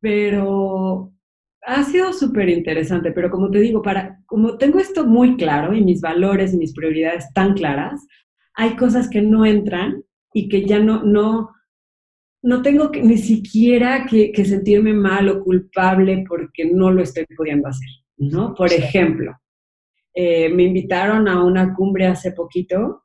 Pero 0.00 1.12
ha 1.66 1.82
sido 1.82 2.12
súper 2.12 2.48
interesante, 2.48 3.10
pero 3.10 3.28
como 3.28 3.50
te 3.50 3.58
digo, 3.58 3.82
para, 3.82 4.20
como 4.26 4.56
tengo 4.56 4.78
esto 4.78 5.04
muy 5.04 5.36
claro 5.36 5.74
y 5.74 5.82
mis 5.82 6.00
valores 6.00 6.54
y 6.54 6.58
mis 6.58 6.72
prioridades 6.72 7.32
tan 7.34 7.54
claras, 7.54 8.06
hay 8.54 8.76
cosas 8.76 9.10
que 9.10 9.20
no 9.20 9.44
entran 9.44 10.02
y 10.32 10.48
que 10.48 10.64
ya 10.64 10.78
no, 10.78 11.02
no, 11.02 11.50
no 12.42 12.62
tengo 12.62 12.92
que, 12.92 13.02
ni 13.02 13.18
siquiera 13.18 14.06
que, 14.08 14.30
que 14.30 14.44
sentirme 14.44 14.94
mal 14.94 15.28
o 15.28 15.42
culpable 15.42 16.24
porque 16.28 16.66
no 16.66 16.92
lo 16.92 17.02
estoy 17.02 17.26
pudiendo 17.36 17.68
hacer, 17.68 17.88
¿no? 18.16 18.54
Por 18.54 18.72
ejemplo, 18.72 19.36
eh, 20.14 20.48
me 20.48 20.62
invitaron 20.62 21.26
a 21.26 21.42
una 21.42 21.74
cumbre 21.74 22.06
hace 22.06 22.30
poquito 22.30 23.02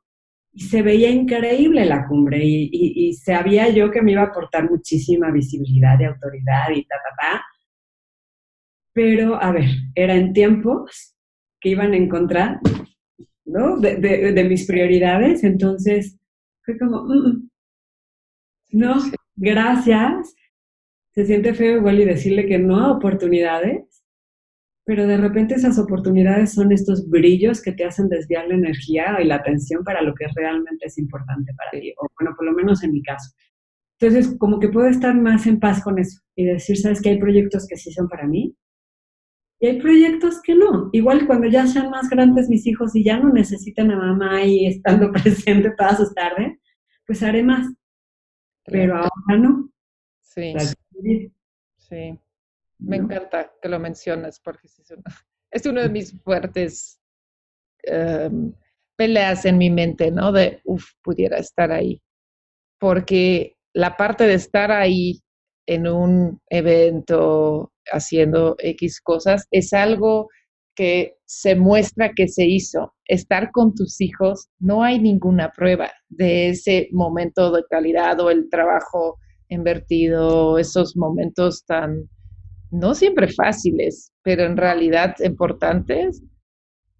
y 0.52 0.60
se 0.60 0.82
veía 0.82 1.10
increíble 1.10 1.84
la 1.84 2.06
cumbre 2.06 2.38
y, 2.44 2.70
y, 2.72 3.12
sabía 3.14 3.70
yo 3.70 3.90
que 3.90 4.02
me 4.02 4.12
iba 4.12 4.22
a 4.22 4.26
aportar 4.26 4.70
muchísima 4.70 5.32
visibilidad 5.32 5.98
y 5.98 6.04
autoridad 6.04 6.70
y 6.74 6.84
ta, 6.84 6.94
ta, 6.96 7.16
ta. 7.20 7.44
Pero, 8.94 9.42
a 9.42 9.52
ver, 9.52 9.70
era 9.94 10.14
en 10.14 10.32
tiempos 10.32 11.14
que 11.60 11.70
iban 11.70 11.92
a 11.92 11.96
encontrar, 11.96 12.60
¿no? 13.44 13.78
De, 13.78 13.96
de, 13.96 14.44
mis 14.44 14.66
prioridades, 14.66 15.44
entonces 15.44 16.18
fue 16.64 16.78
como, 16.78 17.04
mm, 17.04 17.28
mm, 17.28 17.50
no, 18.72 18.94
gracias. 19.36 20.34
Se 21.14 21.26
siente 21.26 21.54
feo 21.54 21.78
igual 21.78 22.00
y 22.00 22.04
decirle 22.04 22.46
que 22.46 22.58
no 22.58 22.78
a 22.78 22.92
oportunidades, 22.92 24.02
pero 24.84 25.06
de 25.06 25.16
repente 25.16 25.54
esas 25.54 25.78
oportunidades 25.78 26.52
son 26.52 26.72
estos 26.72 27.08
brillos 27.08 27.62
que 27.62 27.72
te 27.72 27.84
hacen 27.84 28.08
desviar 28.08 28.48
la 28.48 28.54
energía 28.54 29.20
y 29.20 29.26
la 29.26 29.36
atención 29.36 29.84
para 29.84 30.02
lo 30.02 30.14
que 30.14 30.26
realmente 30.34 30.86
es 30.86 30.98
importante 30.98 31.52
para 31.54 31.70
ti, 31.70 31.92
o 31.98 32.08
bueno, 32.18 32.34
por 32.36 32.46
lo 32.46 32.52
menos 32.52 32.82
en 32.82 32.92
mi 32.92 33.02
caso. 33.02 33.30
Entonces, 34.00 34.36
como 34.38 34.58
que 34.58 34.68
puedo 34.68 34.88
estar 34.88 35.14
más 35.14 35.46
en 35.46 35.60
paz 35.60 35.82
con 35.82 35.98
eso 35.98 36.20
y 36.34 36.46
decir, 36.46 36.76
sabes 36.76 37.00
que 37.00 37.10
hay 37.10 37.20
proyectos 37.20 37.66
que 37.68 37.76
sí 37.76 37.92
son 37.92 38.08
para 38.08 38.26
mí 38.26 38.56
y 39.62 39.68
hay 39.68 39.80
proyectos 39.80 40.42
que 40.42 40.56
no. 40.56 40.90
Igual 40.90 41.24
cuando 41.24 41.46
ya 41.46 41.68
sean 41.68 41.88
más 41.88 42.10
grandes 42.10 42.48
mis 42.48 42.66
hijos 42.66 42.96
y 42.96 43.04
ya 43.04 43.20
no 43.20 43.32
necesitan 43.32 43.92
a 43.92 43.96
mamá 43.96 44.38
ahí 44.38 44.66
estando 44.66 45.12
presente 45.12 45.72
todas 45.78 45.98
sus 45.98 46.12
tardes, 46.14 46.58
pues 47.06 47.22
haré 47.22 47.44
más. 47.44 47.72
Pero 48.64 48.96
ahora 48.96 49.38
no. 49.38 49.70
Sí. 50.20 50.52
Sí. 51.76 52.18
Me 52.80 52.96
encanta 52.96 53.52
que 53.62 53.68
lo 53.68 53.78
mencionas 53.78 54.40
porque 54.40 54.66
es 55.52 55.64
uno, 55.66 55.80
de 55.80 55.88
mis 55.88 56.20
fuertes 56.22 57.00
em, 57.84 58.52
peleas 58.96 59.44
en 59.44 59.58
mi 59.58 59.70
mente, 59.70 60.10
¿no? 60.10 60.32
De, 60.32 60.60
uff, 60.64 60.90
pudiera 61.04 61.38
estar 61.38 61.70
ahí. 61.70 62.02
Porque 62.80 63.54
la 63.74 63.96
parte 63.96 64.26
de 64.26 64.34
estar 64.34 64.72
ahí 64.72 65.22
en 65.68 65.86
un 65.86 66.40
evento 66.50 67.71
haciendo 67.90 68.56
X 68.58 69.00
cosas 69.00 69.46
es 69.50 69.72
algo 69.72 70.28
que 70.74 71.16
se 71.26 71.54
muestra 71.54 72.12
que 72.14 72.28
se 72.28 72.46
hizo. 72.46 72.94
Estar 73.06 73.50
con 73.50 73.74
tus 73.74 74.00
hijos, 74.00 74.48
no 74.58 74.82
hay 74.82 74.98
ninguna 74.98 75.52
prueba 75.54 75.90
de 76.08 76.50
ese 76.50 76.88
momento 76.92 77.52
de 77.52 77.62
calidad 77.68 78.20
o 78.20 78.30
el 78.30 78.48
trabajo 78.48 79.18
invertido, 79.48 80.58
esos 80.58 80.96
momentos 80.96 81.64
tan 81.66 82.08
no 82.70 82.94
siempre 82.94 83.28
fáciles, 83.28 84.12
pero 84.22 84.44
en 84.44 84.56
realidad 84.56 85.14
importantes. 85.22 86.22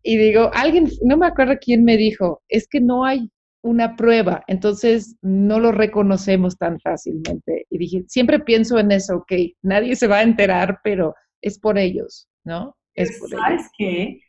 Y 0.02 0.18
digo, 0.18 0.50
alguien, 0.52 0.88
no 1.02 1.16
me 1.16 1.26
acuerdo 1.26 1.54
quién 1.60 1.82
me 1.82 1.96
dijo, 1.96 2.42
es 2.48 2.68
que 2.68 2.80
no 2.80 3.04
hay 3.04 3.30
una 3.62 3.96
prueba, 3.96 4.42
entonces 4.48 5.16
no 5.22 5.60
lo 5.60 5.72
reconocemos 5.72 6.58
tan 6.58 6.80
fácilmente. 6.80 7.66
Y 7.70 7.78
dije, 7.78 8.04
siempre 8.08 8.40
pienso 8.40 8.78
en 8.78 8.92
eso, 8.92 9.18
ok, 9.18 9.32
nadie 9.62 9.96
se 9.96 10.08
va 10.08 10.18
a 10.18 10.22
enterar, 10.22 10.80
pero 10.82 11.14
es 11.40 11.58
por 11.58 11.78
ellos, 11.78 12.28
¿no? 12.44 12.76
Es 12.94 13.18
por 13.18 13.30
¿Sabes 13.30 13.70
qué? 13.78 14.20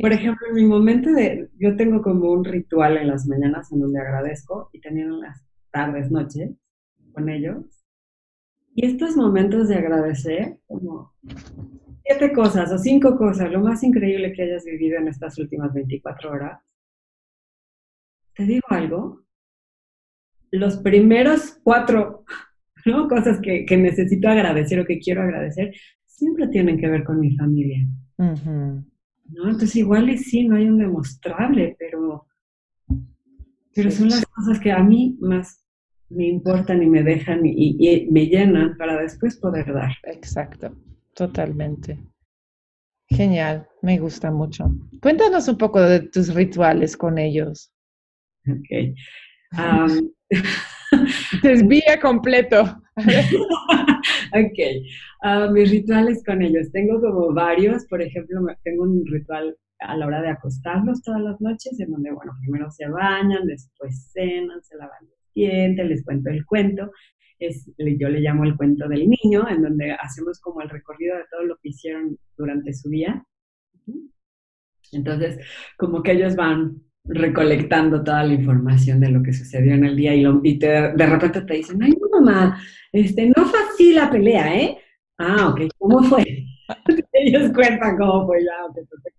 Por 0.00 0.12
ejemplo, 0.12 0.46
en 0.48 0.54
mi 0.54 0.64
momento 0.64 1.10
de, 1.12 1.48
yo 1.58 1.76
tengo 1.76 2.02
como 2.02 2.30
un 2.30 2.44
ritual 2.44 2.98
en 2.98 3.08
las 3.08 3.26
mañanas 3.26 3.72
en 3.72 3.80
donde 3.80 4.00
agradezco 4.00 4.70
y 4.72 4.80
también 4.80 5.08
en 5.08 5.20
las 5.20 5.42
tardes, 5.70 6.10
noches 6.10 6.50
con 7.12 7.28
ellos. 7.28 7.64
Y 8.74 8.86
estos 8.86 9.16
momentos 9.16 9.68
de 9.68 9.76
agradecer, 9.76 10.58
como 10.66 11.14
siete 12.04 12.32
cosas 12.32 12.70
o 12.70 12.78
cinco 12.78 13.16
cosas, 13.16 13.50
lo 13.50 13.60
más 13.60 13.82
increíble 13.82 14.32
que 14.32 14.42
hayas 14.42 14.64
vivido 14.64 14.98
en 14.98 15.08
estas 15.08 15.38
últimas 15.38 15.72
24 15.72 16.30
horas, 16.30 16.62
te 18.38 18.44
digo 18.44 18.66
algo, 18.70 19.24
los 20.52 20.76
primeros 20.76 21.58
cuatro 21.64 22.24
¿no? 22.86 23.08
cosas 23.08 23.40
que, 23.42 23.66
necesito 23.76 24.28
agradecer 24.28 24.78
o 24.78 24.86
que 24.86 25.00
quiero 25.00 25.22
agradecer, 25.22 25.74
siempre 26.06 26.46
tienen 26.46 26.78
que 26.78 26.88
ver 26.88 27.02
con 27.02 27.18
mi 27.18 27.36
familia. 27.36 27.84
¿no? 28.16 28.84
Entonces 29.26 29.74
igual 29.74 30.08
y 30.08 30.18
sí, 30.18 30.46
no 30.46 30.54
hay 30.54 30.68
un 30.68 30.78
demostrable, 30.78 31.74
pero, 31.80 32.28
pero 33.74 33.90
son 33.90 34.08
las 34.08 34.24
cosas 34.26 34.60
que 34.60 34.70
a 34.70 34.84
mí 34.84 35.18
más 35.20 35.64
me 36.08 36.28
importan 36.28 36.80
y 36.80 36.86
me 36.86 37.02
dejan 37.02 37.40
y, 37.44 38.06
me 38.08 38.26
llenan 38.26 38.76
para 38.76 39.02
después 39.02 39.36
poder 39.36 39.74
dar. 39.74 39.90
Exacto, 40.04 40.70
totalmente. 41.12 41.98
Genial, 43.08 43.66
me 43.82 43.98
gusta 43.98 44.30
mucho. 44.30 44.72
Cuéntanos 45.02 45.48
un 45.48 45.58
poco 45.58 45.80
de 45.80 46.02
tus 46.02 46.32
rituales 46.32 46.96
con 46.96 47.18
ellos. 47.18 47.72
Ok. 48.50 48.94
Desvía 51.42 52.00
completo. 52.00 52.62
ok. 52.96 54.58
Ah, 55.22 55.48
mis 55.52 55.70
rituales 55.70 56.22
con 56.24 56.42
ellos. 56.42 56.70
Tengo 56.72 57.00
como 57.00 57.32
varios. 57.32 57.86
Por 57.86 58.02
ejemplo, 58.02 58.40
tengo 58.64 58.84
un 58.84 59.04
ritual 59.06 59.56
a 59.80 59.96
la 59.96 60.06
hora 60.06 60.22
de 60.22 60.30
acostarlos 60.30 61.02
todas 61.02 61.20
las 61.20 61.40
noches, 61.40 61.78
en 61.78 61.92
donde, 61.92 62.10
bueno, 62.10 62.32
primero 62.42 62.68
se 62.70 62.88
bañan, 62.88 63.46
después 63.46 64.10
cenan, 64.12 64.62
se 64.64 64.76
lavan 64.76 65.06
les 65.34 66.04
cuento 66.04 66.30
el 66.30 66.44
cuento. 66.44 66.90
Es, 67.38 67.70
yo 67.78 68.08
le 68.08 68.20
llamo 68.20 68.44
el 68.44 68.56
cuento 68.56 68.88
del 68.88 69.08
niño, 69.08 69.48
en 69.48 69.62
donde 69.62 69.92
hacemos 69.92 70.40
como 70.40 70.60
el 70.60 70.68
recorrido 70.68 71.16
de 71.16 71.24
todo 71.30 71.44
lo 71.44 71.56
que 71.58 71.68
hicieron 71.68 72.18
durante 72.36 72.72
su 72.72 72.88
día. 72.88 73.24
Entonces, 74.90 75.38
como 75.76 76.02
que 76.02 76.12
ellos 76.12 76.34
van 76.34 76.82
recolectando 77.08 78.02
toda 78.02 78.22
la 78.24 78.34
información 78.34 79.00
de 79.00 79.10
lo 79.10 79.22
que 79.22 79.32
sucedió 79.32 79.74
en 79.74 79.84
el 79.84 79.96
día 79.96 80.14
y, 80.14 80.22
lo, 80.22 80.40
de 80.40 81.06
repente 81.06 81.42
te 81.42 81.54
dicen, 81.54 81.82
ay, 81.82 81.94
mamá, 82.12 82.60
este, 82.92 83.32
no 83.36 83.46
fue 83.46 83.58
así 83.70 83.92
la 83.92 84.10
pelea, 84.10 84.54
¿eh? 84.54 84.78
Ah, 85.18 85.48
ok, 85.48 85.62
¿cómo 85.78 86.02
fue? 86.02 86.24
ellos 87.12 87.50
cuentan 87.52 87.96
cómo 87.96 88.26
fue, 88.26 88.44
ya, 88.44 88.64
ok, 88.66 88.74
perfecto. 88.74 89.18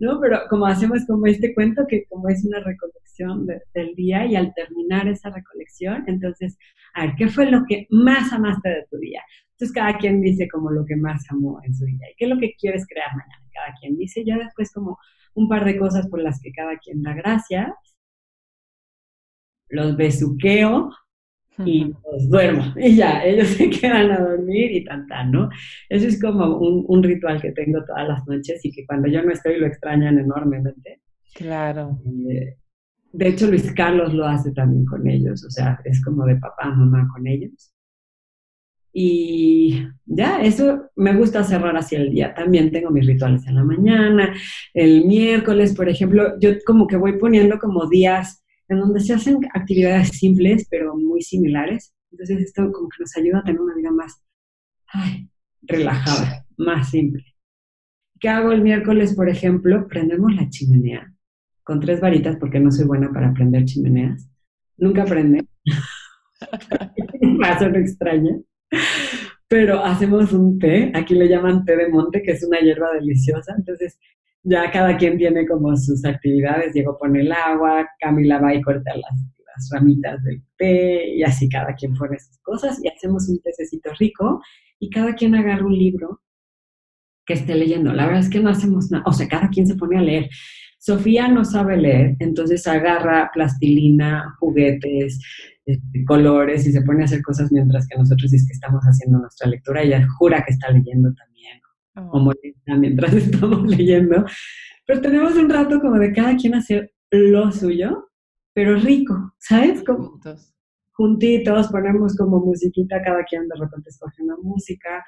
¿no? 0.00 0.18
Pero 0.20 0.40
como 0.48 0.66
hacemos 0.66 1.04
como 1.06 1.26
este 1.26 1.54
cuento 1.54 1.86
que 1.86 2.04
como 2.06 2.28
es 2.28 2.44
una 2.44 2.60
recolección 2.60 3.46
del 3.46 3.94
día 3.94 4.26
y 4.26 4.34
al 4.34 4.52
terminar 4.54 5.06
esa 5.08 5.30
recolección, 5.30 6.04
entonces, 6.06 6.58
a 6.94 7.06
ver, 7.06 7.14
¿qué 7.16 7.28
fue 7.28 7.50
lo 7.50 7.64
que 7.68 7.86
más 7.90 8.32
amaste 8.32 8.68
de 8.70 8.86
tu 8.90 8.96
día? 8.98 9.22
Entonces 9.60 9.74
cada 9.74 9.98
quien 9.98 10.22
dice 10.22 10.48
como 10.48 10.70
lo 10.70 10.86
que 10.86 10.96
más 10.96 11.22
amó 11.30 11.60
en 11.62 11.74
su 11.74 11.84
día 11.84 12.10
y 12.10 12.16
qué 12.16 12.24
es 12.24 12.30
lo 12.30 12.38
que 12.38 12.54
quieres 12.58 12.86
crear 12.86 13.10
mañana. 13.10 13.44
Cada 13.52 13.74
quien 13.78 13.94
dice 13.98 14.24
ya 14.24 14.38
después 14.38 14.72
como 14.72 14.96
un 15.34 15.50
par 15.50 15.66
de 15.66 15.76
cosas 15.76 16.08
por 16.08 16.22
las 16.22 16.40
que 16.40 16.50
cada 16.50 16.78
quien 16.78 17.02
da 17.02 17.12
gracias. 17.12 17.68
Los 19.68 19.98
besuqueo 19.98 20.88
y 21.58 21.92
los 22.10 22.30
duermo. 22.30 22.72
Y 22.78 22.96
ya, 22.96 23.22
ellos 23.22 23.48
se 23.48 23.68
quedan 23.68 24.10
a 24.12 24.20
dormir 24.20 24.72
y 24.72 24.84
tan, 24.86 25.06
¿no? 25.30 25.50
Eso 25.90 26.08
es 26.08 26.18
como 26.18 26.56
un, 26.56 27.02
ritual 27.02 27.42
que 27.42 27.52
tengo 27.52 27.84
todas 27.84 28.08
las 28.08 28.26
noches 28.26 28.64
y 28.64 28.72
que 28.72 28.86
cuando 28.86 29.08
yo 29.08 29.22
no 29.22 29.30
estoy 29.30 29.58
lo 29.58 29.66
extrañan 29.66 30.18
enormemente. 30.18 31.02
Claro. 31.34 32.00
Eh, 32.30 32.56
de 33.12 33.28
hecho, 33.28 33.46
Luis 33.46 33.70
Carlos 33.74 34.14
lo 34.14 34.24
hace 34.24 34.52
también 34.52 34.86
con 34.86 35.06
ellos, 35.06 35.44
o 35.44 35.50
sea, 35.50 35.78
es 35.84 36.02
como 36.02 36.24
de 36.24 36.36
papá, 36.36 36.70
mamá 36.70 37.06
con 37.12 37.26
ellos. 37.26 37.74
Y 38.92 39.86
ya, 40.04 40.42
eso 40.42 40.90
me 40.96 41.14
gusta 41.14 41.44
cerrar 41.44 41.76
así 41.76 41.94
el 41.94 42.10
día. 42.10 42.34
También 42.34 42.72
tengo 42.72 42.90
mis 42.90 43.06
rituales 43.06 43.46
en 43.46 43.54
la 43.56 43.64
mañana, 43.64 44.34
el 44.74 45.04
miércoles, 45.04 45.74
por 45.74 45.88
ejemplo, 45.88 46.38
yo 46.40 46.50
como 46.66 46.86
que 46.86 46.96
voy 46.96 47.18
poniendo 47.18 47.58
como 47.58 47.88
días 47.88 48.44
en 48.68 48.80
donde 48.80 49.00
se 49.00 49.14
hacen 49.14 49.38
actividades 49.54 50.08
simples, 50.08 50.66
pero 50.70 50.96
muy 50.96 51.22
similares. 51.22 51.94
Entonces 52.10 52.40
esto 52.40 52.70
como 52.72 52.88
que 52.88 52.96
nos 53.00 53.16
ayuda 53.16 53.38
a 53.38 53.44
tener 53.44 53.60
una 53.60 53.74
vida 53.76 53.92
más 53.92 54.22
relajada, 55.62 56.46
más 56.56 56.90
simple. 56.90 57.24
¿Qué 58.18 58.28
hago 58.28 58.52
el 58.52 58.62
miércoles, 58.62 59.14
por 59.14 59.28
ejemplo? 59.28 59.86
Prendemos 59.88 60.34
la 60.34 60.48
chimenea 60.48 61.12
con 61.62 61.78
tres 61.80 62.00
varitas 62.00 62.36
porque 62.36 62.58
no 62.58 62.72
soy 62.72 62.86
buena 62.86 63.12
para 63.12 63.32
prender 63.32 63.64
chimeneas. 63.64 64.28
Nunca 64.76 65.04
prende. 65.04 65.46
Una 67.20 67.78
extraña. 67.78 68.38
Pero 69.48 69.84
hacemos 69.84 70.32
un 70.32 70.58
té, 70.58 70.92
aquí 70.94 71.14
le 71.14 71.28
llaman 71.28 71.64
té 71.64 71.76
de 71.76 71.88
monte, 71.88 72.22
que 72.22 72.32
es 72.32 72.44
una 72.44 72.60
hierba 72.60 72.92
deliciosa. 72.92 73.54
Entonces, 73.58 73.98
ya 74.42 74.70
cada 74.70 74.96
quien 74.96 75.18
tiene 75.18 75.46
como 75.46 75.76
sus 75.76 76.04
actividades. 76.04 76.72
Diego 76.72 76.96
pone 76.98 77.20
el 77.20 77.32
agua, 77.32 77.88
Camila 77.98 78.38
va 78.38 78.54
y 78.54 78.62
corta 78.62 78.94
las, 78.94 79.70
ramitas 79.72 80.22
del 80.24 80.42
té, 80.56 81.16
y 81.16 81.22
así 81.22 81.48
cada 81.48 81.74
quien 81.74 81.94
pone 81.94 82.18
sus 82.18 82.38
cosas. 82.38 82.80
Y 82.82 82.88
hacemos 82.88 83.28
un 83.28 83.40
tececito 83.40 83.90
rico, 83.98 84.40
y 84.78 84.88
cada 84.88 85.14
quien 85.14 85.34
agarra 85.34 85.66
un 85.66 85.76
libro 85.76 86.22
que 87.26 87.34
esté 87.34 87.54
leyendo. 87.54 87.92
La 87.92 88.06
verdad 88.06 88.20
es 88.20 88.30
que 88.30 88.40
no 88.40 88.50
hacemos 88.50 88.90
nada, 88.90 89.04
o 89.06 89.12
sea, 89.12 89.28
cada 89.28 89.48
quien 89.48 89.66
se 89.66 89.74
pone 89.74 89.98
a 89.98 90.02
leer. 90.02 90.28
Sofía 90.80 91.28
no 91.28 91.44
sabe 91.44 91.76
leer, 91.76 92.16
entonces 92.20 92.66
agarra 92.66 93.30
plastilina, 93.34 94.34
juguetes, 94.40 95.20
este, 95.66 96.04
colores 96.06 96.66
y 96.66 96.72
se 96.72 96.80
pone 96.80 97.02
a 97.02 97.04
hacer 97.04 97.20
cosas 97.20 97.52
mientras 97.52 97.86
que 97.86 97.98
nosotros 97.98 98.32
es 98.32 98.46
que 98.46 98.54
estamos 98.54 98.82
haciendo 98.84 99.18
nuestra 99.18 99.50
lectura. 99.50 99.82
Ella 99.82 100.06
jura 100.18 100.42
que 100.42 100.54
está 100.54 100.70
leyendo 100.70 101.12
también, 101.12 101.60
o 101.96 102.16
oh. 102.16 102.20
molesta 102.20 102.76
mientras 102.78 103.12
estamos 103.14 103.68
leyendo. 103.68 104.24
Pero 104.86 105.02
tenemos 105.02 105.34
un 105.36 105.50
rato 105.50 105.80
como 105.80 105.98
de 105.98 106.14
cada 106.14 106.34
quien 106.36 106.54
hacer 106.54 106.90
lo 107.10 107.52
suyo, 107.52 108.08
pero 108.54 108.76
rico, 108.76 109.34
¿sabes? 109.38 109.84
Como 109.84 110.12
juntitos. 110.12 110.54
juntitos, 110.92 111.68
ponemos 111.68 112.16
como 112.16 112.40
musiquita, 112.40 113.02
cada 113.02 113.22
quien 113.24 113.46
de 113.48 113.60
repente 113.60 113.90
escoge 113.90 114.22
una 114.22 114.36
música. 114.42 115.04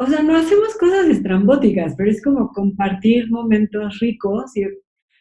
O 0.00 0.06
sea, 0.06 0.22
no 0.22 0.36
hacemos 0.36 0.76
cosas 0.76 1.06
estrambóticas, 1.08 1.94
pero 1.96 2.10
es 2.10 2.22
como 2.22 2.52
compartir 2.52 3.28
momentos 3.30 3.98
ricos 3.98 4.56
y 4.56 4.64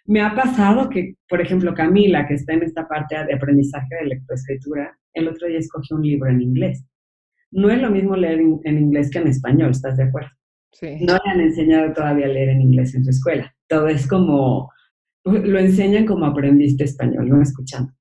me 0.05 0.21
ha 0.21 0.35
pasado 0.35 0.87
que, 0.89 1.15
por 1.27 1.41
ejemplo, 1.41 1.73
Camila, 1.73 2.27
que 2.27 2.35
está 2.35 2.53
en 2.53 2.63
esta 2.63 2.87
parte 2.87 3.15
de 3.25 3.33
aprendizaje 3.33 3.95
de 3.95 4.05
lectoescritura, 4.05 4.97
el 5.13 5.27
otro 5.27 5.47
día 5.47 5.57
escogió 5.57 5.97
un 5.97 6.03
libro 6.03 6.29
en 6.29 6.41
inglés. 6.41 6.85
No 7.51 7.71
es 7.71 7.81
lo 7.81 7.89
mismo 7.89 8.15
leer 8.15 8.39
en 8.39 8.77
inglés 8.77 9.09
que 9.09 9.17
en 9.17 9.27
español, 9.27 9.71
¿estás 9.71 9.97
de 9.97 10.03
acuerdo? 10.03 10.29
Sí. 10.71 10.97
No 11.01 11.13
le 11.13 11.31
han 11.31 11.41
enseñado 11.41 11.91
todavía 11.93 12.27
a 12.27 12.29
leer 12.29 12.49
en 12.49 12.61
inglés 12.61 12.93
en 12.93 13.03
su 13.03 13.09
escuela. 13.09 13.53
Todo 13.67 13.87
es 13.87 14.07
como, 14.07 14.71
lo 15.23 15.59
enseñan 15.59 16.05
como 16.05 16.25
aprendiste 16.25 16.83
español, 16.83 17.27
no 17.29 17.41
escuchando. 17.41 17.91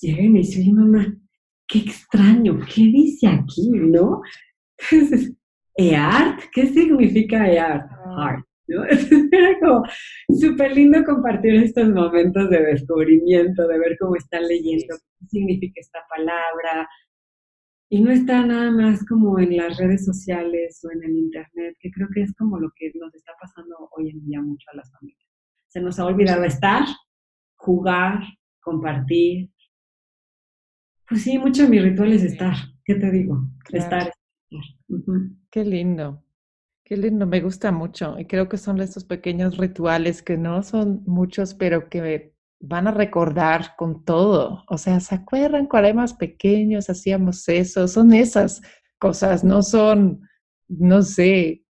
Llega 0.00 0.22
y 0.22 0.28
me 0.28 0.38
dice, 0.38 0.60
oye 0.60 0.72
mamá, 0.72 1.16
qué 1.66 1.80
extraño, 1.80 2.60
¿qué 2.72 2.82
dice 2.82 3.26
aquí, 3.26 3.70
no? 3.70 4.22
Entonces, 4.78 5.34
¿e-art? 5.76 6.40
¿Qué 6.52 6.66
significa 6.66 7.50
e-art? 7.50 7.90
Ah. 8.06 8.36
¿no? 8.68 8.84
Era 9.32 9.58
como 9.60 9.84
súper 10.38 10.74
lindo 10.74 11.04
compartir 11.04 11.54
estos 11.56 11.88
momentos 11.88 12.50
de 12.50 12.62
descubrimiento, 12.62 13.66
de 13.66 13.78
ver 13.78 13.96
cómo 13.98 14.16
están 14.16 14.46
leyendo, 14.46 14.96
qué 15.18 15.26
significa 15.26 15.80
esta 15.80 16.00
palabra. 16.08 16.88
Y 17.90 18.00
no 18.00 18.10
está 18.10 18.44
nada 18.44 18.70
más 18.70 19.04
como 19.06 19.38
en 19.38 19.56
las 19.56 19.76
redes 19.76 20.04
sociales 20.04 20.80
o 20.84 20.90
en 20.90 21.04
el 21.04 21.16
internet, 21.16 21.76
que 21.78 21.90
creo 21.90 22.08
que 22.12 22.22
es 22.22 22.34
como 22.34 22.58
lo 22.58 22.70
que 22.74 22.90
nos 22.94 23.14
está 23.14 23.32
pasando 23.40 23.88
hoy 23.96 24.10
en 24.10 24.24
día 24.24 24.40
mucho 24.40 24.66
a 24.72 24.76
las 24.76 24.90
familias. 24.90 25.28
Se 25.68 25.80
nos 25.80 25.98
ha 25.98 26.06
olvidado 26.06 26.44
estar, 26.44 26.84
jugar, 27.56 28.20
compartir. 28.60 29.50
Pues 31.08 31.22
sí, 31.22 31.38
mucho 31.38 31.64
de 31.64 31.68
mi 31.68 31.78
ritual 31.78 32.12
es 32.12 32.22
estar. 32.22 32.54
¿Qué 32.84 32.94
te 32.94 33.10
digo? 33.10 33.50
Estar. 33.72 34.12
Qué 35.54 35.64
lindo. 35.64 36.20
Qué 36.82 36.96
lindo, 36.96 37.28
me 37.28 37.40
gusta 37.40 37.70
mucho. 37.70 38.18
Y 38.18 38.24
creo 38.24 38.48
que 38.48 38.58
son 38.58 38.80
estos 38.80 39.04
pequeños 39.04 39.56
rituales 39.56 40.20
que 40.20 40.36
no 40.36 40.64
son 40.64 41.04
muchos, 41.06 41.54
pero 41.54 41.88
que 41.88 42.34
van 42.58 42.88
a 42.88 42.90
recordar 42.90 43.76
con 43.76 44.04
todo. 44.04 44.64
O 44.68 44.78
sea, 44.78 44.98
¿se 44.98 45.14
acuerdan 45.14 45.66
cuando 45.66 45.90
éramos 45.90 46.14
pequeños 46.14 46.90
hacíamos 46.90 47.48
eso? 47.48 47.86
Son 47.86 48.12
esas 48.12 48.62
cosas, 48.98 49.44
no 49.44 49.62
son, 49.62 50.28
no 50.66 51.02
sé, 51.02 51.64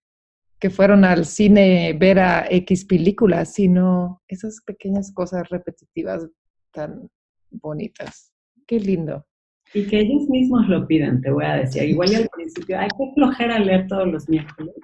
que 0.60 0.70
fueron 0.70 1.04
al 1.04 1.26
cine 1.26 1.92
ver 1.92 2.20
a 2.20 2.48
X 2.50 2.86
películas, 2.86 3.54
sino 3.54 4.24
esas 4.30 4.62
pequeñas 4.66 5.12
cosas 5.14 5.50
repetitivas 5.50 6.26
tan 6.72 7.10
bonitas. 7.52 8.32
Qué 8.66 8.80
lindo. 8.80 9.28
Y 9.74 9.88
que 9.88 10.02
ellos 10.02 10.30
mismos 10.30 10.68
lo 10.68 10.86
pidan, 10.86 11.22
te 11.22 11.32
voy 11.32 11.46
a 11.46 11.56
decir. 11.56 11.84
Igual 11.84 12.12
y 12.12 12.16
al 12.16 12.30
principio, 12.30 12.80
hay 12.80 12.88
que 12.90 13.14
flojera 13.16 13.60
leer 13.60 13.88
todos 13.88 14.08
los 14.08 14.30
miércoles 14.30 14.76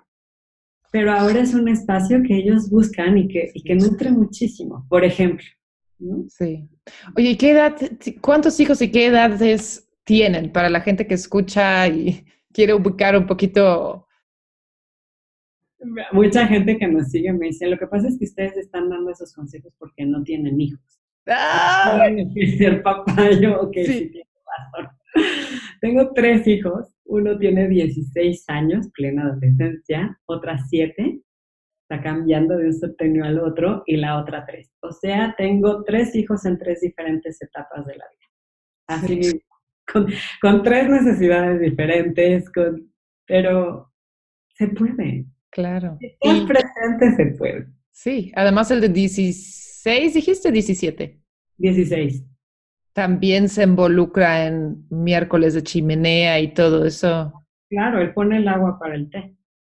pero 0.92 1.12
ahora 1.12 1.40
es 1.40 1.54
un 1.54 1.68
espacio 1.68 2.22
que 2.24 2.36
ellos 2.36 2.70
buscan 2.70 3.18
y 3.18 3.28
que, 3.28 3.52
y 3.54 3.64
que 3.64 3.76
nutre 3.76 4.12
muchísimo, 4.12 4.86
por 4.90 5.04
ejemplo. 5.04 5.46
Sí. 6.30 6.68
Oye, 7.16 7.38
¿qué 7.38 7.52
edad, 7.52 7.76
cuántos 8.22 8.60
hijos 8.60 8.82
y 8.82 8.90
qué 8.90 9.08
edades 9.08 9.88
tienen 10.04 10.52
para 10.52 10.70
la 10.70 10.82
gente 10.82 11.06
que 11.06 11.14
escucha 11.14 11.88
y 11.88 12.26
quiere 12.52 12.74
ubicar 12.74 13.16
un 13.16 13.28
poquito? 13.28 14.08
Mucha 16.12 16.48
gente 16.48 16.78
que 16.78 16.88
nos 16.88 17.10
sigue 17.10 17.32
me 17.34 17.48
dice, 17.48 17.68
lo 17.68 17.78
que 17.78 17.88
pasa 17.88 18.08
es 18.08 18.18
que 18.18 18.26
ustedes 18.26 18.58
están 18.58 18.90
dando 18.90 19.12
esos 19.12 19.34
consejos 19.34 19.74
porque 19.78 20.06
no 20.06 20.24
tienen 20.24 20.60
hijos. 20.60 20.82
¡Ah! 21.28 22.08
ser 22.58 22.82
papá 22.82 23.30
yo, 23.32 23.70
sí. 23.74 23.86
sí 23.86 24.24
Tengo 25.82 26.12
tres 26.14 26.46
hijos 26.48 26.94
uno 27.10 27.38
tiene 27.38 27.68
16 27.68 28.46
años, 28.50 28.90
plena 28.94 29.24
adolescencia, 29.24 30.18
otra 30.26 30.60
7, 30.60 31.22
está 31.82 32.04
cambiando 32.04 32.56
de 32.56 32.68
un 32.68 32.74
septenio 32.74 33.26
al 33.26 33.40
otro, 33.40 33.84
y 33.88 33.98
la 33.98 34.20
otra 34.20 34.46
3. 34.46 34.72
O 34.82 34.92
sea, 34.92 35.34
tengo 35.36 35.84
tres 35.84 36.16
hijos 36.16 36.46
en 36.46 36.58
tres 36.60 36.82
diferentes 36.82 37.42
etapas 37.42 37.86
de 37.88 37.96
la 37.96 38.06
vida. 38.12 38.30
Así, 38.88 39.42
con, 39.92 40.08
con 40.40 40.62
tres 40.62 40.88
necesidades 40.88 41.60
diferentes, 41.60 42.50
con, 42.52 42.92
pero 43.26 43.92
se 44.54 44.68
puede. 44.68 45.26
Claro. 45.50 45.98
Si 46.00 46.46
presente, 46.46 47.16
se 47.16 47.26
puede. 47.38 47.68
Sí, 47.90 48.32
además 48.36 48.70
el 48.70 48.82
de 48.82 48.90
16, 48.90 50.14
dijiste 50.14 50.52
17. 50.52 51.20
16 51.58 52.24
también 52.94 53.50
se 53.50 53.64
involucra 53.64 54.46
en 54.46 54.86
miércoles 54.90 55.54
de 55.54 55.64
chimenea 55.64 56.40
y 56.40 56.54
todo 56.54 56.86
eso. 56.86 57.34
Claro, 57.70 58.02
él 58.02 58.14
pone 58.14 58.38
el 58.38 58.48
agua 58.48 58.80
para 58.80 58.96
el 58.96 59.10
té. 59.10 59.36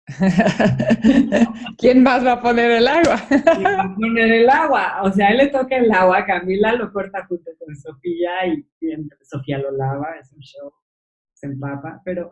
¿Quién 1.78 2.02
más 2.02 2.26
va 2.26 2.34
a 2.34 2.42
poner 2.42 2.72
el 2.72 2.88
agua? 2.88 3.18
¿Quién 3.28 3.64
va 3.64 3.84
a 3.84 3.96
poner 3.96 4.32
el 4.32 4.50
agua? 4.50 5.02
O 5.04 5.12
sea, 5.12 5.30
él 5.30 5.38
le 5.38 5.48
toca 5.48 5.78
el 5.78 5.92
agua, 5.92 6.26
Camila 6.26 6.74
lo 6.74 6.92
corta 6.92 7.26
junto 7.28 7.52
con 7.60 7.76
Sofía 7.76 8.48
y, 8.48 8.66
Sofía 9.22 9.60
lo 9.60 9.72
lava, 9.72 10.16
es 10.20 10.32
un 10.32 10.40
show, 10.40 10.72
se 11.34 11.48
empapa, 11.48 12.02
pero 12.04 12.32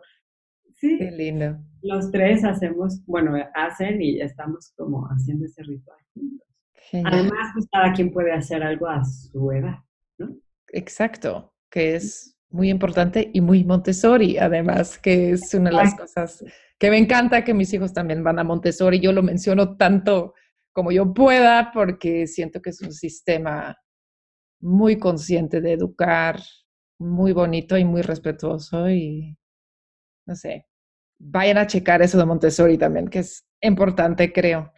sí. 0.74 0.98
Qué 0.98 1.10
lindo. 1.10 1.58
Los 1.82 2.10
tres 2.10 2.44
hacemos, 2.44 3.04
bueno, 3.06 3.34
hacen 3.54 4.02
y 4.02 4.20
estamos 4.20 4.72
como 4.76 5.06
haciendo 5.06 5.44
ese 5.44 5.62
ritual 5.62 5.98
juntos. 6.14 6.48
Además, 7.04 7.50
pues 7.54 7.68
cada 7.70 7.92
quien 7.92 8.10
puede 8.12 8.32
hacer 8.32 8.62
algo 8.62 8.88
a 8.88 9.04
su 9.04 9.52
edad, 9.52 9.78
¿no? 10.18 10.34
Exacto, 10.72 11.52
que 11.70 11.96
es 11.96 12.36
muy 12.50 12.70
importante 12.70 13.30
y 13.32 13.40
muy 13.40 13.64
Montessori, 13.64 14.38
además, 14.38 14.98
que 14.98 15.32
es 15.32 15.52
una 15.54 15.70
de 15.70 15.76
las 15.76 15.94
cosas 15.94 16.44
que 16.78 16.90
me 16.90 16.98
encanta 16.98 17.44
que 17.44 17.54
mis 17.54 17.72
hijos 17.74 17.92
también 17.92 18.22
van 18.22 18.38
a 18.38 18.44
Montessori. 18.44 19.00
Yo 19.00 19.12
lo 19.12 19.22
menciono 19.22 19.76
tanto 19.76 20.34
como 20.72 20.92
yo 20.92 21.12
pueda, 21.12 21.72
porque 21.72 22.26
siento 22.26 22.62
que 22.62 22.70
es 22.70 22.80
un 22.80 22.92
sistema 22.92 23.76
muy 24.60 24.98
consciente 24.98 25.60
de 25.60 25.72
educar, 25.72 26.40
muy 27.00 27.32
bonito 27.32 27.76
y 27.76 27.84
muy 27.84 28.02
respetuoso 28.02 28.88
y 28.88 29.36
no 30.26 30.36
sé, 30.36 30.66
vayan 31.18 31.58
a 31.58 31.66
checar 31.66 32.02
eso 32.02 32.18
de 32.18 32.26
Montessori 32.26 32.76
también, 32.76 33.08
que 33.08 33.20
es 33.20 33.46
importante, 33.60 34.32
creo. 34.32 34.72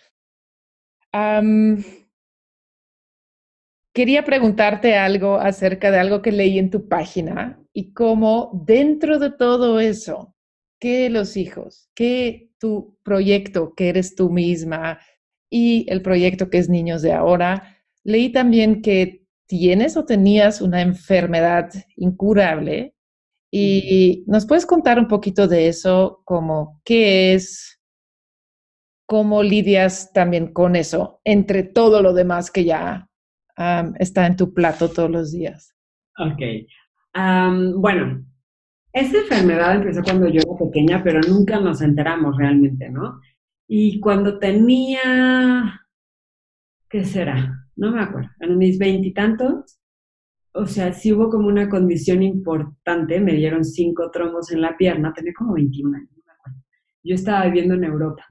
Quería 3.93 4.25
preguntarte 4.25 4.97
algo 4.97 5.37
acerca 5.37 5.91
de 5.91 5.99
algo 5.99 6.23
que 6.23 6.33
leí 6.33 6.59
en 6.59 6.71
tu 6.71 6.89
página 6.89 7.61
y 7.73 7.93
cómo 7.93 8.51
dentro 8.65 9.19
de 9.19 9.31
todo 9.31 9.81
eso, 9.81 10.35
que 10.81 11.11
los 11.11 11.37
hijos, 11.37 11.91
que 11.95 12.51
tu 12.59 12.97
proyecto, 13.03 13.75
que 13.75 13.89
eres 13.89 14.15
tú 14.15 14.31
misma 14.31 14.99
y 15.51 15.87
el 15.91 16.03
proyecto 16.03 16.51
que 16.51 16.59
es 16.59 16.69
Niños 16.69 17.03
de 17.03 17.13
Ahora, 17.13 17.77
leí 18.05 18.31
también 18.31 18.83
que 18.83 19.27
tienes 19.47 19.97
o 19.97 20.05
tenías 20.05 20.61
una 20.61 20.81
enfermedad 20.81 21.71
incurable 21.97 22.95
y 23.53 24.25
nos 24.29 24.47
puedes 24.47 24.65
contar 24.65 24.99
un 24.99 25.09
poquito 25.09 25.49
de 25.49 25.67
eso, 25.67 26.23
como 26.25 26.81
qué 26.85 27.35
es, 27.35 27.81
cómo 29.07 29.43
lidias 29.43 30.13
también 30.13 30.53
con 30.53 30.77
eso, 30.77 31.21
entre 31.25 31.65
todo 31.65 32.01
lo 32.01 32.13
demás 32.13 32.53
que 32.53 32.65
ya 32.65 33.10
está 33.99 34.27
en 34.27 34.37
tu 34.37 34.53
plato 34.55 34.89
todos 34.89 35.11
los 35.11 35.33
días. 35.33 35.75
Ok. 36.19 36.41
bueno, 37.77 38.25
esta 38.93 39.19
enfermedad 39.19 39.77
empezó 39.77 40.03
cuando 40.03 40.29
yo 40.29 40.41
era 40.41 40.67
pequeña, 40.67 41.03
pero 41.03 41.21
nunca 41.29 41.61
nos 41.61 41.81
enteramos 41.81 42.37
realmente, 42.37 42.91
¿no? 42.91 43.21
Y 43.69 44.01
cuando 44.01 44.39
tenía, 44.39 45.81
¿qué 46.89 47.05
será? 47.05 47.69
No 47.77 47.93
me 47.93 48.03
acuerdo, 48.03 48.31
en 48.41 48.59
mis 48.59 48.79
veintitantos, 48.79 49.79
o 50.53 50.67
sea, 50.67 50.93
sí 50.93 51.13
hubo 51.13 51.31
como 51.31 51.47
una 51.47 51.69
condición 51.69 52.23
importante, 52.23 53.21
me 53.21 53.35
dieron 53.35 53.65
cinco 53.65 54.11
trombos 54.11 54.51
en 54.51 54.63
la 54.63 54.77
pierna, 54.77 55.13
tenía 55.15 55.33
como 55.37 55.55
21 55.55 55.97
años. 55.97 56.11
Yo 57.03 57.15
estaba 57.15 57.47
viviendo 57.47 57.75
en 57.75 57.85
Europa 57.85 58.27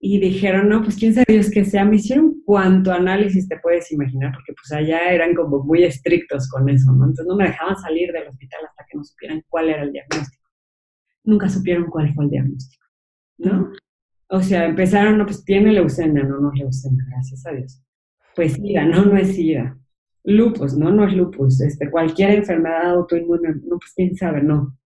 y 0.00 0.20
dijeron, 0.20 0.68
no, 0.68 0.82
pues 0.82 0.96
quién 0.96 1.12
sabe 1.12 1.26
Dios 1.28 1.50
que 1.50 1.64
sea, 1.64 1.84
me 1.84 1.96
hicieron 1.96 2.42
cuánto 2.44 2.92
análisis 2.92 3.48
te 3.48 3.58
puedes 3.58 3.90
imaginar, 3.90 4.32
porque 4.32 4.52
pues 4.52 4.72
allá 4.72 5.12
eran 5.12 5.34
como 5.34 5.64
muy 5.64 5.82
estrictos 5.82 6.48
con 6.48 6.68
eso, 6.68 6.92
¿no? 6.92 7.06
Entonces 7.06 7.26
no 7.26 7.36
me 7.36 7.46
dejaban 7.46 7.76
salir 7.76 8.12
del 8.12 8.28
hospital 8.28 8.60
hasta 8.68 8.84
que 8.88 8.96
no 8.96 9.04
supieran 9.04 9.42
cuál 9.48 9.70
era 9.70 9.82
el 9.82 9.92
diagnóstico. 9.92 10.48
Nunca 11.24 11.48
supieron 11.48 11.86
cuál 11.90 12.14
fue 12.14 12.24
el 12.24 12.30
diagnóstico, 12.30 12.84
¿no? 13.38 13.72
O 14.30 14.40
sea, 14.40 14.66
empezaron, 14.66 15.18
no, 15.18 15.26
pues 15.26 15.44
tiene 15.44 15.72
leucemia, 15.72 16.22
no, 16.22 16.38
no 16.38 16.52
es 16.52 16.58
leucemia, 16.60 17.04
gracias 17.10 17.46
a 17.46 17.52
Dios. 17.52 17.82
Pues 18.36 18.52
SIDA, 18.52 18.84
no, 18.84 19.04
no 19.04 19.16
es 19.16 19.34
SIDA 19.34 19.78
lupus, 20.28 20.76
¿no? 20.76 20.90
No 20.90 21.06
es 21.06 21.14
lupus, 21.14 21.60
este, 21.60 21.90
cualquier 21.90 22.30
enfermedad 22.30 22.90
autoinmune, 22.90 23.54
no, 23.64 23.78
pues 23.78 23.92
quién 23.94 24.14
sabe, 24.16 24.42
no. 24.42 24.76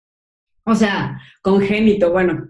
O 0.64 0.75
sea, 0.75 1.20
congénito, 1.42 2.12
bueno, 2.12 2.48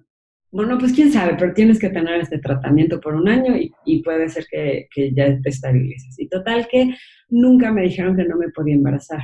bueno, 0.53 0.77
pues 0.79 0.93
quién 0.93 1.11
sabe, 1.11 1.35
pero 1.39 1.55
tienes 1.55 1.79
que 1.79 1.89
tener 1.89 2.21
este 2.21 2.39
tratamiento 2.39 3.01
por 3.01 3.15
un 3.15 3.27
año 3.27 3.57
y, 3.57 4.03
puede 4.03 4.29
ser 4.29 4.45
que, 4.51 4.87
ya 5.15 5.41
te 5.41 5.49
estabilices. 5.49 6.19
Y 6.19 6.29
total 6.29 6.69
que 6.71 6.95
nunca 7.31 7.73
me 7.73 7.83
dijeron 7.83 8.15
que 8.17 8.25
no 8.25 8.37
me 8.37 8.51
podía 8.51 8.75
embarazar. 8.75 9.23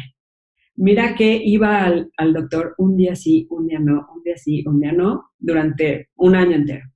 Mira 0.76 1.14
que 1.14 1.36
iba 1.36 1.84
al, 1.84 2.10
al 2.16 2.32
doctor 2.32 2.74
un 2.78 2.96
día 2.96 3.14
sí, 3.14 3.46
un 3.50 3.66
día 3.66 3.78
no, 3.78 4.08
un 4.14 4.22
día 4.22 4.38
sí, 4.38 4.64
un 4.66 4.80
día 4.80 4.92
no, 4.92 5.30
durante 5.38 6.08
un 6.16 6.34
año 6.34 6.56
entero. 6.56 6.86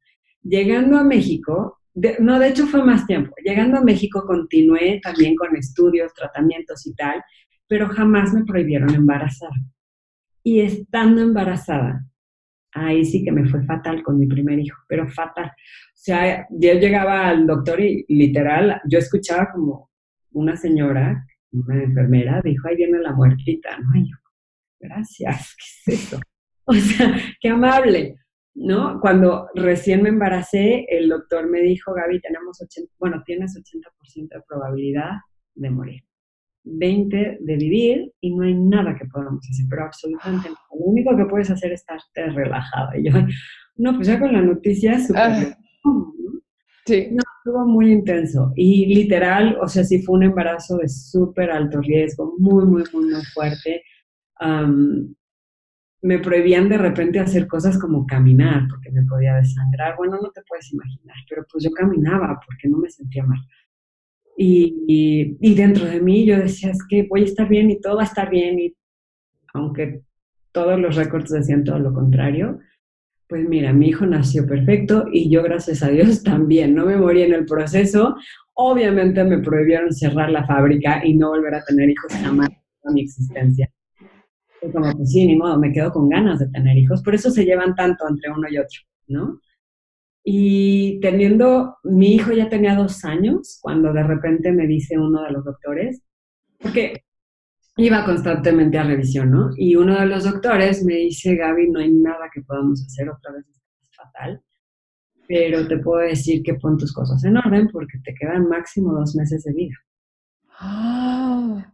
Llegando 0.42 0.96
a 0.96 1.04
México, 1.04 1.80
no, 2.20 2.38
de 2.38 2.48
hecho 2.48 2.66
fue 2.66 2.82
más 2.82 3.06
tiempo. 3.06 3.34
Llegando 3.44 3.78
a 3.78 3.84
México 3.84 4.24
continué 4.26 4.98
también 5.02 5.36
con 5.36 5.54
estudios, 5.56 6.14
tratamientos 6.14 6.86
y 6.86 6.94
tal, 6.94 7.22
pero 7.68 7.88
jamás 7.88 8.32
me 8.32 8.44
prohibieron 8.44 8.94
embarazar. 8.94 9.50
Y 10.42 10.60
estando 10.60 11.20
embarazada, 11.20 12.06
ahí 12.72 13.04
sí 13.04 13.24
que 13.24 13.32
me 13.32 13.48
fue 13.48 13.64
fatal 13.64 14.02
con 14.02 14.18
mi 14.18 14.26
primer 14.26 14.58
hijo, 14.58 14.78
pero 14.88 15.08
fatal. 15.08 15.46
O 15.46 15.94
sea, 15.94 16.46
yo 16.50 16.72
llegaba 16.74 17.28
al 17.28 17.46
doctor 17.46 17.80
y 17.80 18.04
literal, 18.08 18.80
yo 18.88 18.98
escuchaba 18.98 19.50
como 19.52 19.90
una 20.32 20.56
señora, 20.56 21.24
una 21.52 21.82
enfermera, 21.82 22.40
dijo, 22.42 22.68
ahí 22.68 22.76
viene 22.76 22.98
la 22.98 23.12
muertita, 23.12 23.78
¿no? 23.78 24.00
Y 24.00 24.10
yo, 24.10 24.16
gracias, 24.80 25.56
¿qué 25.56 25.92
es 25.92 26.02
eso? 26.04 26.20
O 26.64 26.74
sea, 26.74 27.12
qué 27.40 27.48
amable. 27.48 28.14
¿no? 28.54 29.00
Cuando 29.00 29.48
recién 29.54 30.02
me 30.02 30.10
embaracé, 30.10 30.86
el 30.88 31.08
doctor 31.08 31.48
me 31.48 31.60
dijo, 31.60 31.92
Gaby, 31.92 32.20
tenemos 32.20 32.60
80, 32.60 32.92
bueno, 32.98 33.22
tienes 33.24 33.56
80% 33.56 34.28
de 34.28 34.42
probabilidad 34.46 35.12
de 35.54 35.70
morir. 35.70 36.02
20 36.64 37.38
de 37.40 37.56
vivir 37.56 38.12
y 38.20 38.34
no 38.34 38.44
hay 38.44 38.54
nada 38.54 38.94
que 38.94 39.06
podamos 39.06 39.46
hacer, 39.50 39.66
pero 39.68 39.84
absolutamente 39.84 40.48
nada. 40.48 40.60
Lo 40.70 40.86
único 40.86 41.16
que 41.16 41.24
puedes 41.26 41.50
hacer 41.50 41.72
es 41.72 41.80
estarte 41.80 42.26
relajada. 42.30 42.96
Y 42.98 43.04
yo, 43.04 43.12
no, 43.76 43.94
pues 43.94 44.06
ya 44.06 44.18
con 44.18 44.32
la 44.32 44.42
noticia 44.42 44.98
súper... 44.98 45.22
Ah. 45.22 45.56
Sí. 46.84 47.08
No, 47.12 47.22
estuvo 47.38 47.64
muy 47.64 47.92
intenso. 47.92 48.52
Y 48.56 48.86
literal, 48.92 49.56
o 49.60 49.68
sea, 49.68 49.84
sí 49.84 50.02
fue 50.02 50.16
un 50.16 50.24
embarazo 50.24 50.78
de 50.78 50.88
súper 50.88 51.50
alto 51.50 51.80
riesgo, 51.80 52.34
muy, 52.38 52.64
muy, 52.64 52.82
muy, 52.92 53.04
muy 53.04 53.24
fuerte 53.32 53.82
me 56.02 56.18
prohibían 56.18 56.68
de 56.68 56.78
repente 56.78 57.20
hacer 57.20 57.46
cosas 57.46 57.78
como 57.78 58.04
caminar, 58.06 58.66
porque 58.68 58.90
me 58.90 59.04
podía 59.04 59.36
desangrar. 59.36 59.96
Bueno, 59.96 60.18
no 60.20 60.30
te 60.32 60.42
puedes 60.48 60.72
imaginar, 60.72 61.16
pero 61.28 61.46
pues 61.50 61.64
yo 61.64 61.70
caminaba 61.70 62.40
porque 62.44 62.68
no 62.68 62.78
me 62.78 62.90
sentía 62.90 63.24
mal. 63.24 63.38
Y, 64.36 65.54
dentro 65.54 65.86
de 65.86 66.00
mí 66.00 66.26
yo 66.26 66.38
decía, 66.38 66.70
es 66.70 66.78
que 66.88 67.06
voy 67.08 67.22
a 67.22 67.24
estar 67.24 67.48
bien 67.48 67.70
y 67.70 67.80
todo 67.80 67.96
va 67.96 68.02
a 68.02 68.06
estar 68.06 68.30
bien, 68.30 68.58
y 68.58 68.74
aunque 69.54 70.02
todos 70.52 70.78
los 70.80 70.96
récords 70.96 71.30
decían 71.30 71.64
todo 71.64 71.78
lo 71.78 71.92
contrario, 71.92 72.58
pues 73.28 73.48
mira, 73.48 73.72
mi 73.72 73.88
hijo 73.88 74.04
nació 74.04 74.46
perfecto 74.46 75.06
y 75.12 75.30
yo, 75.30 75.42
gracias 75.42 75.82
a 75.82 75.88
Dios, 75.88 76.22
también. 76.24 76.74
No 76.74 76.86
me 76.86 76.96
morí 76.96 77.22
en 77.22 77.34
el 77.34 77.46
proceso. 77.46 78.16
Obviamente 78.54 79.24
me 79.24 79.38
prohibieron 79.38 79.92
cerrar 79.92 80.30
la 80.30 80.46
fábrica 80.46 81.04
y 81.04 81.14
no 81.14 81.30
volver 81.30 81.54
a 81.54 81.64
tener 81.64 81.88
hijos 81.88 82.12
jamás 82.12 82.50
en 82.84 82.94
mi 82.94 83.02
existencia 83.02 83.70
como, 84.70 84.92
pues 84.92 85.10
sí, 85.10 85.26
ni 85.26 85.36
modo, 85.36 85.58
me 85.58 85.72
quedo 85.72 85.90
con 85.90 86.08
ganas 86.08 86.38
de 86.38 86.48
tener 86.48 86.76
hijos. 86.76 87.02
Por 87.02 87.14
eso 87.14 87.30
se 87.30 87.44
llevan 87.44 87.74
tanto 87.74 88.04
entre 88.08 88.30
uno 88.30 88.48
y 88.48 88.58
otro, 88.58 88.80
¿no? 89.08 89.40
Y 90.24 91.00
teniendo, 91.00 91.78
mi 91.82 92.14
hijo 92.14 92.32
ya 92.32 92.48
tenía 92.48 92.76
dos 92.76 93.04
años 93.04 93.58
cuando 93.60 93.92
de 93.92 94.04
repente 94.04 94.52
me 94.52 94.66
dice 94.66 94.98
uno 94.98 95.22
de 95.22 95.32
los 95.32 95.44
doctores, 95.44 96.02
porque 96.60 97.04
iba 97.76 98.04
constantemente 98.04 98.78
a 98.78 98.84
revisión, 98.84 99.30
¿no? 99.30 99.50
Y 99.56 99.74
uno 99.76 99.98
de 99.98 100.06
los 100.06 100.24
doctores 100.24 100.84
me 100.84 100.94
dice, 100.94 101.34
Gaby, 101.34 101.70
no 101.70 101.80
hay 101.80 101.92
nada 101.92 102.30
que 102.32 102.42
podamos 102.42 102.84
hacer, 102.84 103.08
otra 103.08 103.32
vez 103.32 103.48
es 103.48 103.60
fatal, 103.96 104.40
pero 105.26 105.66
te 105.66 105.78
puedo 105.78 106.00
decir 106.00 106.42
que 106.42 106.54
pon 106.54 106.76
tus 106.76 106.92
cosas 106.92 107.24
en 107.24 107.36
orden 107.36 107.68
porque 107.72 107.98
te 108.04 108.14
quedan 108.14 108.48
máximo 108.48 108.92
dos 108.92 109.16
meses 109.16 109.42
de 109.44 109.52
vida. 109.52 109.74
¡Ah! 110.60 111.72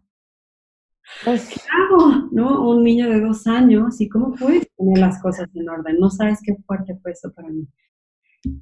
Pues, 1.24 1.48
¿qué 1.48 1.60
hago? 1.70 2.28
¿No? 2.30 2.70
Un 2.70 2.84
niño 2.84 3.08
de 3.08 3.20
dos 3.20 3.46
años, 3.46 4.00
¿y 4.00 4.08
cómo 4.08 4.34
puedes 4.34 4.66
poner 4.76 4.98
las 4.98 5.20
cosas 5.20 5.48
en 5.54 5.68
orden? 5.68 5.98
No 5.98 6.10
sabes 6.10 6.38
qué 6.44 6.54
fuerte 6.66 6.96
fue 7.02 7.12
eso 7.12 7.32
para 7.34 7.48
mí. 7.48 7.66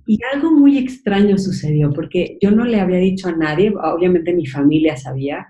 Y 0.06 0.18
algo 0.32 0.50
muy 0.50 0.78
extraño 0.78 1.38
sucedió, 1.38 1.92
porque 1.92 2.38
yo 2.40 2.50
no 2.50 2.64
le 2.64 2.80
había 2.80 2.98
dicho 2.98 3.28
a 3.28 3.36
nadie, 3.36 3.72
obviamente 3.76 4.34
mi 4.34 4.46
familia 4.46 4.96
sabía, 4.96 5.46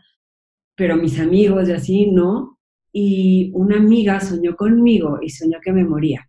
pero 0.74 0.96
mis 0.96 1.18
amigos 1.18 1.68
y 1.68 1.72
así 1.72 2.10
no. 2.10 2.58
Y 2.92 3.50
una 3.54 3.76
amiga 3.76 4.20
soñó 4.20 4.56
conmigo 4.56 5.18
y 5.22 5.30
soñó 5.30 5.58
que 5.62 5.72
me 5.72 5.84
moría. 5.84 6.26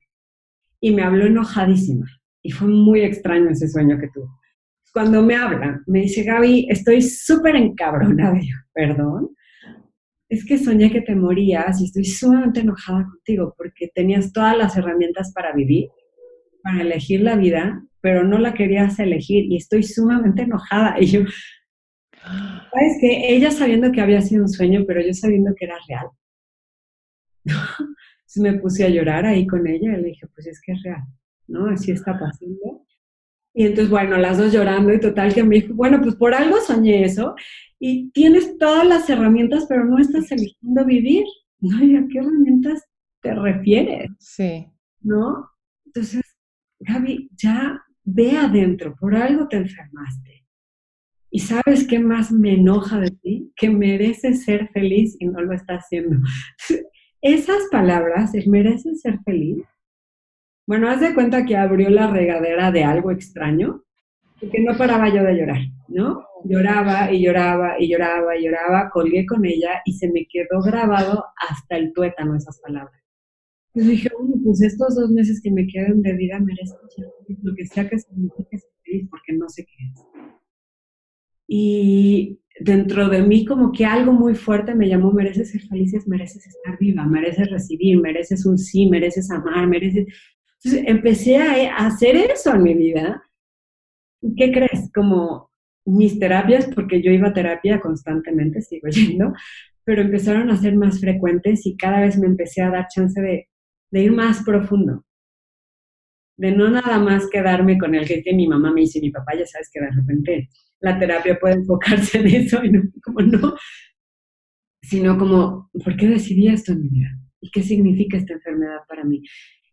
Y 0.80 0.92
me 0.92 1.04
habló 1.04 1.26
enojadísima. 1.26 2.06
Y 2.42 2.52
fue 2.52 2.68
muy 2.68 3.02
extraño 3.02 3.50
ese 3.50 3.68
sueño 3.68 3.98
que 4.00 4.10
tuvo. 4.14 4.40
Cuando 4.94 5.22
me 5.22 5.36
habla, 5.36 5.82
me 5.88 6.02
dice, 6.02 6.24
Gaby, 6.24 6.68
estoy 6.70 7.02
súper 7.02 7.56
encabronada. 7.56 8.40
Perdón 8.74 9.30
es 10.30 10.46
que 10.46 10.58
soñé 10.58 10.92
que 10.92 11.02
te 11.02 11.16
morías 11.16 11.80
y 11.82 11.86
estoy 11.86 12.06
sumamente 12.06 12.60
enojada 12.60 13.06
contigo 13.06 13.54
porque 13.58 13.90
tenías 13.94 14.34
todas 14.34 14.58
las 14.58 14.76
herramientas 14.76 15.32
para 15.34 15.54
vivir, 15.54 15.88
para 16.68 16.82
elegir 16.82 17.22
la 17.22 17.38
vida, 17.38 17.82
pero 18.02 18.24
no 18.24 18.38
la 18.40 18.54
querías 18.54 19.00
elegir 19.00 19.46
y 19.46 19.56
estoy 19.56 19.84
sumamente 19.84 20.42
enojada. 20.42 20.98
Y 21.02 21.06
yo, 21.06 21.22
¿sabes 22.22 22.98
que 23.00 23.34
Ella 23.34 23.52
sabiendo 23.52 23.92
que 23.92 24.02
había 24.02 24.22
sido 24.22 24.44
un 24.44 24.50
sueño, 24.50 24.84
pero 24.86 25.02
yo 25.02 25.14
sabiendo 25.14 25.56
que 25.56 25.66
era 25.66 25.78
real. 25.88 26.08
Entonces 27.46 28.38
me 28.42 28.54
puse 28.60 28.84
a 28.84 28.90
llorar 28.90 29.26
ahí 29.26 29.48
con 29.48 29.66
ella 29.66 29.94
y 29.94 30.02
le 30.02 30.10
dije, 30.10 30.28
pues 30.36 30.48
es 30.48 30.60
que 30.62 30.74
es 30.74 30.84
real, 30.84 31.04
¿no? 31.48 31.68
Así 31.68 31.92
está 31.92 32.20
pasando. 32.20 32.86
Y 33.54 33.66
entonces, 33.66 33.90
bueno, 33.90 34.18
las 34.18 34.38
dos 34.38 34.52
llorando 34.52 34.94
y 34.94 35.00
total 35.00 35.34
que 35.34 35.44
me 35.44 35.56
dijo, 35.56 35.74
bueno, 35.74 36.02
pues 36.02 36.16
por 36.16 36.34
algo 36.36 36.60
soñé 36.60 37.06
eso 37.06 37.34
y 37.80 38.12
tienes 38.12 38.58
todas 38.58 38.86
las 38.86 39.10
herramientas, 39.10 39.66
pero 39.70 39.86
no 39.86 39.98
estás 40.00 40.30
eligiendo 40.32 40.86
vivir. 40.86 41.26
¿No? 41.60 41.84
¿Y 41.84 41.96
a 41.96 42.06
qué 42.08 42.20
herramientas 42.20 42.84
te 43.22 43.34
refieres? 43.34 44.12
Sí. 44.20 44.68
¿No? 45.02 45.50
Entonces, 45.86 46.22
Gaby, 46.80 47.30
ya 47.36 47.82
ve 48.04 48.38
adentro, 48.38 48.96
por 48.96 49.16
algo 49.16 49.48
te 49.48 49.58
enfermaste. 49.58 50.46
¿Y 51.30 51.40
sabes 51.40 51.86
qué 51.88 52.00
más 52.00 52.32
me 52.32 52.54
enoja 52.54 53.00
de 53.00 53.12
ti? 53.12 53.52
Que 53.56 53.70
mereces 53.70 54.46
ser 54.46 54.70
feliz 54.70 55.18
y 55.20 55.26
no 55.26 55.42
lo 55.42 55.54
estás 55.54 55.84
haciendo. 55.84 56.18
Esas 57.22 57.68
palabras, 57.72 58.34
el 58.34 58.48
mereces 58.48 59.02
ser 59.02 59.20
feliz. 59.26 59.66
Bueno, 60.66 60.90
haz 60.90 61.02
de 61.02 61.14
cuenta 61.14 61.46
que 61.46 61.58
abrió 61.58 61.90
la 61.90 62.08
regadera 62.08 62.72
de 62.72 62.84
algo 62.84 63.12
extraño 63.12 63.84
y 64.42 64.50
que 64.50 64.62
no 64.62 64.78
paraba 64.78 65.10
yo 65.10 65.24
de 65.24 65.36
llorar, 65.36 65.62
¿no? 65.88 66.26
Lloraba 66.44 67.12
y 67.12 67.24
lloraba 67.24 67.80
y 67.80 67.90
lloraba 67.90 68.38
y 68.38 68.46
lloraba, 68.46 68.90
colgué 68.90 69.26
con 69.26 69.46
ella 69.46 69.82
y 69.86 69.94
se 69.94 70.12
me 70.12 70.28
quedó 70.30 70.62
grabado 70.62 71.26
hasta 71.50 71.78
el 71.78 71.92
tuétano 71.94 72.36
esas 72.36 72.60
palabras. 72.62 73.02
Entonces 73.74 73.92
dije, 73.92 74.10
bueno, 74.18 74.36
pues 74.44 74.62
estos 74.62 74.96
dos 74.96 75.12
meses 75.12 75.42
que 75.42 75.52
me 75.52 75.68
quedan 75.68 76.02
de 76.02 76.14
vida 76.14 76.40
merezco 76.40 76.80
lo 77.44 77.56
que 77.56 77.66
sea 77.68 77.88
que 77.88 78.00
signifique 78.00 78.58
ser 78.58 78.72
feliz, 78.84 79.08
porque 79.10 79.34
no 79.34 79.48
sé 79.50 79.66
qué 79.66 79.86
es. 79.86 80.06
Y 81.48 82.40
dentro 82.60 83.08
de 83.10 83.22
mí 83.22 83.46
como 83.46 83.72
que 83.72 83.86
algo 83.86 84.12
muy 84.14 84.36
fuerte 84.36 84.76
me 84.76 84.90
llamó, 84.90 85.12
mereces 85.12 85.52
ser 85.52 85.62
felices, 85.62 86.08
mereces 86.08 86.46
estar 86.48 86.78
viva, 86.80 87.06
mereces 87.06 87.50
recibir, 87.50 88.00
mereces 88.00 88.46
un 88.46 88.58
sí, 88.58 88.90
mereces 88.90 89.30
amar, 89.32 89.68
mereces... 89.68 90.08
Entonces 90.64 90.84
empecé 90.88 91.38
a 91.38 91.86
hacer 91.86 92.16
eso 92.16 92.54
en 92.56 92.64
mi 92.64 92.74
vida. 92.74 93.22
¿Y 94.22 94.36
qué 94.36 94.52
crees? 94.52 94.92
Como 94.94 95.52
mis 95.86 96.20
terapias, 96.20 96.68
porque 96.74 97.02
yo 97.02 97.12
iba 97.12 97.30
a 97.30 97.34
terapia 97.34 97.80
constantemente, 97.80 98.62
sigo 98.62 98.88
yendo, 98.90 99.34
pero 99.86 100.02
empezaron 100.02 100.50
a 100.50 100.58
ser 100.58 100.76
más 100.76 101.00
frecuentes 101.00 101.66
y 101.66 101.78
cada 101.78 102.02
vez 102.02 102.18
me 102.18 102.28
empecé 102.28 102.62
a 102.62 102.72
dar 102.72 102.88
chance 102.94 103.22
de, 103.22 103.48
de 103.92 104.04
ir 104.04 104.12
más 104.12 104.44
profundo. 104.44 105.06
De 106.38 106.52
no 106.52 106.70
nada 106.70 107.00
más 107.00 107.30
quedarme 107.30 107.78
con 107.78 107.96
el 107.96 108.08
que, 108.08 108.24
mi 108.34 108.48
mamá 108.48 108.72
me 108.72 108.82
dice, 108.82 109.02
mi 109.02 109.10
papá, 109.10 109.36
ya 109.36 109.46
sabes 109.46 109.70
que 109.74 109.82
de 109.82 109.92
repente 109.92 110.50
la 110.80 111.00
terapia 111.00 111.40
puede 111.40 111.56
enfocarse 111.56 112.20
en 112.20 112.28
eso 112.28 112.64
y 112.64 112.72
no 112.72 112.84
como 113.04 113.22
no, 113.22 113.56
sino 114.84 115.18
como, 115.18 115.70
¿por 115.84 115.98
qué 115.98 116.08
decidí 116.08 116.48
esto 116.48 116.74
en 116.74 116.82
mi 116.82 116.90
vida? 116.90 117.10
¿Y 117.42 117.50
qué 117.50 117.64
significa 117.64 118.18
esta 118.18 118.34
enfermedad 118.34 118.80
para 118.88 119.04
mí? 119.04 119.24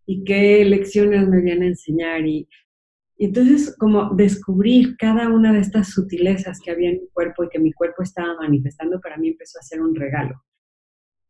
¿Y 0.06 0.24
qué 0.24 0.64
lecciones 0.64 1.28
me 1.28 1.40
vienen 1.40 1.64
a 1.64 1.66
enseñar? 1.68 2.26
Y, 2.26 2.48
entonces 3.16 3.76
como 3.78 4.14
descubrir 4.14 4.96
cada 4.96 5.28
una 5.28 5.52
de 5.52 5.60
estas 5.60 5.90
sutilezas 5.90 6.58
que 6.60 6.72
había 6.72 6.90
en 6.90 7.00
mi 7.02 7.08
cuerpo 7.12 7.44
y 7.44 7.48
que 7.48 7.60
mi 7.60 7.72
cuerpo 7.72 8.02
estaba 8.02 8.34
manifestando, 8.40 9.00
para 9.00 9.16
mí 9.18 9.28
empezó 9.28 9.58
a 9.58 9.62
ser 9.62 9.80
un 9.82 9.94
regalo. 9.94 10.34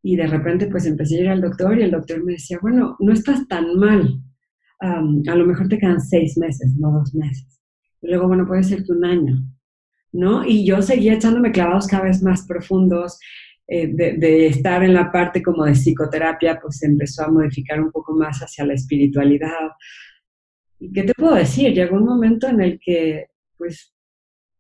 Y 0.05 0.17
de 0.17 0.27
repente 0.29 0.69
pues 0.69 0.87
empecé 0.87 1.17
a 1.17 1.21
ir 1.23 1.29
al 1.31 1.41
doctor 1.41 1.77
y 1.77 1.83
el 1.83 1.91
doctor 1.91 2.23
me 2.23 2.35
decía, 2.35 2.59
bueno, 2.61 2.97
no 3.01 3.13
estás 3.13 3.49
tan 3.49 3.75
mal, 3.77 4.21
a 4.79 5.35
lo 5.35 5.47
mejor 5.47 5.69
te 5.69 5.79
quedan 5.79 6.01
seis 6.01 6.37
meses, 6.37 6.77
no 6.77 6.93
dos 6.93 7.15
meses. 7.15 7.61
Y 8.03 8.09
luego, 8.09 8.29
bueno, 8.29 8.47
puede 8.47 8.63
ser 8.63 8.85
un 8.89 9.05
año. 9.05 9.43
¿no? 10.15 10.47
Y 10.47 10.65
yo 10.65 10.81
seguía 10.81 11.15
echándome 11.15 11.53
clavados 11.53 11.87
cada 11.87 12.05
vez 12.05 12.23
más 12.23 12.47
profundos. 12.47 13.19
Eh, 13.67 13.89
de, 13.95 14.47
estar 14.47 14.85
en 14.85 14.93
la 14.93 15.11
parte 15.11 15.43
como 15.43 15.65
de 15.65 15.73
psicoterapia, 15.73 16.61
pues 16.61 16.83
empezó 16.83 17.25
a 17.25 17.31
modificar 17.31 17.81
un 17.81 17.91
poco 17.91 18.15
más 18.15 18.39
hacia 18.41 18.65
la 18.67 18.75
espiritualidad. 18.75 19.71
¿Y 20.79 20.93
qué 20.93 21.03
te 21.03 21.15
puedo 21.15 21.35
decir? 21.35 21.73
Llegó 21.73 21.97
un 21.97 22.05
momento 22.05 22.47
en 22.47 22.61
el 22.61 22.79
que, 22.79 23.27
pues, 23.57 23.95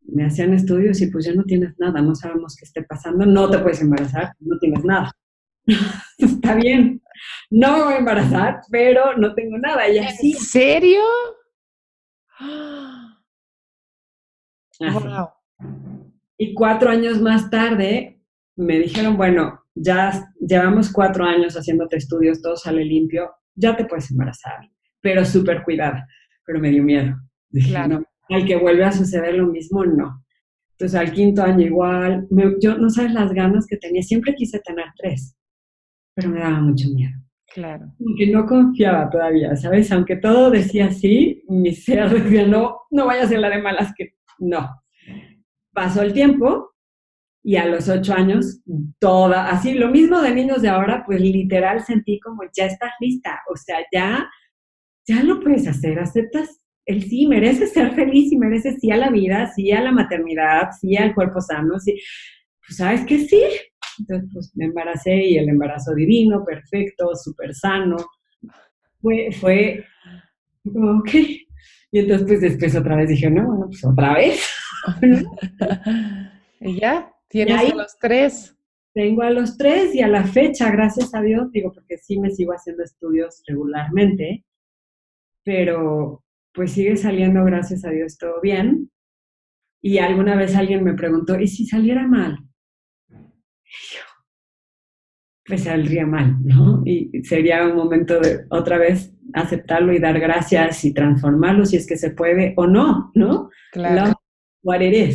me 0.07 0.25
hacían 0.25 0.55
estudios 0.55 1.01
y 1.01 1.07
pues 1.09 1.27
ya 1.27 1.35
no 1.35 1.45
tienes 1.45 1.75
nada, 1.79 2.03
no 2.03 2.15
sabemos 2.15 2.57
qué 2.57 2.65
esté 2.65 2.83
pasando, 2.83 3.25
no 3.25 3.51
te 3.51 3.59
puedes 3.59 3.81
embarazar, 3.81 4.33
no 4.41 4.59
tienes 4.59 4.85
nada. 4.85 5.13
Está 6.19 6.55
bien, 6.55 7.03
no 7.51 7.77
me 7.77 7.85
voy 7.85 7.95
a 7.95 7.99
embarazar, 7.99 8.61
pero 8.71 9.17
no 9.17 9.35
tengo 9.35 9.59
nada. 9.59 9.89
Y 9.89 9.99
así. 9.99 10.33
¿En 10.33 10.39
serio? 10.39 11.01
Wow. 14.81 15.29
Y 16.37 16.53
cuatro 16.55 16.91
años 16.91 17.21
más 17.21 17.49
tarde 17.49 18.21
me 18.57 18.79
dijeron, 18.79 19.17
bueno, 19.17 19.65
ya 19.75 20.31
llevamos 20.41 20.93
cuatro 20.93 21.25
años 21.25 21.55
haciéndote 21.55 21.97
estudios, 21.97 22.43
todo 22.43 22.57
sale 22.57 22.85
limpio, 22.85 23.31
ya 23.55 23.77
te 23.77 23.85
puedes 23.85 24.11
embarazar, 24.11 24.69
pero 25.01 25.25
súper 25.25 25.63
cuidada. 25.63 26.07
Pero 26.45 26.61
me 26.61 26.71
dio 26.71 26.83
miedo. 26.83 27.15
Dije, 27.49 27.89
no, 27.89 28.05
al 28.29 28.45
que 28.45 28.57
vuelve 28.57 28.85
a 28.85 28.93
suceder 28.93 29.35
lo 29.35 29.47
mismo, 29.47 29.85
no. 29.85 30.25
Entonces 30.73 30.99
al 30.99 31.13
quinto 31.13 31.43
año 31.43 31.65
igual, 31.65 32.27
yo 32.61 32.77
no 32.77 32.91
sabes 32.91 33.13
las 33.13 33.33
ganas 33.33 33.67
que 33.67 33.77
tenía, 33.77 34.03
siempre 34.03 34.35
quise 34.35 34.59
tener 34.59 34.87
tres, 34.97 35.37
pero 36.15 36.31
me 36.31 36.41
daba 36.41 36.61
mucho 36.61 36.89
miedo. 36.91 37.13
Claro. 37.53 37.93
Aunque 38.05 38.27
no 38.29 38.47
confiaba 38.47 39.09
todavía, 39.09 39.55
¿sabes? 39.57 39.91
Aunque 39.93 40.17
todo 40.17 40.51
decía 40.51 40.91
sí, 40.91 41.45
mi 41.49 41.73
ser 41.73 42.09
decía, 42.23 42.47
no, 42.47 42.79
no 42.91 43.07
vaya 43.07 43.23
a 43.23 43.41
la 43.41 43.51
de 43.51 43.63
malas 43.63 43.93
que 43.97 44.15
no. 44.39 44.69
Pasó 45.73 46.03
el 46.03 46.13
tiempo 46.13 46.73
y 47.43 47.57
a 47.57 47.67
los 47.67 47.89
ocho 47.89 48.15
años, 48.15 48.61
toda, 48.99 49.51
así, 49.51 49.75
lo 49.75 49.91
mismo 49.91 50.21
de 50.23 50.35
niños 50.35 50.63
de 50.63 50.69
ahora, 50.69 51.05
pues 51.05 51.21
literal 51.21 51.85
sentí 51.85 52.19
como 52.19 52.43
ya 52.57 52.67
estás 52.67 52.93
lista, 53.01 53.43
o 53.53 53.57
sea, 53.57 53.81
ya, 53.93 54.31
ya 55.07 55.23
lo 55.23 55.41
puedes 55.41 55.69
hacer, 55.69 55.99
aceptas 55.99 56.65
el 56.87 57.03
sí, 57.03 57.27
mereces 57.27 57.73
ser 57.73 57.95
feliz 57.95 58.33
y 58.33 58.39
mereces 58.39 58.77
sí 58.81 58.91
a 58.91 58.97
la 58.97 59.11
vida, 59.11 59.51
sí 59.55 59.73
a 59.73 59.83
la 59.83 59.93
maternidad, 59.93 60.71
sí 60.81 60.97
al 60.97 61.15
cuerpo 61.15 61.41
sano, 61.41 61.79
sí, 61.79 62.01
pues 62.67 62.77
sabes 62.79 63.05
que 63.05 63.19
sí. 63.21 63.43
Entonces, 63.99 64.31
pues 64.33 64.53
me 64.57 64.67
embaracé 64.67 65.15
y 65.15 65.39
el 65.39 65.49
embarazo 65.49 65.95
divino, 65.95 66.45
perfecto, 66.45 67.15
súper 67.15 67.55
sano. 67.55 67.97
Fue, 69.01 69.31
fue 69.33 69.85
como, 70.63 70.99
ok, 70.99 71.11
y 71.95 72.01
entonces, 72.01 72.27
pues 72.27 72.41
después 72.41 72.75
otra 72.75 72.97
vez 72.97 73.09
dije, 73.09 73.31
no, 73.31 73.47
bueno, 73.47 73.67
pues 73.67 73.85
otra 73.85 74.15
vez. 74.15 74.45
y 76.61 76.81
ya, 76.81 77.09
tienes 77.29 77.73
a 77.73 77.75
los 77.77 77.97
tres. 78.01 78.57
Tengo 78.93 79.23
a 79.23 79.31
los 79.31 79.57
tres 79.57 79.95
y 79.95 80.01
a 80.01 80.09
la 80.09 80.25
fecha, 80.25 80.73
gracias 80.73 81.15
a 81.15 81.21
Dios, 81.21 81.53
digo, 81.53 81.73
porque 81.73 81.97
sí 81.99 82.19
me 82.19 82.33
sigo 82.33 82.53
haciendo 82.53 82.83
estudios 82.83 83.45
regularmente, 83.47 84.45
pero 85.45 86.25
pues 86.53 86.73
sigue 86.73 86.97
saliendo, 86.97 87.45
gracias 87.45 87.85
a 87.85 87.91
Dios, 87.91 88.19
todo 88.19 88.41
bien. 88.41 88.91
Y 89.81 89.99
alguna 89.99 90.35
vez 90.35 90.57
alguien 90.57 90.83
me 90.83 90.95
preguntó, 90.95 91.39
¿y 91.39 91.47
si 91.47 91.65
saliera 91.65 92.09
mal? 92.09 92.39
Pues 95.47 95.65
saldría 95.65 96.07
mal, 96.07 96.39
¿no? 96.43 96.83
Y 96.87 97.23
sería 97.25 97.67
un 97.67 97.77
momento 97.77 98.19
de 98.19 98.47
otra 98.49 98.79
vez 98.79 99.13
aceptarlo 99.35 99.93
y 99.93 99.99
dar 99.99 100.19
gracias 100.19 100.85
y 100.85 100.95
transformarlo 100.95 101.67
si 101.67 101.77
es 101.77 101.87
que 101.87 101.99
se 101.99 102.11
puede 102.11 102.55
o 102.57 102.67
no, 102.67 103.11
¿no? 103.15 103.51
Claro. 103.73 104.15
what 104.63 104.81
it 104.81 105.15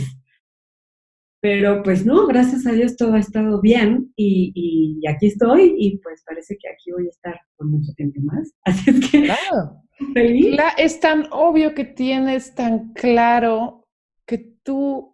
Pero 1.41 1.81
pues 1.81 2.05
no, 2.05 2.27
gracias 2.27 2.67
a 2.67 2.73
Dios 2.73 2.95
todo 2.95 3.13
ha 3.13 3.19
estado 3.19 3.59
bien 3.59 4.13
y, 4.15 4.51
y, 4.53 5.07
aquí 5.07 5.27
estoy 5.27 5.73
y 5.77 5.97
pues 5.97 6.23
parece 6.23 6.55
que 6.61 6.69
aquí 6.69 6.91
voy 6.91 7.07
a 7.07 7.09
estar 7.09 7.39
por 7.57 7.67
mucho 7.67 7.91
tiempo 7.95 8.19
más. 8.21 8.53
Así 8.65 8.91
es 8.91 9.09
que 9.09 9.23
claro. 9.23 9.81
feliz. 10.13 10.59
es 10.77 10.99
tan 10.99 11.27
obvio 11.31 11.73
que 11.73 11.85
tienes 11.85 12.53
tan 12.53 12.93
claro 12.93 13.87
que 14.27 14.57
tú 14.63 15.11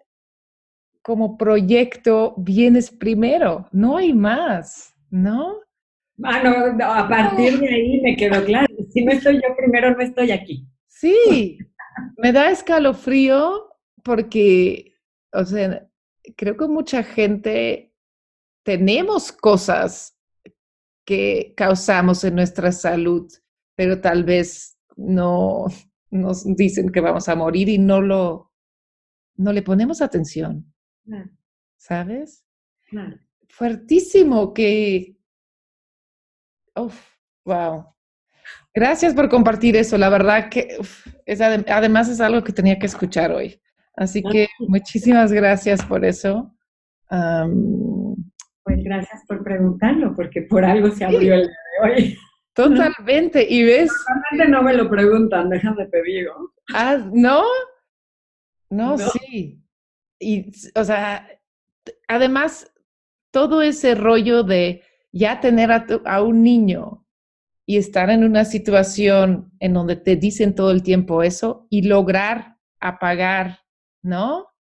como 1.05 1.37
proyecto 1.37 2.33
vienes 2.35 2.89
primero, 2.89 3.69
no 3.71 3.97
hay 3.97 4.11
más, 4.11 4.95
¿no? 5.11 5.59
Ah, 6.23 6.41
no, 6.41 6.83
a 6.83 7.07
partir 7.07 7.59
de 7.59 7.67
ahí 7.67 8.01
me 8.01 8.15
quedó 8.15 8.43
claro. 8.43 8.73
Si 8.91 9.05
no 9.05 9.11
estoy 9.11 9.35
yo 9.35 9.55
primero, 9.55 9.91
no 9.91 10.01
estoy 10.01 10.31
aquí. 10.31 10.67
Sí, 10.87 11.59
me 12.17 12.31
da 12.31 12.49
escalofrío 12.49 13.69
porque, 14.03 14.95
o 15.31 15.45
sea, 15.45 15.87
creo 16.35 16.57
que 16.57 16.67
mucha 16.67 17.03
gente 17.03 17.93
tenemos 18.63 19.31
cosas 19.31 20.17
que 21.05 21.53
causamos 21.55 22.23
en 22.23 22.33
nuestra 22.33 22.71
salud, 22.71 23.31
pero 23.75 24.01
tal 24.01 24.23
vez 24.23 24.79
no 24.95 25.67
nos 26.09 26.45
dicen 26.55 26.89
que 26.89 27.01
vamos 27.01 27.29
a 27.29 27.35
morir 27.35 27.69
y 27.69 27.77
no 27.77 28.01
lo, 28.01 28.51
no 29.35 29.53
le 29.53 29.61
ponemos 29.61 30.01
atención. 30.01 30.71
¿Sabes? 31.77 32.45
Fuertísimo 33.47 34.53
que 34.53 35.15
Uf, 36.75 36.99
wow. 37.45 37.85
Gracias 38.73 39.13
por 39.13 39.29
compartir 39.29 39.75
eso. 39.77 39.97
La 39.97 40.09
verdad 40.09 40.49
que 40.49 40.77
es, 41.25 41.41
además 41.41 42.09
es 42.09 42.19
algo 42.19 42.43
que 42.43 42.51
tenía 42.51 42.77
que 42.77 42.85
escuchar 42.85 43.31
hoy. 43.31 43.61
Así 43.95 44.21
que 44.21 44.47
muchísimas 44.59 45.31
gracias 45.31 45.83
por 45.85 46.03
eso. 46.03 46.53
pues 47.07 48.83
gracias 48.83 49.23
por 49.25 49.43
preguntarlo, 49.43 50.13
porque 50.15 50.41
por 50.41 50.65
algo 50.65 50.91
se 50.91 51.05
abrió 51.05 51.35
el 51.35 51.43
día 51.43 51.47
de 51.47 51.89
hoy. 51.89 52.17
Totalmente. 52.53 53.45
Y 53.49 53.63
ves. 53.63 53.91
Normalmente 54.09 54.47
no 54.49 54.63
me 54.63 54.73
lo 54.73 54.89
preguntan, 54.89 55.49
déjame 55.49 55.85
te 55.87 56.03
digo. 56.03 56.53
Ah, 56.73 56.97
¿no? 57.13 57.43
No, 58.69 58.97
sí. 58.97 59.61
Y, 60.19 60.51
o 60.75 60.83
sea, 60.83 61.27
además, 62.07 62.71
todo 63.31 63.61
ese 63.61 63.95
rollo 63.95 64.43
de 64.43 64.83
ya 65.11 65.39
tener 65.39 65.71
a, 65.71 66.21
un 66.23 66.43
niño 66.43 67.05
y 67.65 67.77
estar 67.77 68.09
en 68.09 68.23
una 68.23 68.45
situación 68.45 69.51
en 69.59 69.73
donde 69.73 69.95
te 69.95 70.15
dicen 70.15 70.55
todo 70.55 70.71
el 70.71 70.83
tiempo 70.83 71.23
eso 71.23 71.67
y 71.69 71.83
lograr 71.83 72.57
apagar, 72.79 73.59
¿no? 74.01 74.55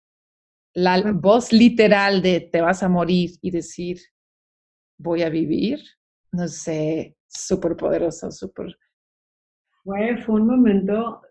la 0.74 1.12
voz 1.12 1.52
literal 1.52 2.22
de 2.22 2.40
te 2.40 2.60
vas 2.60 2.82
a 2.82 2.88
morir 2.88 3.32
y 3.42 3.50
decir 3.50 3.98
voy 4.98 5.22
a 5.22 5.30
vivir, 5.30 5.80
no 6.32 6.46
sé, 6.46 7.16
súper 7.26 7.76
poderoso, 7.76 8.30
súper... 8.30 8.78
Fue 9.82 10.34
un 10.34 10.46
momento, 10.46 11.22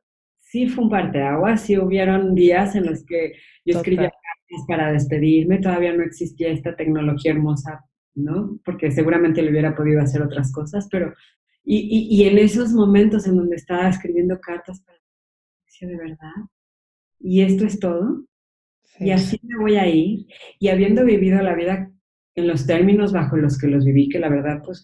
sí 0.49 0.67
fue 0.67 0.83
un 0.83 0.89
parteaguas, 0.89 1.61
sí 1.61 1.77
hubieron 1.77 2.33
días 2.33 2.75
en 2.75 2.87
los 2.87 3.05
que 3.05 3.33
yo 3.63 3.77
escribía 3.77 4.09
cartas 4.09 4.65
para 4.67 4.91
despedirme, 4.91 5.59
todavía 5.59 5.93
no 5.93 6.03
existía 6.03 6.49
esta 6.49 6.75
tecnología 6.75 7.33
hermosa, 7.33 7.85
¿no? 8.15 8.59
Porque 8.65 8.89
seguramente 8.89 9.43
le 9.43 9.51
hubiera 9.51 9.75
podido 9.75 10.01
hacer 10.01 10.21
otras 10.21 10.51
cosas, 10.51 10.87
pero... 10.91 11.13
Y, 11.71 12.07
y, 12.09 12.27
en 12.27 12.39
esos 12.39 12.71
momentos 12.71 13.27
en 13.27 13.35
donde 13.35 13.57
estaba 13.57 13.89
escribiendo 13.89 14.39
cartas 14.39 14.81
para 14.81 14.97
de 15.81 15.95
verdad, 15.95 16.33
y 17.19 17.41
esto 17.41 17.65
es 17.65 17.79
todo, 17.79 18.25
y 18.99 19.11
así 19.11 19.39
me 19.43 19.57
voy 19.59 19.75
a 19.75 19.87
ir, 19.87 20.25
y 20.59 20.69
habiendo 20.69 21.05
vivido 21.05 21.41
la 21.41 21.55
vida 21.55 21.91
en 22.35 22.47
los 22.47 22.65
términos 22.65 23.13
bajo 23.13 23.37
los 23.37 23.57
que 23.57 23.67
los 23.67 23.85
viví, 23.85 24.09
que 24.09 24.19
la 24.19 24.29
verdad, 24.29 24.61
pues 24.65 24.83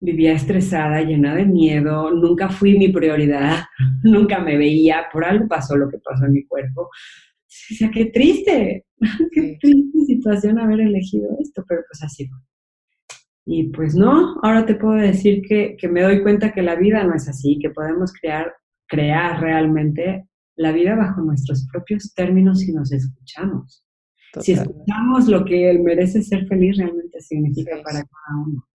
vivía 0.00 0.32
estresada, 0.32 1.02
llena 1.02 1.34
de 1.34 1.44
miedo, 1.44 2.10
nunca 2.10 2.48
fui 2.48 2.78
mi 2.78 2.88
prioridad, 2.88 3.64
nunca 4.02 4.40
me 4.40 4.56
veía, 4.56 5.06
por 5.12 5.24
algo 5.24 5.46
pasó 5.46 5.76
lo 5.76 5.88
que 5.88 5.98
pasó 5.98 6.26
en 6.26 6.32
mi 6.32 6.44
cuerpo. 6.46 6.82
O 6.82 7.74
sea, 7.74 7.90
qué 7.90 8.06
triste, 8.06 8.86
qué 9.32 9.58
triste 9.60 9.98
situación 10.06 10.58
haber 10.58 10.80
elegido 10.80 11.28
esto, 11.40 11.64
pero 11.68 11.82
pues 11.88 12.02
así 12.02 12.26
fue. 12.26 12.38
Y 13.46 13.70
pues 13.70 13.94
no, 13.94 14.38
ahora 14.42 14.64
te 14.64 14.74
puedo 14.74 14.94
decir 14.94 15.42
que, 15.42 15.76
que, 15.76 15.88
me 15.88 16.02
doy 16.02 16.22
cuenta 16.22 16.52
que 16.52 16.62
la 16.62 16.76
vida 16.76 17.02
no 17.04 17.14
es 17.14 17.28
así, 17.28 17.58
que 17.60 17.70
podemos 17.70 18.12
crear, 18.12 18.52
crear 18.86 19.40
realmente 19.40 20.26
la 20.56 20.72
vida 20.72 20.94
bajo 20.94 21.22
nuestros 21.22 21.66
propios 21.72 22.12
términos 22.14 22.60
si 22.60 22.72
nos 22.72 22.92
escuchamos. 22.92 23.84
Si 24.40 24.52
escuchamos 24.52 25.26
lo 25.26 25.44
que 25.44 25.70
él 25.70 25.80
merece 25.80 26.22
ser 26.22 26.46
feliz, 26.46 26.76
realmente 26.76 27.20
significa 27.20 27.82
para 27.82 28.04
cada 28.04 28.42
uno. 28.46 28.66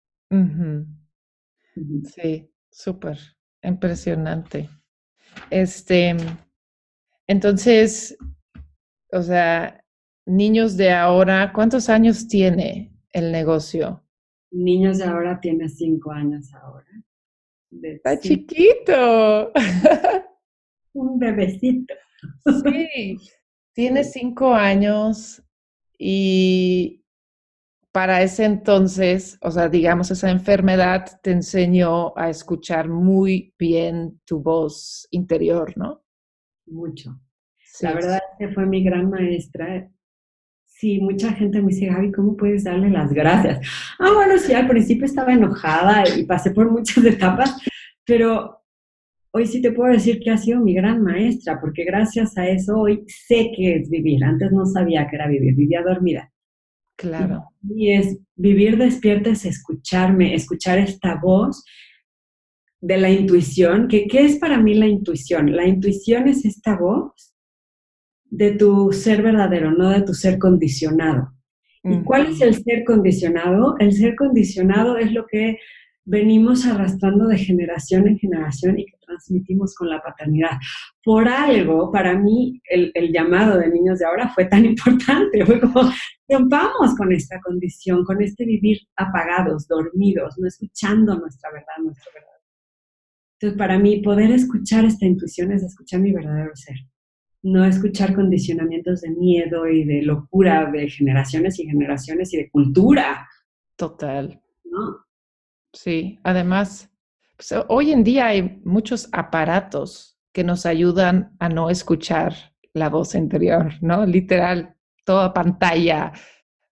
Sí, 2.04 2.50
súper 2.70 3.18
impresionante. 3.62 4.70
Este, 5.50 6.16
entonces, 7.28 8.18
o 9.12 9.22
sea, 9.22 9.84
niños 10.26 10.78
de 10.78 10.92
ahora, 10.92 11.52
¿cuántos 11.54 11.90
años 11.90 12.28
tiene 12.28 12.94
el 13.12 13.32
negocio? 13.32 14.04
Niños 14.52 15.00
de 15.00 15.06
ahora 15.06 15.40
tiene 15.40 15.68
cinco 15.68 16.12
años 16.12 16.54
ahora. 16.54 16.88
Está 17.82 18.20
chiquito. 18.20 19.52
Un 20.94 21.20
bebecito. 21.20 21.94
Sí, 22.64 23.18
tiene 23.74 24.04
cinco 24.04 24.54
años 24.54 25.44
y 25.98 27.05
para 27.96 28.22
ese 28.22 28.44
entonces, 28.44 29.38
o 29.42 29.50
sea, 29.50 29.70
digamos, 29.70 30.12
esa 30.12 30.30
enfermedad 30.30 31.18
te 31.24 31.32
enseñó 31.32 32.12
a 32.18 32.30
escuchar 32.30 32.90
muy 32.90 33.54
bien 33.58 34.20
tu 34.26 34.42
voz 34.42 35.08
interior, 35.12 35.72
¿no? 35.78 36.04
Mucho. 36.66 37.18
La 37.80 37.94
verdad 37.94 38.18
es 38.18 38.38
que 38.38 38.54
fue 38.54 38.66
mi 38.66 38.84
gran 38.84 39.10
maestra. 39.10 39.90
Sí, 40.66 41.00
mucha 41.00 41.32
gente 41.32 41.62
me 41.62 41.70
dice, 41.70 41.86
Gaby, 41.86 42.12
¿cómo 42.12 42.36
puedes 42.36 42.66
darle 42.66 42.90
las 42.90 43.14
gracias? 43.14 43.66
Ah, 43.98 44.12
bueno, 44.14 44.38
sí, 44.40 44.52
al 44.52 44.68
principio 44.68 45.06
estaba 45.06 45.32
enojada 45.32 46.04
y 46.18 46.26
pasé 46.26 46.52
por 46.52 46.70
muchas 46.70 47.02
etapas, 47.06 47.58
pero 48.06 48.60
hoy 49.32 49.46
sí 49.48 49.62
te 49.62 49.72
puedo 49.72 49.94
decir 49.94 50.20
que 50.20 50.32
ha 50.32 50.38
sido 50.38 50.60
mi 50.60 50.74
gran 50.74 51.02
maestra, 51.02 51.62
porque 51.62 51.86
gracias 51.86 52.38
a 52.38 52.46
eso 52.46 52.78
hoy 52.78 53.06
sé 53.08 53.54
que 53.56 53.78
es 53.78 53.90
vivir. 53.90 54.22
Antes 54.26 54.52
no 54.52 54.66
sabía 54.66 55.08
que 55.08 55.16
era 55.16 55.30
vivir, 55.30 55.56
vivía 55.56 55.82
dormida. 55.82 56.30
Claro. 56.98 57.50
Y 57.64 57.92
es 57.92 58.18
vivir 58.36 58.78
despierta, 58.78 59.30
es 59.32 59.46
escucharme, 59.46 60.34
escuchar 60.34 60.80
esta 60.80 61.20
voz 61.22 61.64
de 62.80 62.98
la 62.98 63.10
intuición. 63.10 63.88
¿Qué 63.88 64.08
es 64.12 64.38
para 64.38 64.60
mí 64.60 64.76
la 64.76 64.88
intuición? 64.88 65.56
La 65.56 65.68
intuición 65.68 66.28
es 66.28 66.46
esta 66.46 66.78
voz 66.78 67.34
de 68.24 68.52
tu 68.52 68.92
ser 68.92 69.22
verdadero, 69.22 69.72
no 69.72 69.90
de 69.90 70.02
tu 70.02 70.14
ser 70.14 70.38
condicionado. 70.40 71.32
¿Y 71.84 72.02
cuál 72.04 72.28
es 72.28 72.42
el 72.42 72.56
ser 72.56 72.84
condicionado? 72.84 73.76
El 73.78 73.94
ser 73.94 74.16
condicionado 74.16 74.98
es 74.98 75.12
lo 75.12 75.28
que 75.28 75.60
venimos 76.04 76.66
arrastrando 76.66 77.28
de 77.28 77.38
generación 77.38 78.08
en 78.08 78.18
generación 78.18 78.80
y 78.80 78.86
que 78.86 78.95
transmitimos 79.06 79.76
con 79.76 79.90
la 79.90 80.02
paternidad. 80.02 80.58
Por 81.04 81.28
algo, 81.28 81.92
para 81.92 82.18
mí, 82.18 82.62
el, 82.70 82.92
llamado 83.12 83.58
de 83.58 83.70
niños 83.70 84.00
de 84.00 84.06
ahora 84.06 84.30
fue 84.30 84.46
tan 84.46 84.66
importante. 84.66 85.46
Fue 85.46 85.60
como, 85.60 85.90
rompamos 86.28 86.96
con 86.98 87.12
esta 87.14 87.40
condición, 87.42 88.04
con 88.04 88.22
este 88.22 88.46
vivir 88.46 88.80
apagados, 88.96 89.68
dormidos, 89.68 90.36
no 90.38 90.48
escuchando 90.48 91.16
nuestra 91.18 91.52
verdad, 91.52 91.84
nuestra 91.84 92.12
verdad. 92.14 92.30
Entonces, 93.40 93.58
para 93.58 93.78
mí, 93.78 94.02
poder 94.02 94.32
escuchar 94.32 94.86
esta 94.86 95.06
intuición 95.06 95.52
es 95.52 95.64
escuchar 95.64 96.00
mi 96.00 96.12
verdadero 96.12 96.56
ser. 96.56 96.76
No 97.44 97.64
escuchar 97.64 98.16
condicionamientos 98.16 99.02
de 99.02 99.12
miedo 99.12 99.68
y 99.68 99.84
de 99.84 100.02
locura 100.02 100.72
de 100.72 100.90
generaciones 100.90 101.60
y 101.60 101.66
generaciones 101.66 102.34
y 102.34 102.38
de 102.38 102.50
cultura. 102.50 103.28
Total. 103.76 104.42
¿No? 104.64 105.06
Sí, 105.74 106.20
además, 106.24 106.90
pues, 107.38 107.54
hoy 107.68 107.92
en 107.92 108.04
día 108.04 108.28
hay 108.28 108.62
muchos 108.64 109.10
aparatos 109.12 110.18
que 110.34 110.44
nos 110.44 110.66
ayudan 110.66 111.36
a 111.40 111.50
no 111.50 111.70
escuchar 111.70 112.34
la 112.74 112.90
voz 112.90 113.16
interior, 113.16 113.74
¿no? 113.82 114.06
Literal, 114.06 114.76
toda 115.06 115.34
pantalla, 115.34 116.12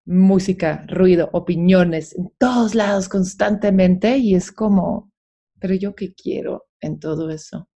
música, 0.06 0.86
ruido, 0.88 1.30
opiniones, 1.32 2.14
en 2.16 2.30
todos 2.38 2.76
lados 2.76 3.08
constantemente 3.08 4.18
y 4.18 4.36
es 4.36 4.52
como, 4.52 5.12
pero 5.60 5.76
yo 5.76 5.96
qué 5.96 6.14
quiero 6.14 6.66
en 6.82 7.00
todo 7.00 7.30
eso. 7.30 7.70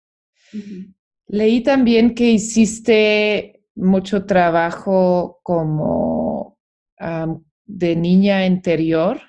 Leí 1.28 1.62
también 1.62 2.16
que 2.16 2.32
hiciste 2.32 3.64
mucho 3.76 4.26
trabajo 4.26 5.40
como 5.44 6.58
de 7.66 7.96
niña 7.96 8.46
interior. 8.46 9.22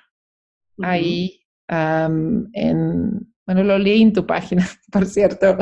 Ahí 0.81 1.41
en, 1.67 3.26
bueno, 3.47 3.63
lo 3.63 3.79
leí 3.79 4.01
en 4.01 4.11
tu 4.11 4.27
página, 4.27 4.67
por 4.91 5.05
cierto, 5.05 5.57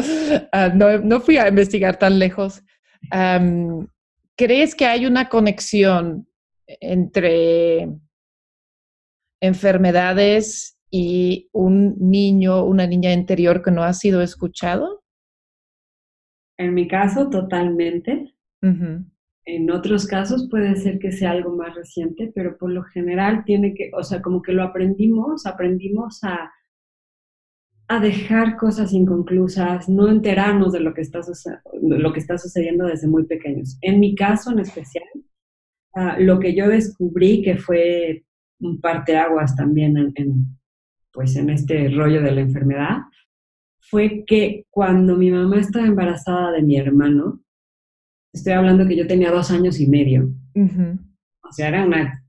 ah, 0.52 0.70
no, 0.70 1.22
fui 1.22 1.38
a 1.38 1.48
investigar 1.48 1.98
tan 1.98 2.18
lejos. 2.18 2.64
¿Crees 4.36 4.76
que 4.76 4.86
hay 4.86 5.06
una 5.06 5.30
conexión 5.30 6.28
entre 6.68 7.88
enfermedades 9.40 10.80
y 10.90 11.48
un 11.54 11.96
niño, 12.00 12.66
una 12.66 12.88
niña 12.88 13.14
interior 13.14 13.62
que 13.62 13.70
no 13.70 13.84
ha 13.84 13.94
sido 13.94 14.24
escuchado? 14.24 15.04
En 16.58 16.74
mi 16.74 16.88
caso, 16.88 17.30
totalmente. 17.30 18.34
En 18.62 19.70
otros 19.70 20.08
casos 20.08 20.48
puede 20.50 20.76
ser 20.76 20.98
que 20.98 21.12
sea 21.12 21.32
algo 21.32 21.56
más 21.56 21.76
reciente, 21.76 22.32
pero 22.34 22.58
por 22.58 22.72
lo 22.72 22.82
general 22.82 23.44
tiene 23.46 23.76
que, 23.76 23.92
o 23.96 24.02
sea, 24.02 24.24
como 24.24 24.42
que 24.42 24.54
lo 24.54 24.64
aprendimos, 24.64 25.46
aprendimos 25.46 26.24
a, 26.24 26.52
a 27.88 28.00
dejar 28.00 28.58
cosas 28.58 28.94
inconclusas, 28.94 29.88
no 29.88 30.08
enterarnos 30.10 30.72
de 30.72 30.80
lo 30.80 30.94
que 30.94 31.02
está, 31.02 31.22
lo 31.82 32.14
que 32.14 32.20
está 32.20 32.38
sucediendo 32.38 32.86
desde 32.86 33.08
muy 33.08 33.26
pequeños. 33.26 33.78
En 33.82 34.00
mi 34.00 34.16
caso 34.16 34.52
en 34.52 34.60
especial, 34.60 35.06
ah, 35.94 36.18
lo 36.20 36.40
que 36.40 36.56
yo 36.56 36.68
descubrí 36.68 37.42
que 37.44 37.58
fue 37.58 38.26
un 38.60 38.82
parteaguas 38.82 39.56
también 39.56 39.98
en, 39.98 40.46
pues 41.12 41.36
en 41.36 41.50
este 41.50 41.90
rollo 41.90 42.22
de 42.22 42.32
la 42.32 42.42
enfermedad, 42.42 42.98
fue 43.80 44.24
que 44.26 44.66
cuando 44.72 45.16
mi 45.16 45.30
mamá 45.30 45.60
estaba 45.60 45.86
embarazada 45.86 46.52
de 46.52 46.64
mi 46.64 46.78
hermano, 46.78 47.44
estoy 48.34 48.54
hablando 48.54 48.88
que 48.88 48.96
yo 48.96 49.06
tenía 49.06 49.32
dos 49.32 49.52
años 49.52 49.80
y 49.80 49.88
medio. 49.88 50.34
O 50.56 51.52
sea, 51.52 51.68
era 51.68 51.86
una 51.86 52.24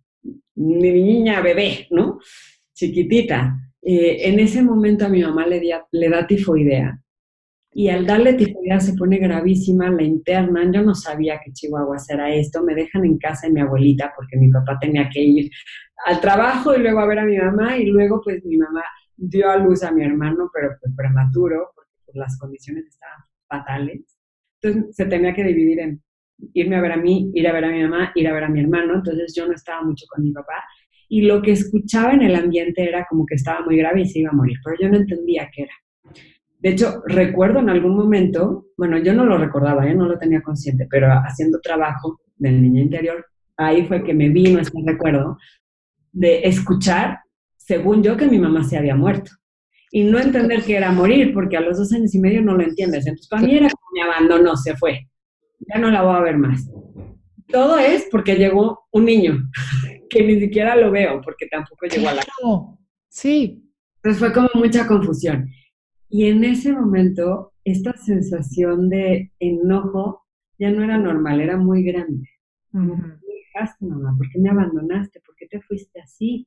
niña 0.55 1.41
bebé, 1.41 1.87
¿no? 1.91 2.19
Chiquitita. 2.75 3.66
Eh, 3.89 4.29
en 4.29 4.41
ese 4.41 4.65
momento 4.65 5.07
a 5.07 5.09
mi 5.09 5.23
mamá 5.23 5.47
le, 5.47 5.63
le 5.93 6.09
da 6.09 6.27
tifoidea. 6.27 7.01
Y 7.73 7.89
al 7.89 8.05
darle 8.05 8.35
tifoidea 8.35 8.81
se 8.81 8.95
pone 8.95 9.19
gravísima, 9.19 9.89
la 9.91 10.03
internan. 10.03 10.73
Yo 10.73 10.83
no 10.83 10.93
sabía 10.95 11.41
que 11.45 11.53
Chihuahua 11.53 11.99
era 12.09 12.35
esto. 12.35 12.65
Me 12.65 12.75
dejan 12.75 13.05
en 13.05 13.17
casa 13.17 13.47
de 13.47 13.53
mi 13.53 13.61
abuelita 13.61 14.13
porque 14.17 14.37
mi 14.39 14.51
papá 14.51 14.77
tenía 14.81 15.09
que 15.09 15.21
ir 15.23 15.51
al 16.05 16.21
trabajo 16.21 16.75
y 16.75 16.81
luego 16.81 16.99
a 16.99 17.07
ver 17.07 17.21
a 17.21 17.25
mi 17.25 17.39
mamá. 17.39 17.77
Y 17.79 17.87
luego, 17.87 18.21
pues 18.25 18.45
mi 18.45 18.57
mamá 18.57 18.83
dio 19.17 19.49
a 19.49 19.57
luz 19.57 19.85
a 19.85 19.93
mi 19.93 20.03
hermano, 20.05 20.51
pero 20.53 20.71
pues, 20.81 20.93
prematuro, 20.97 21.71
porque 21.77 21.93
pues, 22.07 22.17
las 22.17 22.37
condiciones 22.41 22.87
estaban 22.87 23.21
fatales. 23.47 24.01
Entonces 24.61 24.97
se 24.97 25.07
tenía 25.07 25.33
que 25.33 25.45
dividir 25.45 25.79
en 25.79 26.03
irme 26.55 26.75
a 26.77 26.81
ver 26.81 26.93
a 26.93 26.97
mí, 26.97 27.31
ir 27.35 27.47
a 27.47 27.53
ver 27.53 27.67
a 27.67 27.71
mi 27.71 27.83
mamá, 27.83 28.11
ir 28.17 28.27
a 28.27 28.33
ver 28.33 28.45
a 28.45 28.49
mi 28.49 28.61
hermano. 28.61 28.95
Entonces 28.97 29.33
yo 29.37 29.47
no 29.47 29.53
estaba 29.53 29.83
mucho 29.83 30.07
con 30.09 30.25
mi 30.25 30.33
papá. 30.33 30.65
Y 31.09 31.23
lo 31.23 31.43
que 31.43 31.53
escuchaba 31.53 32.13
en 32.13 32.23
el 32.23 32.35
ambiente 32.35 32.89
era 32.89 33.07
como 33.09 33.25
que 33.27 33.37
estaba 33.37 33.65
muy 33.65 33.77
grave 33.77 34.03
y 34.03 34.09
se 34.09 34.21
iba 34.21 34.31
a 34.31 34.37
morir, 34.37 34.57
pero 34.65 34.77
yo 34.81 34.89
no 34.89 34.97
entendía 34.97 35.49
qué 35.55 35.63
era. 35.63 35.73
De 36.59 36.71
hecho, 36.71 37.03
recuerdo 37.07 37.61
en 37.61 37.71
algún 37.71 37.97
momento, 37.97 38.67
bueno, 38.77 38.99
yo 38.99 39.15
no 39.15 39.25
lo 39.25 39.39
recordaba, 39.39 39.87
¿eh? 39.87 39.95
no 39.95 40.07
lo 40.07 40.19
tenía 40.19 40.43
consciente, 40.43 40.87
pero 40.91 41.09
haciendo 41.13 41.61
trabajo 41.61 42.21
del 42.37 42.61
niño 42.61 42.83
interior, 42.83 43.25
ahí 43.57 43.87
fue 43.87 44.03
que 44.03 44.15
me 44.15 44.29
vino 44.31 44.59
este 44.59 44.79
recuerdo 44.85 45.39
de 46.13 46.41
escuchar, 46.47 47.21
según 47.57 48.03
yo, 48.03 48.17
que 48.17 48.27
mi 48.27 48.39
mamá 48.39 48.65
se 48.65 48.77
había 48.77 48.97
muerto. 48.97 49.31
Y 49.93 50.05
no 50.05 50.19
entender 50.19 50.63
que 50.63 50.77
era 50.77 50.91
morir, 50.91 51.33
porque 51.33 51.57
a 51.57 51.61
los 51.61 51.79
dos 51.79 51.93
años 51.93 52.15
y 52.15 52.19
medio 52.19 52.43
no 52.43 52.55
lo 52.55 52.63
entiendes. 52.63 53.07
Entonces, 53.07 53.29
para 53.29 53.43
mí 53.43 53.55
era 53.55 53.69
como 53.69 53.91
me 53.95 54.03
abandonó, 54.03 54.57
se 54.57 54.77
fue. 54.77 55.09
Ya 55.73 55.79
no 55.79 55.91
la 55.91 56.03
voy 56.03 56.17
a 56.17 56.21
ver 56.21 56.39
más. 56.39 56.69
Todo 57.49 57.79
es 57.79 58.09
porque 58.11 58.37
llegó 58.37 58.87
un 58.91 59.05
niño, 59.05 59.51
que 60.11 60.23
ni 60.25 60.41
siquiera 60.41 60.77
lo 60.77 60.91
veo, 60.91 61.21
porque 61.23 61.47
tampoco 61.47 61.87
llegó 61.87 62.09
a 62.09 62.15
la 62.15 62.23
casa. 62.23 62.79
Sí. 63.09 63.63
Entonces 63.97 64.19
fue 64.19 64.33
como 64.33 64.49
mucha 64.55 64.87
confusión. 64.87 65.49
Y 66.09 66.27
en 66.27 66.45
ese 66.45 66.73
momento, 66.73 67.53
esta 67.65 67.97
sensación 67.97 68.89
de 68.89 69.33
enojo 69.41 70.25
ya 70.59 70.71
no 70.71 70.85
era 70.85 70.99
normal, 70.99 71.41
era 71.41 71.57
muy 71.57 71.83
grande. 71.83 72.29
¿Por 72.71 73.21
qué 73.21 73.27
dejaste, 73.55 73.87
mamá? 73.87 74.15
¿Por 74.17 74.29
qué 74.31 74.39
me 74.39 74.51
abandonaste? 74.51 75.21
¿Por 75.21 75.35
qué 75.35 75.47
te 75.47 75.61
fuiste 75.61 76.01
así? 76.01 76.47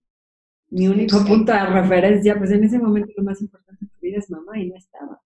Mi 0.70 0.88
único 0.88 1.26
punto 1.26 1.52
de 1.52 1.66
referencia, 1.66 2.38
pues 2.38 2.52
en 2.52 2.64
ese 2.64 2.78
momento 2.78 3.12
lo 3.18 3.24
más 3.24 3.42
importante 3.42 3.86
en 3.86 3.90
tu 3.90 4.00
vida 4.00 4.18
es 4.20 4.30
mamá 4.30 4.60
y 4.60 4.70
no 4.70 4.76
estaba. 4.76 5.20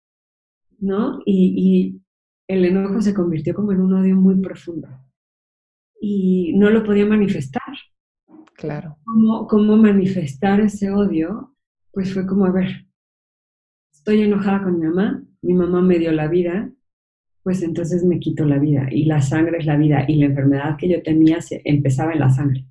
¿No? 0.79 1.19
Y, 1.25 1.53
y 1.55 2.01
el 2.47 2.65
enojo 2.65 3.01
se 3.01 3.13
convirtió 3.13 3.53
como 3.53 3.71
en 3.71 3.81
un 3.81 3.93
odio 3.93 4.15
muy 4.15 4.39
profundo. 4.39 4.87
Y 6.05 6.51
no 6.57 6.69
lo 6.69 6.83
podía 6.83 7.05
manifestar. 7.05 7.63
Claro. 8.57 8.97
¿Cómo, 9.05 9.47
cómo 9.47 9.77
manifestar 9.77 10.59
ese 10.59 10.91
odio? 10.91 11.55
Pues 11.93 12.13
fue 12.13 12.27
como, 12.27 12.45
a 12.45 12.51
ver, 12.51 12.87
estoy 13.93 14.23
enojada 14.23 14.63
con 14.63 14.77
mi 14.77 14.85
mamá, 14.85 15.23
mi 15.41 15.53
mamá 15.53 15.81
me 15.81 15.97
dio 15.99 16.11
la 16.11 16.27
vida, 16.27 16.69
pues 17.41 17.63
entonces 17.63 18.03
me 18.03 18.19
quito 18.19 18.43
la 18.43 18.59
vida. 18.59 18.85
Y 18.91 19.05
la 19.05 19.21
sangre 19.21 19.59
es 19.59 19.65
la 19.65 19.77
vida. 19.77 20.03
Y 20.05 20.17
la 20.17 20.25
enfermedad 20.25 20.75
que 20.77 20.89
yo 20.89 21.01
tenía 21.01 21.39
se, 21.39 21.61
empezaba 21.63 22.11
en 22.11 22.19
la 22.19 22.29
sangre. 22.29 22.65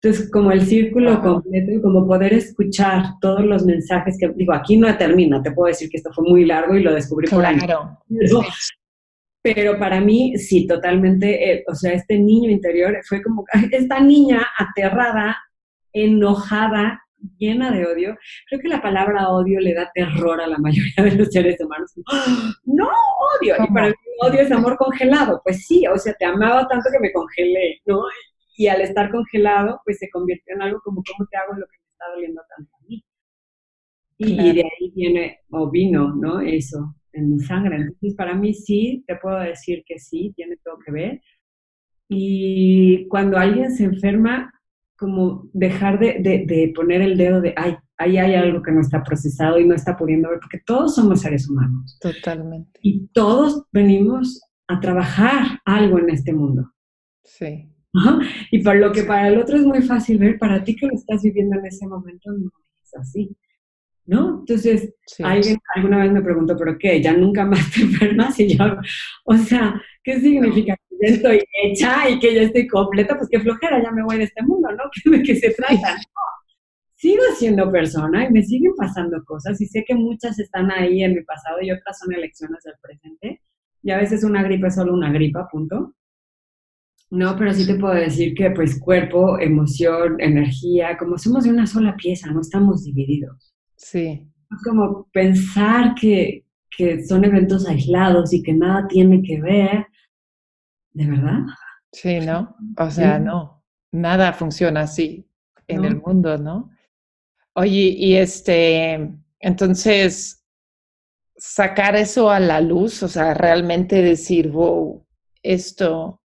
Entonces, 0.00 0.30
como 0.30 0.52
el 0.52 0.62
círculo 0.62 1.20
completo 1.20 1.72
y 1.72 1.82
como 1.82 2.06
poder 2.06 2.34
escuchar 2.34 3.18
todos 3.20 3.44
los 3.44 3.66
mensajes 3.66 4.16
que, 4.16 4.28
digo, 4.28 4.52
aquí 4.52 4.76
no 4.76 4.96
termina, 4.96 5.42
te 5.42 5.50
puedo 5.50 5.66
decir 5.66 5.90
que 5.90 5.96
esto 5.96 6.12
fue 6.12 6.24
muy 6.28 6.44
largo 6.44 6.76
y 6.76 6.84
lo 6.84 6.94
descubrí 6.94 7.26
por 7.28 7.44
años. 7.44 7.64
Pero, 8.08 8.42
pero 9.44 9.78
para 9.78 10.00
mí, 10.00 10.38
sí, 10.38 10.66
totalmente, 10.66 11.52
eh, 11.52 11.64
o 11.68 11.74
sea, 11.74 11.92
este 11.92 12.18
niño 12.18 12.50
interior 12.50 12.98
fue 13.06 13.22
como, 13.22 13.44
esta 13.72 14.00
niña 14.00 14.46
aterrada, 14.58 15.36
enojada, 15.92 17.02
llena 17.36 17.70
de 17.70 17.84
odio. 17.84 18.16
Creo 18.48 18.60
que 18.62 18.68
la 18.68 18.80
palabra 18.80 19.28
odio 19.28 19.60
le 19.60 19.74
da 19.74 19.90
terror 19.94 20.40
a 20.40 20.46
la 20.46 20.56
mayoría 20.56 20.94
de 20.96 21.16
los 21.16 21.28
seres 21.28 21.60
humanos. 21.60 21.92
No, 22.64 22.88
odio. 23.38 23.54
Y 23.62 23.72
para 23.72 23.88
mí 23.88 23.94
odio 24.22 24.40
es 24.40 24.50
amor 24.50 24.78
congelado. 24.78 25.42
Pues 25.44 25.66
sí, 25.66 25.86
o 25.86 25.98
sea, 25.98 26.14
te 26.14 26.24
amaba 26.24 26.66
tanto 26.66 26.88
que 26.90 27.00
me 27.00 27.12
congelé, 27.12 27.82
¿no? 27.84 28.02
Y 28.56 28.68
al 28.68 28.80
estar 28.80 29.10
congelado, 29.10 29.80
pues 29.84 29.98
se 29.98 30.08
convirtió 30.08 30.54
en 30.54 30.62
algo 30.62 30.80
como, 30.82 31.02
¿cómo 31.06 31.28
te 31.30 31.36
hago 31.36 31.52
lo 31.52 31.66
que 31.66 31.76
me 31.78 31.92
está 31.92 32.04
doliendo 32.14 32.42
tanto 32.56 32.73
Y, 34.24 34.52
de 34.54 34.62
ahí 34.62 34.92
viene, 34.94 35.38
o 35.50 35.70
vino, 35.70 36.14
¿no? 36.14 36.40
Eso, 36.40 36.96
en 37.12 37.34
mi 37.34 37.40
sangre. 37.40 37.76
Entonces, 37.76 38.14
para 38.14 38.34
mí 38.34 38.54
sí, 38.54 39.04
te 39.06 39.16
puedo 39.16 39.38
decir 39.40 39.82
que 39.86 39.98
sí, 39.98 40.32
tiene 40.36 40.56
todo 40.64 40.78
que 40.84 40.92
ver. 40.92 41.22
Y 42.08 43.06
cuando 43.08 43.38
alguien 43.38 43.72
se 43.72 43.84
enferma, 43.84 44.52
como 44.96 45.48
dejar 45.52 45.98
de, 45.98 46.20
de, 46.46 46.72
poner 46.74 47.02
el 47.02 47.16
dedo 47.16 47.40
de, 47.40 47.54
ay, 47.56 47.76
ahí 47.96 48.18
hay 48.18 48.34
algo 48.34 48.62
que 48.62 48.72
no 48.72 48.80
está 48.80 49.02
procesado 49.02 49.58
y 49.58 49.66
no 49.66 49.74
está 49.74 49.96
pudiendo 49.96 50.28
ver, 50.28 50.38
porque 50.40 50.60
todos 50.64 50.94
somos 50.94 51.20
seres 51.20 51.48
humanos. 51.48 51.98
Totalmente. 52.00 52.78
Y 52.82 53.08
todos 53.08 53.64
venimos 53.72 54.40
a 54.68 54.80
trabajar 54.80 55.60
algo 55.64 55.98
en 55.98 56.10
este 56.10 56.32
mundo. 56.32 56.72
Sí. 57.22 57.70
Y 58.50 58.62
para 58.62 58.80
lo 58.80 58.92
que 58.92 59.04
para 59.04 59.28
el 59.28 59.38
otro 59.38 59.56
es 59.56 59.64
muy 59.64 59.82
fácil 59.82 60.18
ver, 60.18 60.38
para 60.38 60.64
ti 60.64 60.74
que 60.74 60.86
lo 60.86 60.94
estás 60.94 61.22
viviendo 61.22 61.58
en 61.58 61.66
ese 61.66 61.86
momento 61.86 62.32
no 62.32 62.50
es 62.82 62.94
así. 62.96 63.36
¿No? 64.06 64.40
Entonces, 64.40 64.94
alguien 65.22 65.56
alguna 65.74 65.98
vez 65.98 66.12
me 66.12 66.20
preguntó, 66.20 66.56
¿pero 66.58 66.76
qué? 66.78 67.00
¿Ya 67.00 67.14
nunca 67.14 67.46
más 67.46 67.72
te 67.72 67.80
enfermas? 67.82 68.38
Y 68.38 68.56
yo, 68.56 68.64
o 69.24 69.36
sea, 69.36 69.80
¿qué 70.02 70.20
significa? 70.20 70.76
Que 70.76 71.08
ya 71.08 71.14
estoy 71.14 71.40
hecha 71.62 72.10
y 72.10 72.18
que 72.18 72.34
ya 72.34 72.42
estoy 72.42 72.66
completa, 72.66 73.16
pues 73.16 73.28
qué 73.30 73.40
flojera, 73.40 73.82
ya 73.82 73.90
me 73.90 74.04
voy 74.04 74.18
de 74.18 74.24
este 74.24 74.42
mundo, 74.42 74.68
¿no? 74.72 74.84
¿De 75.10 75.22
qué 75.22 75.36
se 75.36 75.50
trata? 75.52 75.96
Sigo 76.96 77.22
siendo 77.36 77.70
persona 77.72 78.26
y 78.26 78.32
me 78.32 78.42
siguen 78.42 78.74
pasando 78.76 79.22
cosas 79.24 79.60
y 79.60 79.66
sé 79.66 79.84
que 79.86 79.94
muchas 79.94 80.38
están 80.38 80.70
ahí 80.70 81.02
en 81.02 81.14
mi 81.14 81.22
pasado 81.22 81.60
y 81.62 81.70
otras 81.70 81.98
son 81.98 82.12
elecciones 82.12 82.62
del 82.62 82.74
presente. 82.80 83.42
Y 83.82 83.90
a 83.90 83.98
veces 83.98 84.24
una 84.24 84.42
gripa 84.42 84.68
es 84.68 84.74
solo 84.74 84.94
una 84.94 85.12
gripa, 85.12 85.48
punto. 85.50 85.94
No, 87.10 87.36
pero 87.36 87.52
sí 87.52 87.66
te 87.66 87.76
puedo 87.76 87.94
decir 87.94 88.34
que 88.34 88.50
pues 88.50 88.80
cuerpo, 88.80 89.38
emoción, 89.38 90.16
energía, 90.20 90.96
como 90.98 91.18
somos 91.18 91.44
de 91.44 91.50
una 91.50 91.66
sola 91.66 91.94
pieza, 91.96 92.30
no 92.30 92.40
estamos 92.40 92.84
divididos. 92.84 93.53
Sí. 93.84 94.26
Es 94.50 94.62
como 94.64 95.08
pensar 95.12 95.94
que, 95.94 96.46
que 96.74 97.04
son 97.04 97.22
eventos 97.24 97.68
aislados 97.68 98.32
y 98.32 98.42
que 98.42 98.54
nada 98.54 98.88
tiene 98.88 99.22
que 99.22 99.42
ver, 99.42 99.86
¿de 100.92 101.06
verdad? 101.06 101.40
Sí, 101.92 102.18
¿no? 102.20 102.56
O 102.78 102.90
sea, 102.90 103.18
no, 103.18 103.62
nada 103.92 104.32
funciona 104.32 104.80
así 104.80 105.28
en 105.68 105.84
el 105.84 106.00
mundo, 106.00 106.38
¿no? 106.38 106.70
Oye, 107.52 107.94
y 107.98 108.14
este, 108.14 109.14
entonces, 109.38 110.42
sacar 111.36 111.94
eso 111.94 112.30
a 112.30 112.40
la 112.40 112.62
luz, 112.62 113.02
o 113.02 113.08
sea, 113.08 113.34
realmente 113.34 114.00
decir, 114.00 114.50
wow, 114.50 115.06
esto 115.42 116.22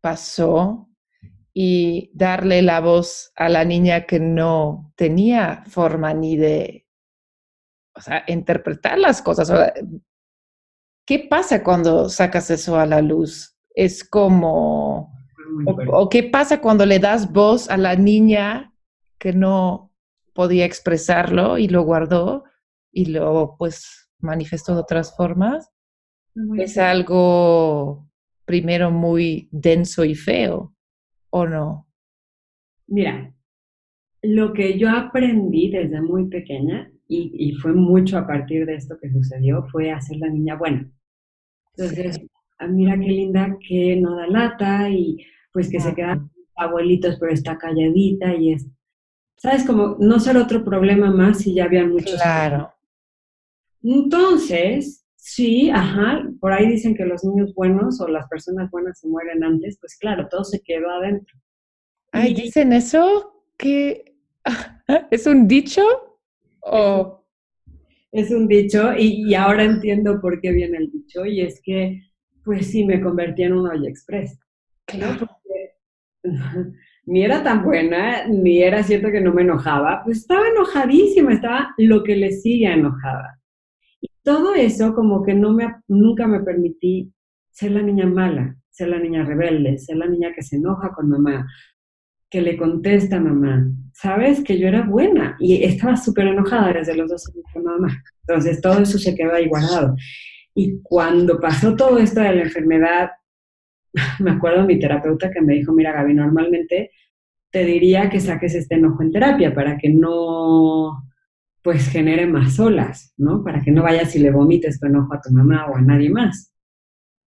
pasó 0.00 0.90
y 1.54 2.10
darle 2.14 2.62
la 2.62 2.80
voz 2.80 3.32
a 3.36 3.48
la 3.48 3.64
niña 3.64 4.06
que 4.06 4.18
no 4.18 4.92
tenía 4.96 5.62
forma 5.66 6.12
ni 6.12 6.36
de, 6.36 6.85
o 7.96 8.00
sea, 8.00 8.24
interpretar 8.26 8.98
las 8.98 9.22
cosas. 9.22 9.72
¿Qué 11.06 11.26
pasa 11.30 11.62
cuando 11.62 12.08
sacas 12.08 12.50
eso 12.50 12.78
a 12.78 12.86
la 12.86 13.00
luz? 13.00 13.56
Es 13.74 14.04
como, 14.04 15.12
o, 15.66 16.08
qué 16.08 16.24
pasa 16.24 16.60
cuando 16.60 16.84
le 16.84 16.98
das 16.98 17.32
voz 17.32 17.70
a 17.70 17.76
la 17.76 17.96
niña 17.96 18.72
que 19.18 19.32
no 19.32 19.92
podía 20.34 20.64
expresarlo 20.64 21.58
y 21.58 21.68
lo 21.68 21.82
guardó 21.82 22.44
y 22.92 23.06
lo 23.06 23.56
pues 23.58 24.10
manifestó 24.18 24.74
de 24.74 24.80
otras 24.80 25.16
formas? 25.16 25.70
es 26.58 26.76
algo 26.76 28.06
primero 28.44 28.90
muy 28.90 29.48
denso 29.50 30.04
y 30.04 30.14
feo, 30.14 30.74
¿o 31.30 31.46
no? 31.46 31.88
Mira, 32.86 33.34
lo 34.22 34.52
que 34.52 34.78
yo 34.78 34.90
aprendí 34.90 35.70
desde 35.70 36.00
muy 36.00 36.28
pequeña, 36.28 36.90
y, 37.08 37.52
fue 37.62 37.72
mucho 37.72 38.18
a 38.18 38.26
partir 38.26 38.66
de 38.66 38.74
esto 38.74 38.98
que 39.00 39.10
sucedió, 39.10 39.64
fue 39.70 39.92
hacer 39.92 40.16
la 40.18 40.28
niña 40.28 40.56
buena. 40.56 40.90
Entonces, 41.76 42.20
ah, 42.58 42.66
mira 42.66 42.98
qué 42.98 43.06
linda 43.06 43.56
que 43.66 43.96
no 43.96 44.16
da 44.16 44.26
lata 44.26 44.90
y 44.90 45.24
pues 45.52 45.70
que 45.70 45.80
se 45.80 45.94
quedan 45.94 46.30
abuelitos 46.56 47.16
pero 47.20 47.32
está 47.32 47.56
calladita 47.58 48.34
y 48.34 48.54
es, 48.54 48.66
¿sabes? 49.36 49.64
Como 49.64 49.96
no 50.00 50.18
ser 50.18 50.36
otro 50.36 50.64
problema 50.64 51.10
más 51.10 51.38
si 51.38 51.54
ya 51.54 51.64
habían 51.64 51.92
muchos. 51.92 52.20
Claro. 52.20 52.72
Entonces, 53.82 55.06
Sí, 55.28 55.70
ajá, 55.70 56.22
por 56.40 56.52
ahí 56.52 56.68
dicen 56.68 56.94
que 56.94 57.04
los 57.04 57.24
niños 57.24 57.52
buenos 57.52 58.00
o 58.00 58.06
las 58.06 58.28
personas 58.28 58.70
buenas 58.70 59.00
se 59.00 59.08
mueren 59.08 59.42
antes, 59.42 59.76
pues 59.80 59.96
claro, 59.98 60.28
todo 60.30 60.44
se 60.44 60.60
quedó 60.60 60.88
adentro. 60.88 61.36
Ay, 62.12 62.32
¿dicen 62.32 62.72
eso? 62.72 63.42
¿Que 63.56 64.14
es 65.10 65.26
un 65.26 65.48
dicho? 65.48 65.82
¿O? 66.66 67.24
Es 68.12 68.30
un 68.30 68.48
dicho 68.48 68.92
y, 68.96 69.34
ahora 69.34 69.64
entiendo 69.64 70.20
por 70.20 70.40
qué 70.40 70.52
viene 70.52 70.78
el 70.78 70.90
dicho 70.90 71.26
y 71.26 71.40
es 71.40 71.60
que, 71.62 72.02
pues 72.44 72.68
sí, 72.68 72.84
me 72.84 73.00
convertí 73.00 73.42
en 73.42 73.54
un 73.54 73.68
olla 73.68 73.88
express. 73.88 74.38
Claro. 74.86 75.28
ni 77.06 77.24
era 77.24 77.42
tan 77.42 77.64
buena, 77.64 78.26
ni 78.26 78.62
era 78.62 78.82
cierto 78.82 79.10
que 79.10 79.20
no 79.20 79.32
me 79.32 79.42
enojaba, 79.42 80.02
pues 80.04 80.18
estaba 80.18 80.48
enojadísima, 80.48 81.34
estaba 81.34 81.74
lo 81.78 82.02
que 82.02 82.16
le 82.16 82.32
sigue 82.32 82.66
enojada 82.66 83.36
todo 84.26 84.56
eso 84.56 84.92
como 84.92 85.22
que 85.22 85.34
no 85.34 85.52
me, 85.52 85.72
nunca 85.86 86.26
me 86.26 86.40
permití 86.40 87.14
ser 87.52 87.70
la 87.70 87.80
niña 87.80 88.06
mala, 88.06 88.56
ser 88.70 88.88
la 88.88 88.98
niña 88.98 89.24
rebelde, 89.24 89.78
ser 89.78 89.98
la 89.98 90.08
niña 90.08 90.32
que 90.34 90.42
se 90.42 90.56
enoja 90.56 90.90
con 90.92 91.08
mamá, 91.08 91.46
que 92.30 92.40
le 92.40 92.56
contesta 92.56 93.16
a 93.16 93.20
mamá. 93.20 93.70
Sabes 93.92 94.42
que 94.42 94.58
yo 94.58 94.68
era 94.68 94.82
buena 94.82 95.36
y 95.38 95.64
estaba 95.64 95.96
súper 95.96 96.26
enojada 96.28 96.72
desde 96.72 96.96
los 96.96 97.10
dos 97.10 97.28
años 97.28 97.44
con 97.52 97.64
mamá. 97.64 98.02
Entonces 98.26 98.60
todo 98.60 98.80
eso 98.80 98.98
se 98.98 99.14
quedó 99.14 99.38
igualado. 99.38 99.96
Y 100.54 100.80
cuando 100.82 101.40
pasó 101.40 101.76
todo 101.76 101.98
esto 101.98 102.20
de 102.20 102.34
la 102.34 102.42
enfermedad, 102.42 103.10
me 104.20 104.32
acuerdo 104.32 104.64
mi 104.64 104.78
terapeuta 104.78 105.30
que 105.30 105.40
me 105.40 105.54
dijo, 105.54 105.72
mira 105.72 105.92
Gaby, 105.92 106.14
normalmente 106.14 106.90
te 107.50 107.64
diría 107.64 108.10
que 108.10 108.20
saques 108.20 108.54
este 108.54 108.74
enojo 108.74 109.02
en 109.02 109.12
terapia 109.12 109.54
para 109.54 109.78
que 109.78 109.88
no 109.88 111.02
pues 111.62 111.88
genere 111.88 112.26
más 112.26 112.60
olas, 112.60 113.12
¿no? 113.16 113.42
Para 113.42 113.60
que 113.60 113.72
no 113.72 113.82
vayas 113.82 114.14
y 114.14 114.20
le 114.20 114.30
vomites 114.30 114.78
tu 114.78 114.86
enojo 114.86 115.12
a 115.14 115.20
tu 115.20 115.32
mamá 115.32 115.66
o 115.66 115.74
a 115.76 115.80
nadie 115.80 116.10
más. 116.10 116.52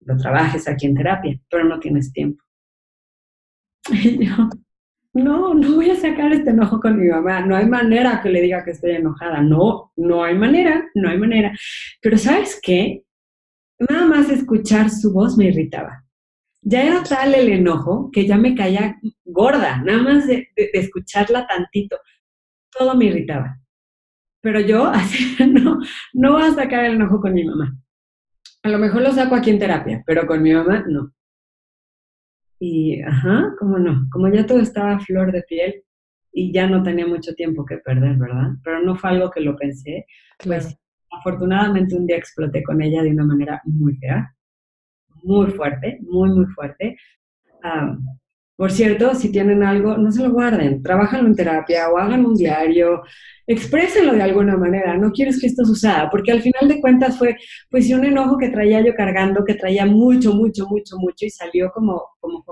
Lo 0.01 0.15
trabajes 0.15 0.67
aquí 0.67 0.85
en 0.85 0.95
terapia, 0.95 1.37
pero 1.49 1.65
no 1.65 1.79
tienes 1.79 2.13
tiempo. 2.13 2.43
Y 3.91 4.25
yo, 4.25 4.49
no, 5.19 5.53
no 5.53 5.75
voy 5.75 5.89
a 5.89 5.95
sacar 5.95 6.31
este 6.33 6.49
enojo 6.49 6.79
con 6.79 6.99
mi 6.99 7.07
mamá, 7.07 7.41
no 7.41 7.55
hay 7.55 7.65
manera 7.65 8.21
que 8.21 8.29
le 8.29 8.41
diga 8.41 8.63
que 8.63 8.71
estoy 8.71 8.91
enojada, 8.91 9.41
no, 9.41 9.91
no 9.95 10.23
hay 10.23 10.35
manera, 10.35 10.89
no 10.95 11.09
hay 11.09 11.17
manera. 11.17 11.53
Pero 12.01 12.17
¿sabes 12.17 12.59
qué? 12.61 13.03
Nada 13.79 14.05
más 14.05 14.29
escuchar 14.29 14.89
su 14.89 15.13
voz 15.13 15.37
me 15.37 15.45
irritaba. 15.45 16.03
Ya 16.61 16.83
era 16.83 17.03
tal 17.03 17.33
el 17.33 17.49
enojo 17.49 18.09
que 18.11 18.27
ya 18.27 18.37
me 18.37 18.55
caía 18.55 18.99
gorda, 19.23 19.81
nada 19.81 20.01
más 20.01 20.27
de, 20.27 20.49
escucharla 20.55 21.47
tantito. 21.47 21.97
Todo 22.77 22.95
me 22.95 23.05
irritaba. 23.05 23.57
Pero 24.41 24.59
yo 24.59 24.85
así, 24.93 25.37
no, 25.47 25.79
no 26.13 26.33
voy 26.33 26.43
a 26.43 26.53
sacar 26.53 26.85
el 26.85 26.95
enojo 26.95 27.21
con 27.21 27.33
mi 27.33 27.45
mamá. 27.45 27.77
A 28.63 28.69
lo 28.69 28.77
mejor 28.77 29.01
lo 29.01 29.11
saco 29.11 29.35
aquí 29.35 29.51
en 29.51 29.59
terapia, 29.59 30.03
pero 30.05 30.27
con 30.27 30.41
mi 30.41 30.53
mamá 30.53 30.83
no. 30.87 31.13
Y, 32.59 33.01
ajá, 33.01 33.53
cómo 33.57 33.79
no, 33.79 34.07
como 34.11 34.27
ya 34.27 34.45
todo 34.45 34.59
estaba 34.59 34.93
a 34.95 34.99
flor 34.99 35.31
de 35.31 35.43
piel 35.43 35.83
y 36.31 36.51
ya 36.51 36.67
no 36.67 36.83
tenía 36.83 37.07
mucho 37.07 37.33
tiempo 37.33 37.65
que 37.65 37.77
perder, 37.77 38.17
¿verdad? 38.17 38.51
Pero 38.63 38.81
no 38.81 38.95
fue 38.95 39.11
algo 39.11 39.31
que 39.31 39.41
lo 39.41 39.55
pensé. 39.55 40.05
Pues 40.43 40.77
afortunadamente 41.11 41.95
un 41.95 42.05
día 42.05 42.17
exploté 42.17 42.63
con 42.63 42.81
ella 42.81 43.01
de 43.01 43.11
una 43.11 43.25
manera 43.25 43.61
muy 43.65 43.95
fea, 43.97 44.35
muy 45.23 45.51
fuerte, 45.51 45.99
muy, 46.01 46.29
muy 46.29 46.45
fuerte. 46.47 46.97
Por 48.59 48.73
cierto, 48.73 49.15
si 49.15 49.31
tienen 49.31 49.63
algo, 49.63 49.95
no 49.95 50.11
se 50.11 50.21
lo 50.21 50.31
guarden, 50.31 50.83
trabajan 50.83 51.25
en 51.25 51.33
terapia 51.33 51.89
o 51.89 51.97
hagan 51.97 52.25
un 52.25 52.35
diario, 52.35 53.03
exprésenlo 53.47 54.11
de 54.11 54.21
alguna 54.21 54.57
manera, 54.57 54.97
no 54.97 55.13
quieres 55.13 55.39
que 55.39 55.47
esto 55.47 55.63
suceda, 55.63 56.09
porque 56.11 56.33
al 56.33 56.41
final 56.41 56.67
de 56.67 56.81
cuentas 56.81 57.17
fue 57.17 57.37
pues 57.69 57.89
un 57.89 58.03
enojo 58.03 58.37
que 58.37 58.49
traía 58.49 58.81
yo 58.81 58.93
cargando, 58.95 59.45
que 59.45 59.53
traía 59.53 59.85
mucho, 59.85 60.33
mucho, 60.33 60.67
mucho, 60.67 60.97
mucho 60.97 61.25
y 61.25 61.29
salió 61.29 61.71
como, 61.71 62.03
como 62.19 62.43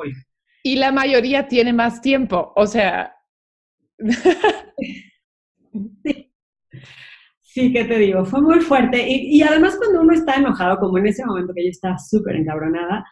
Y 0.63 0.77
la 0.77 0.93
mayoría 0.93 1.49
tiene 1.49 1.73
más 1.73 1.99
tiempo, 1.99 2.53
o 2.55 2.65
sea... 2.65 3.13
sí. 6.05 6.31
Sí, 7.41 7.73
¿qué 7.73 7.83
te 7.83 7.97
digo? 7.97 8.23
Fue 8.23 8.39
muy 8.39 8.61
fuerte. 8.61 9.05
Y, 9.09 9.39
y, 9.39 9.41
además 9.41 9.75
cuando 9.75 10.01
uno 10.01 10.13
está 10.13 10.35
enojado, 10.35 10.77
como 10.77 10.99
en 10.99 11.07
ese 11.07 11.25
momento 11.25 11.53
que 11.53 11.65
yo 11.65 11.71
estaba 11.71 11.97
súper 11.97 12.37
encabronada, 12.37 13.03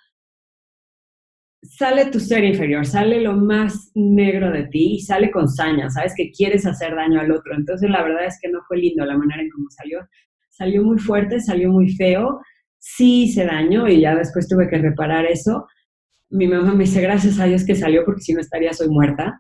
sale 1.69 2.05
tu 2.07 2.19
ser 2.19 2.43
inferior, 2.43 2.85
sale 2.85 3.21
lo 3.21 3.33
más 3.33 3.91
negro 3.95 4.51
de 4.51 4.63
ti 4.67 4.95
y 4.95 4.99
sale 5.01 5.31
con 5.31 5.47
saña, 5.47 5.89
sabes 5.89 6.13
que 6.15 6.31
quieres 6.31 6.65
hacer 6.65 6.95
daño 6.95 7.19
al 7.19 7.31
otro. 7.31 7.55
Entonces 7.55 7.89
la 7.89 8.03
verdad 8.03 8.25
es 8.25 8.39
que 8.41 8.49
no 8.49 8.59
fue 8.67 8.77
lindo 8.77 9.05
la 9.05 9.17
manera 9.17 9.41
en 9.41 9.49
cómo 9.49 9.69
salió. 9.69 10.07
Salió 10.49 10.83
muy 10.83 10.99
fuerte, 10.99 11.39
salió 11.39 11.71
muy 11.71 11.93
feo, 11.95 12.39
sí 12.79 13.23
hice 13.23 13.45
daño 13.45 13.87
y 13.87 14.01
ya 14.01 14.15
después 14.15 14.47
tuve 14.47 14.69
que 14.69 14.77
reparar 14.77 15.25
eso. 15.25 15.67
Mi 16.29 16.47
mamá 16.47 16.73
me 16.73 16.85
dice, 16.85 17.01
gracias 17.01 17.39
a 17.39 17.45
Dios 17.45 17.65
que 17.65 17.75
salió 17.75 18.05
porque 18.05 18.21
si 18.21 18.33
no 18.33 18.41
estaría 18.41 18.73
soy 18.73 18.89
muerta, 18.89 19.39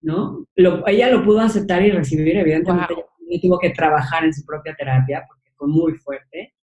¿no? 0.00 0.46
ella 0.56 1.10
lo 1.10 1.24
pudo 1.24 1.40
aceptar 1.40 1.82
y 1.82 1.90
recibir, 1.90 2.36
evidentemente 2.36 2.94
ella 3.28 3.40
tuvo 3.42 3.58
que 3.58 3.70
trabajar 3.70 4.24
en 4.24 4.32
su 4.32 4.44
propia 4.44 4.74
terapia 4.74 5.24
porque 5.28 5.50
fue 5.56 5.68
muy 5.68 5.94
fuerte. 5.94 6.54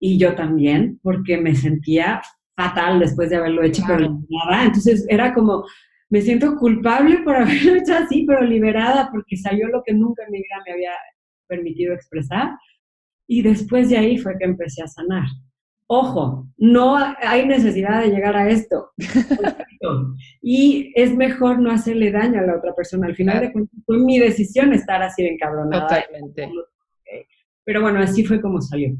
Y 0.00 0.18
yo 0.18 0.34
también, 0.34 0.98
porque 1.02 1.38
me 1.38 1.54
sentía 1.54 2.22
fatal 2.56 3.00
después 3.00 3.30
de 3.30 3.36
haberlo 3.36 3.62
hecho, 3.62 3.82
pero 3.86 4.20
nada. 4.28 4.64
Entonces 4.64 5.06
era 5.08 5.32
como, 5.34 5.64
me 6.10 6.20
siento 6.20 6.56
culpable 6.56 7.18
por 7.24 7.36
haberlo 7.36 7.76
hecho 7.76 7.94
así, 7.94 8.24
pero 8.26 8.42
liberada 8.42 9.10
porque 9.10 9.36
salió 9.36 9.68
lo 9.68 9.82
que 9.82 9.94
nunca 9.94 10.24
en 10.24 10.32
mi 10.32 10.38
vida 10.38 10.62
me 10.66 10.72
había 10.72 10.92
permitido 11.46 11.94
expresar. 11.94 12.50
Y 13.26 13.42
después 13.42 13.88
de 13.88 13.98
ahí 13.98 14.18
fue 14.18 14.36
que 14.38 14.44
empecé 14.44 14.82
a 14.82 14.88
sanar. 14.88 15.24
Ojo, 15.86 16.48
no 16.56 16.96
hay 16.96 17.46
necesidad 17.46 18.00
de 18.02 18.08
llegar 18.08 18.34
a 18.36 18.48
esto. 18.48 18.92
y 20.42 20.90
es 20.94 21.14
mejor 21.14 21.58
no 21.58 21.70
hacerle 21.70 22.10
daño 22.10 22.40
a 22.40 22.46
la 22.46 22.56
otra 22.56 22.74
persona. 22.74 23.06
Al 23.06 23.14
final 23.14 23.40
de 23.40 23.52
cuentas 23.52 23.78
fue 23.84 23.98
mi 23.98 24.18
decisión 24.18 24.72
estar 24.72 25.02
así 25.02 25.22
de 25.22 25.30
encabronada. 25.30 25.86
Totalmente. 25.86 26.50
Pero 27.64 27.82
bueno, 27.82 28.00
así 28.00 28.24
fue 28.24 28.40
como 28.40 28.60
salió. 28.60 28.96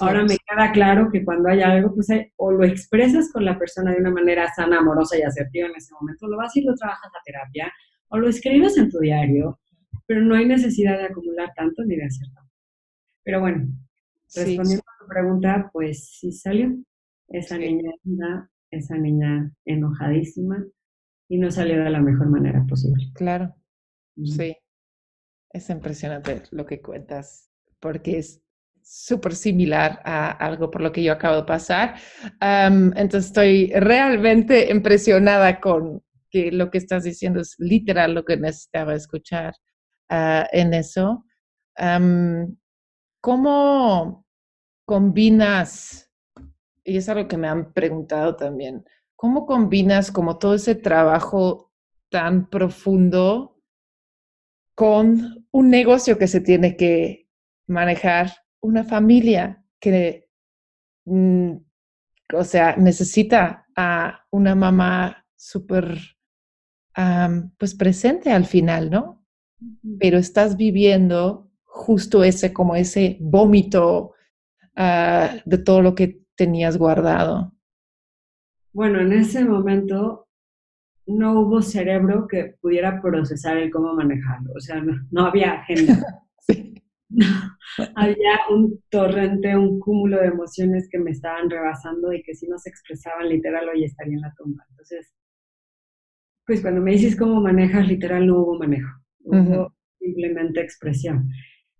Ahora 0.00 0.24
me 0.24 0.36
queda 0.36 0.72
claro 0.72 1.10
que 1.10 1.24
cuando 1.24 1.48
hay 1.48 1.62
algo, 1.62 1.94
pues 1.94 2.08
o 2.36 2.52
lo 2.52 2.64
expresas 2.64 3.32
con 3.32 3.44
la 3.44 3.58
persona 3.58 3.92
de 3.92 3.98
una 3.98 4.10
manera 4.10 4.52
sana, 4.54 4.78
amorosa 4.78 5.18
y 5.18 5.22
asertiva 5.22 5.68
en 5.68 5.76
ese 5.76 5.94
momento, 5.94 6.26
lo 6.26 6.36
vas 6.36 6.56
y 6.56 6.62
lo 6.62 6.74
trabajas 6.74 7.10
a 7.14 7.22
terapia, 7.24 7.72
o 8.08 8.18
lo 8.18 8.28
escribes 8.28 8.76
en 8.76 8.90
tu 8.90 8.98
diario, 8.98 9.58
pero 10.06 10.20
no 10.20 10.34
hay 10.34 10.46
necesidad 10.46 10.98
de 10.98 11.06
acumular 11.06 11.52
tanto 11.56 11.84
ni 11.84 11.96
de 11.96 12.04
hacer 12.04 12.28
tanto. 12.34 12.52
Pero 13.24 13.40
bueno, 13.40 13.66
respondiendo 14.34 14.82
a 14.86 15.04
tu 15.04 15.08
pregunta, 15.08 15.70
pues 15.72 16.10
sí 16.18 16.32
salió. 16.32 16.76
Esa 17.28 17.58
niña 17.58 17.90
esa 18.70 18.96
niña 18.96 19.50
enojadísima, 19.64 20.64
y 21.28 21.38
no 21.38 21.50
salió 21.50 21.82
de 21.82 21.90
la 21.90 22.00
mejor 22.00 22.28
manera 22.28 22.64
posible. 22.68 23.06
Claro, 23.14 23.54
sí. 24.22 24.56
Es 25.50 25.70
impresionante 25.70 26.42
lo 26.50 26.66
que 26.66 26.80
cuentas, 26.80 27.50
porque 27.80 28.18
es 28.18 28.42
súper 28.86 29.34
similar 29.34 30.00
a 30.04 30.30
algo 30.30 30.70
por 30.70 30.80
lo 30.80 30.92
que 30.92 31.02
yo 31.02 31.12
acabo 31.12 31.36
de 31.36 31.42
pasar. 31.42 31.96
entonces 32.40 33.26
estoy 33.26 33.72
realmente 33.74 34.70
impresionada 34.70 35.60
con 35.60 36.02
que 36.30 36.52
lo 36.52 36.70
que 36.70 36.78
estás 36.78 37.02
diciendo 37.02 37.40
es 37.40 37.56
literal 37.58 38.14
lo 38.14 38.24
que 38.24 38.36
necesitaba 38.36 38.94
escuchar 38.94 39.54
ah, 40.08 40.46
en 40.52 40.72
eso. 40.72 41.24
¿Cómo 43.20 44.24
combinas, 44.84 46.12
y 46.84 46.96
es 46.96 47.08
algo 47.08 47.26
que 47.26 47.36
me 47.36 47.48
han 47.48 47.72
preguntado 47.72 48.36
también, 48.36 48.84
cómo 49.16 49.46
combinas 49.46 50.12
como 50.12 50.38
todo 50.38 50.54
ese 50.54 50.76
trabajo 50.76 51.72
tan 52.08 52.48
profundo 52.48 53.60
con 54.76 55.48
un 55.50 55.70
negocio 55.70 56.18
que 56.18 56.28
se 56.28 56.40
tiene 56.40 56.76
que 56.76 57.28
manejar 57.66 58.30
una 58.66 58.84
familia 58.84 59.64
que, 59.80 60.28
mm, 61.04 61.52
o 62.34 62.44
sea, 62.44 62.76
necesita 62.76 63.66
a 63.76 64.26
una 64.30 64.54
mamá 64.54 65.24
súper, 65.36 65.98
pues 67.58 67.74
presente 67.74 68.32
al 68.32 68.46
final, 68.46 68.90
¿no? 68.90 69.24
Pero 69.98 70.18
estás 70.18 70.56
viviendo 70.56 71.50
justo 71.64 72.24
ese, 72.24 72.52
como 72.52 72.74
ese 72.74 73.18
vómito 73.20 74.14
ah, 74.74 75.36
de 75.44 75.58
todo 75.58 75.82
lo 75.82 75.94
que 75.94 76.22
tenías 76.34 76.78
guardado. 76.78 77.52
Bueno, 78.72 79.00
en 79.00 79.12
ese 79.12 79.44
momento 79.44 80.28
no 81.06 81.40
hubo 81.40 81.62
cerebro 81.62 82.26
que 82.26 82.56
pudiera 82.60 83.00
procesar 83.00 83.58
el 83.58 83.70
cómo 83.70 83.94
manejarlo, 83.94 84.52
o 84.56 84.60
sea, 84.60 84.82
no, 85.10 85.26
había 85.26 85.52
agenda. 85.52 86.22
había 87.94 88.38
un 88.50 88.82
torrente, 88.90 89.56
un 89.56 89.78
cúmulo 89.78 90.20
de 90.20 90.26
emociones 90.26 90.88
que 90.90 90.98
me 90.98 91.10
estaban 91.10 91.48
rebasando 91.48 92.12
y 92.12 92.22
que 92.22 92.34
si 92.34 92.48
no 92.48 92.58
se 92.58 92.70
expresaban 92.70 93.28
literal 93.28 93.68
hoy 93.68 93.84
estaría 93.84 94.14
en 94.14 94.22
la 94.22 94.34
tumba. 94.36 94.64
Entonces, 94.70 95.12
pues 96.46 96.60
cuando 96.60 96.80
me 96.80 96.92
dices 96.92 97.16
cómo 97.16 97.40
manejas, 97.40 97.86
literal 97.88 98.26
no 98.26 98.38
hubo 98.38 98.58
manejo, 98.58 98.88
hubo 99.20 99.74
simplemente 99.98 100.60
expresión. 100.60 101.28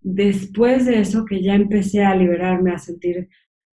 Después 0.01 0.87
de 0.87 1.01
eso 1.01 1.25
que 1.25 1.43
ya 1.43 1.55
empecé 1.55 2.05
a 2.05 2.15
liberarme, 2.15 2.73
a 2.73 2.79
sentir 2.79 3.29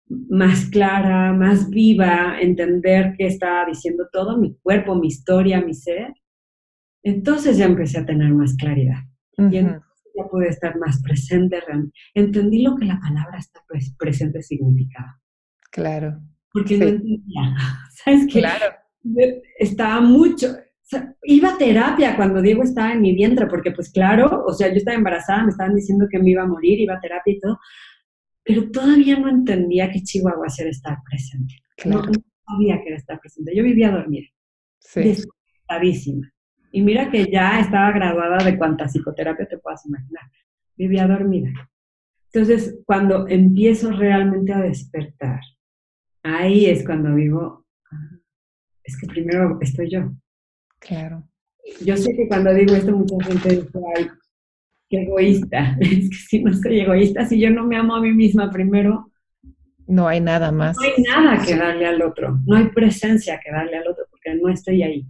más 0.07 0.65
clara, 0.65 1.33
más 1.33 1.69
viva, 1.69 2.39
entender 2.39 3.15
qué 3.17 3.27
estaba 3.27 3.65
diciendo 3.65 4.07
todo 4.11 4.37
mi 4.37 4.55
cuerpo, 4.57 4.95
mi 4.95 5.07
historia, 5.07 5.61
mi 5.61 5.73
ser, 5.73 6.13
entonces 7.03 7.57
ya 7.57 7.65
empecé 7.65 7.99
a 7.99 8.05
tener 8.05 8.33
más 8.33 8.55
claridad. 8.55 8.99
Y 9.37 9.57
ya 10.15 10.27
pude 10.29 10.49
estar 10.49 10.77
más 10.77 11.01
presente. 11.01 11.59
Entendí 12.13 12.61
lo 12.61 12.75
que 12.75 12.85
la 12.85 12.99
palabra 12.99 13.37
está 13.37 13.61
presente 13.97 14.41
significaba. 14.41 15.19
Claro. 15.71 16.21
Porque 16.51 16.77
no 16.77 16.87
entendía. 16.87 17.55
¿Sabes 18.03 18.27
qué? 18.31 18.39
Claro. 18.39 18.75
Estaba 19.59 19.99
mucho, 20.01 20.55
iba 21.23 21.49
a 21.49 21.57
terapia 21.57 22.15
cuando 22.15 22.41
Diego 22.41 22.63
estaba 22.63 22.93
en 22.93 23.01
mi 23.01 23.13
vientre, 23.13 23.47
porque 23.47 23.71
pues 23.71 23.91
claro, 23.91 24.43
o 24.45 24.53
sea, 24.53 24.69
yo 24.69 24.75
estaba 24.75 24.97
embarazada, 24.97 25.43
me 25.43 25.49
estaban 25.49 25.75
diciendo 25.75 26.07
que 26.09 26.19
me 26.19 26.31
iba 26.31 26.43
a 26.43 26.47
morir, 26.47 26.79
iba 26.79 26.95
a 26.95 26.99
terapia 27.01 27.33
y 27.33 27.39
todo, 27.39 27.59
pero 28.43 28.69
todavía 28.71 29.19
no 29.19 29.29
entendía 29.29 29.91
que 29.91 30.03
Chihuahua 30.03 30.47
era 30.57 30.69
estar 30.69 30.97
presente. 31.09 31.55
Claro. 31.77 32.05
No, 32.05 32.11
sabía 32.45 32.81
que 32.81 32.89
era 32.89 32.97
estar 32.97 33.19
presente. 33.19 33.55
Yo 33.55 33.63
vivía 33.63 33.91
dormida, 33.91 34.27
sí. 34.79 35.01
desconectadísima. 35.01 36.31
Y 36.75 36.81
mira 36.81 37.11
que 37.11 37.31
ya 37.31 37.59
estaba 37.59 37.91
graduada 37.91 38.43
de 38.43 38.57
cuánta 38.57 38.85
psicoterapia 38.85 39.45
te 39.45 39.59
puedas 39.59 39.85
imaginar. 39.85 40.23
Vivía 40.75 41.05
dormida. 41.05 41.51
Entonces, 42.31 42.79
cuando 42.87 43.27
empiezo 43.27 43.91
realmente 43.91 44.51
a 44.51 44.61
despertar, 44.61 45.39
ahí 46.23 46.65
es 46.65 46.83
cuando 46.83 47.13
digo, 47.13 47.63
ah, 47.91 48.17
es 48.83 48.99
que 48.99 49.05
primero 49.05 49.59
estoy 49.61 49.91
yo. 49.91 50.13
Claro. 50.79 51.23
Yo 51.85 51.95
sé 51.95 52.15
que 52.15 52.27
cuando 52.27 52.51
digo 52.51 52.73
esto, 52.73 52.91
mucha 52.91 53.23
gente 53.23 53.49
dice, 53.49 53.79
ay, 53.95 54.07
qué 54.89 55.03
egoísta. 55.03 55.77
Es 55.79 56.09
que 56.09 56.15
si 56.15 56.43
no 56.43 56.53
soy 56.53 56.79
egoísta, 56.79 57.23
si 57.27 57.39
yo 57.39 57.51
no 57.51 57.67
me 57.67 57.77
amo 57.77 57.95
a 57.95 58.01
mí 58.01 58.11
misma 58.11 58.49
primero, 58.49 59.11
no 59.85 60.07
hay 60.07 60.21
nada 60.21 60.51
más. 60.51 60.75
No 60.77 60.83
hay 60.83 61.03
nada 61.03 61.45
que 61.45 61.55
darle 61.55 61.85
al 61.85 62.01
otro, 62.01 62.39
no 62.47 62.55
hay 62.55 62.69
presencia 62.69 63.39
que 63.43 63.51
darle 63.51 63.77
al 63.77 63.87
otro 63.87 64.05
porque 64.09 64.33
no 64.33 64.49
estoy 64.49 64.81
ahí. 64.81 65.05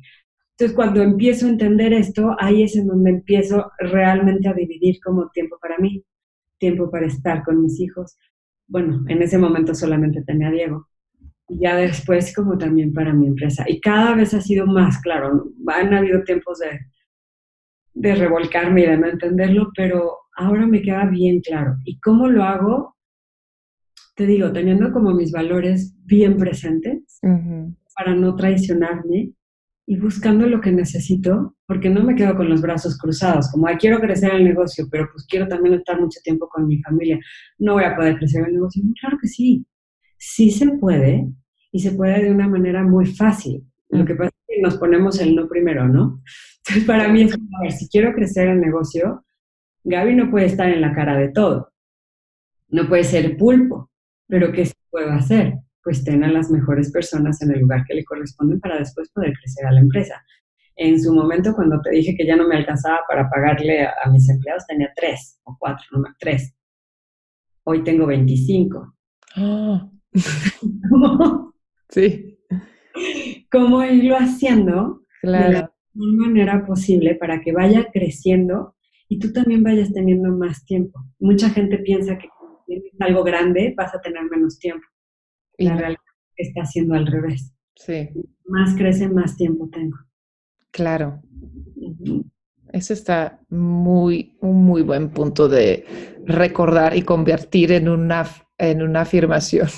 Entonces, 0.53 0.75
cuando 0.75 1.01
empiezo 1.01 1.47
a 1.47 1.49
entender 1.49 1.93
esto, 1.93 2.35
ahí 2.39 2.63
es 2.63 2.75
en 2.75 2.87
donde 2.87 3.09
empiezo 3.09 3.71
realmente 3.79 4.47
a 4.47 4.53
dividir 4.53 4.99
como 5.03 5.29
tiempo 5.29 5.57
para 5.59 5.79
mí, 5.79 6.03
tiempo 6.59 6.91
para 6.91 7.07
estar 7.07 7.43
con 7.43 7.61
mis 7.63 7.79
hijos. 7.79 8.17
Bueno, 8.67 9.03
en 9.07 9.23
ese 9.23 9.39
momento 9.39 9.73
solamente 9.73 10.21
tenía 10.23 10.49
a 10.49 10.51
Diego. 10.51 10.87
Y 11.47 11.59
ya 11.59 11.75
después 11.75 12.35
como 12.35 12.57
también 12.57 12.93
para 12.93 13.13
mi 13.13 13.27
empresa. 13.27 13.65
Y 13.67 13.81
cada 13.81 14.15
vez 14.15 14.33
ha 14.35 14.41
sido 14.41 14.67
más 14.67 14.99
claro. 15.01 15.51
Han 15.67 15.93
habido 15.93 16.23
tiempos 16.23 16.59
de, 16.59 16.79
de 17.95 18.15
revolcarme 18.15 18.83
y 18.83 18.85
de 18.85 18.97
no 18.97 19.07
entenderlo, 19.07 19.71
pero 19.75 20.17
ahora 20.35 20.67
me 20.67 20.83
queda 20.83 21.05
bien 21.05 21.41
claro. 21.41 21.77
¿Y 21.83 21.99
cómo 21.99 22.27
lo 22.27 22.43
hago? 22.43 22.95
Te 24.15 24.27
digo, 24.27 24.51
teniendo 24.51 24.91
como 24.91 25.13
mis 25.15 25.31
valores 25.31 25.95
bien 26.05 26.37
presentes 26.37 27.19
para 27.95 28.13
no 28.13 28.35
traicionarme 28.35 29.33
y 29.85 29.97
buscando 29.97 30.47
lo 30.47 30.61
que 30.61 30.71
necesito, 30.71 31.55
porque 31.67 31.89
no 31.89 32.03
me 32.03 32.15
quedo 32.15 32.35
con 32.35 32.49
los 32.49 32.61
brazos 32.61 32.97
cruzados, 32.97 33.51
como, 33.51 33.67
Ay, 33.67 33.75
quiero 33.77 33.99
crecer 33.99 34.33
el 34.33 34.43
negocio, 34.43 34.87
pero 34.89 35.09
pues 35.11 35.25
quiero 35.27 35.47
también 35.47 35.75
estar 35.75 35.99
mucho 35.99 36.19
tiempo 36.23 36.47
con 36.47 36.67
mi 36.67 36.81
familia. 36.81 37.19
No 37.57 37.73
voy 37.73 37.83
a 37.83 37.95
poder 37.95 38.17
crecer 38.17 38.45
el 38.47 38.53
negocio. 38.53 38.81
Claro 39.01 39.17
que 39.21 39.27
sí, 39.27 39.65
sí 40.17 40.51
se 40.51 40.69
puede 40.77 41.27
y 41.71 41.79
se 41.79 41.91
puede 41.91 42.23
de 42.23 42.31
una 42.31 42.47
manera 42.47 42.83
muy 42.83 43.05
fácil. 43.07 43.63
Lo 43.89 44.05
que 44.05 44.15
pasa 44.15 44.29
es 44.29 44.55
que 44.55 44.61
nos 44.61 44.77
ponemos 44.77 45.19
el 45.19 45.35
no 45.35 45.47
primero, 45.47 45.87
¿no? 45.87 46.21
Entonces, 46.59 46.85
para 46.85 47.09
mí 47.09 47.23
es, 47.23 47.33
a 47.33 47.61
ver, 47.61 47.71
si 47.71 47.89
quiero 47.89 48.13
crecer 48.13 48.47
el 48.47 48.61
negocio, 48.61 49.25
Gaby 49.83 50.15
no 50.15 50.31
puede 50.31 50.45
estar 50.45 50.69
en 50.69 50.81
la 50.81 50.93
cara 50.93 51.17
de 51.17 51.29
todo. 51.29 51.73
No 52.69 52.87
puede 52.87 53.03
ser 53.03 53.35
pulpo, 53.37 53.91
pero 54.27 54.51
¿qué 54.51 54.65
se 54.65 54.73
puede 54.89 55.11
hacer? 55.11 55.59
Pues 55.83 56.03
tener 56.03 56.29
a 56.29 56.33
las 56.33 56.49
mejores 56.49 56.91
personas 56.91 57.41
en 57.41 57.51
el 57.51 57.59
lugar 57.59 57.83
que 57.85 57.93
le 57.93 58.05
corresponden 58.05 58.59
para 58.59 58.79
después 58.79 59.11
poder 59.11 59.33
crecer 59.33 59.65
a 59.65 59.71
la 59.71 59.81
empresa. 59.81 60.23
En 60.75 60.99
su 60.99 61.13
momento, 61.13 61.53
cuando 61.53 61.79
te 61.81 61.91
dije 61.91 62.15
que 62.17 62.25
ya 62.25 62.35
no 62.35 62.47
me 62.47 62.55
alcanzaba 62.55 63.01
para 63.07 63.29
pagarle 63.29 63.85
a, 63.85 64.09
mis 64.11 64.27
empleados, 64.29 64.65
tenía 64.65 64.91
tres 64.95 65.39
o 65.43 65.55
cuatro, 65.59 65.85
no 65.91 65.99
más, 65.99 66.15
tres. 66.19 66.55
Hoy 67.65 67.83
tengo 67.83 68.05
25. 68.07 68.95
Ah. 69.35 69.89
¿Cómo? 70.89 71.53
Sí. 71.89 72.39
¿Cómo 73.51 73.83
irlo 73.83 74.15
haciendo 74.15 75.03
claro. 75.21 75.45
de 75.45 75.53
la 75.53 75.73
mejor 75.93 76.27
manera 76.27 76.65
posible 76.65 77.13
para 77.13 77.39
que 77.39 77.51
vaya 77.51 77.91
creciendo 77.93 78.75
y 79.13 79.19
tú 79.19 79.31
también 79.31 79.63
vayas 79.63 79.93
teniendo 79.93 80.35
más 80.35 80.65
tiempo. 80.65 80.99
Mucha 81.19 81.49
gente 81.51 81.77
piensa 81.77 82.17
que 82.17 82.29
cuando 82.35 82.63
tienes 82.65 82.91
algo 82.99 83.23
grande 83.23 83.73
vas 83.77 83.93
a 83.93 84.01
tener 84.01 84.23
menos 84.23 84.57
tiempo. 84.57 84.85
La 85.57 85.75
realidad 85.75 85.99
está 86.35 86.65
siendo 86.65 86.95
al 86.95 87.07
revés. 87.07 87.53
Sí. 87.75 88.09
Más 88.45 88.75
crece, 88.75 89.07
más 89.09 89.35
tiempo 89.35 89.69
tengo. 89.69 89.97
Claro. 90.71 91.21
Eso 92.71 92.93
está 92.93 93.39
muy, 93.49 94.35
un 94.41 94.65
muy 94.65 94.81
buen 94.81 95.11
punto 95.11 95.47
de 95.47 95.85
recordar 96.25 96.97
y 96.97 97.03
convertir 97.03 97.71
en 97.71 97.87
una, 97.87 98.25
en 98.57 98.81
una 98.81 99.01
afirmación. 99.01 99.67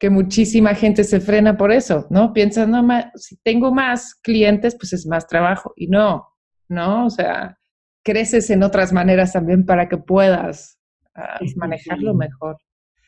Que 0.00 0.10
muchísima 0.10 0.74
gente 0.74 1.02
se 1.04 1.20
frena 1.20 1.56
por 1.56 1.72
eso, 1.72 2.06
¿no? 2.10 2.32
Piensa, 2.34 2.66
no, 2.66 2.86
si 3.14 3.36
tengo 3.42 3.72
más 3.72 4.14
clientes, 4.16 4.76
pues 4.76 4.92
es 4.92 5.06
más 5.06 5.26
trabajo. 5.26 5.72
Y 5.76 5.86
no, 5.86 6.28
¿no? 6.68 7.06
O 7.06 7.10
sea, 7.10 7.56
creces 8.02 8.50
en 8.50 8.64
otras 8.64 8.92
maneras 8.92 9.32
también 9.32 9.64
para 9.64 9.88
que 9.88 9.96
puedas 9.96 10.78
ah, 11.14 11.38
manejarlo 11.56 12.12
mejor. 12.12 12.58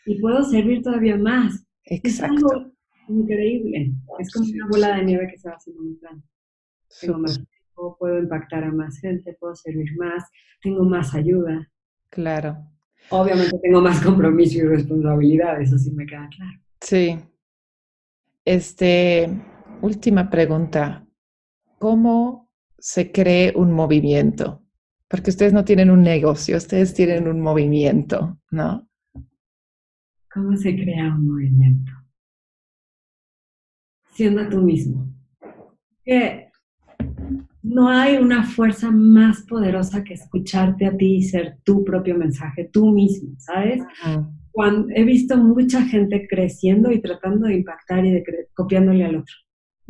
Y 0.07 0.21
puedo 0.21 0.43
servir 0.45 0.81
todavía 0.81 1.19
más. 1.19 1.66
Exacto. 1.87 2.35
Es 2.35 2.45
algo 2.45 2.73
increíble. 3.09 3.93
Es 4.19 4.33
como 4.33 4.49
una 4.49 4.67
bola 4.69 4.97
de 4.97 5.05
nieve 5.05 5.29
que 5.31 5.39
se 5.39 5.49
va 5.49 5.55
haciendo 5.55 5.83
muy 5.83 5.99
grande. 6.01 6.25
Tengo 7.01 7.19
más 7.19 7.35
tiempo, 7.35 7.97
puedo 7.99 8.19
impactar 8.19 8.65
a 8.65 8.73
más 8.73 8.99
gente, 8.99 9.37
puedo 9.39 9.55
servir 9.55 9.97
más, 9.97 10.25
tengo 10.63 10.85
más 10.85 11.15
ayuda. 11.15 11.71
Claro. 12.11 12.57
Obviamente 13.11 13.59
tengo 13.63 13.81
más 13.81 14.03
compromiso 14.03 14.59
y 14.59 14.63
responsabilidad, 14.63 15.61
eso 15.61 15.79
sí 15.79 15.93
me 15.93 16.07
queda 16.07 16.29
claro. 16.35 16.59
Sí. 16.81 17.19
Este, 18.45 19.29
última 19.83 20.29
pregunta. 20.31 21.07
¿Cómo 21.79 22.51
se 22.79 23.13
cree 23.13 23.53
un 23.55 23.73
movimiento? 23.73 24.63
Porque 25.09 25.31
ustedes 25.31 25.53
no 25.53 25.65
tienen 25.65 25.91
un 25.91 26.03
negocio, 26.03 26.57
ustedes 26.57 26.95
tienen 26.95 27.29
un 27.29 27.41
movimiento, 27.41 28.41
¿no? 28.51 28.89
¿Cómo 30.37 30.55
se 30.55 30.77
crea 30.77 31.15
un 31.15 31.29
movimiento? 31.29 31.93
Siendo 34.13 34.47
tú 34.51 34.61
mismo. 34.61 35.11
Que 36.05 36.51
no 37.63 37.89
hay 37.89 38.19
una 38.19 38.45
fuerza 38.45 38.91
más 38.91 39.41
poderosa 39.49 40.05
que 40.05 40.13
escucharte 40.13 40.85
a 40.85 40.95
ti 40.95 41.17
y 41.17 41.23
ser 41.23 41.57
tu 41.65 41.83
propio 41.83 42.19
mensaje, 42.19 42.69
tú 42.71 42.93
mismo, 42.93 43.31
¿sabes? 43.39 43.83
Cuando 44.51 44.89
he 44.95 45.05
visto 45.05 45.39
mucha 45.39 45.83
gente 45.87 46.27
creciendo 46.29 46.93
y 46.93 47.01
tratando 47.01 47.47
de 47.47 47.57
impactar 47.57 48.05
y 48.05 48.11
de 48.11 48.25
copiándole 48.53 49.07
al 49.07 49.17
otro. 49.17 49.35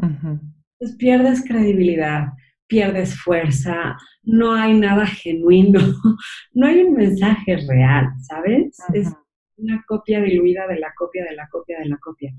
Entonces 0.00 0.96
pierdes 0.96 1.44
credibilidad, 1.44 2.28
pierdes 2.68 3.18
fuerza, 3.18 3.96
no 4.22 4.52
hay 4.52 4.78
nada 4.78 5.06
genuino, 5.06 5.80
no 6.54 6.66
hay 6.68 6.84
un 6.84 6.94
mensaje 6.94 7.56
real, 7.68 8.12
¿sabes? 8.20 8.76
Es 8.94 9.12
una 9.56 9.84
copia 9.86 10.20
diluida 10.20 10.66
de 10.66 10.78
la 10.78 10.92
copia 10.96 11.24
de 11.24 11.34
la 11.34 11.48
copia 11.48 11.78
de 11.78 11.86
la 11.86 11.98
copia. 11.98 12.32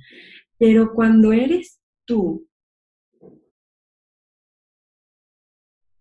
Pero 0.58 0.94
cuando 0.94 1.34
eres 1.34 1.80
tú, 2.06 2.48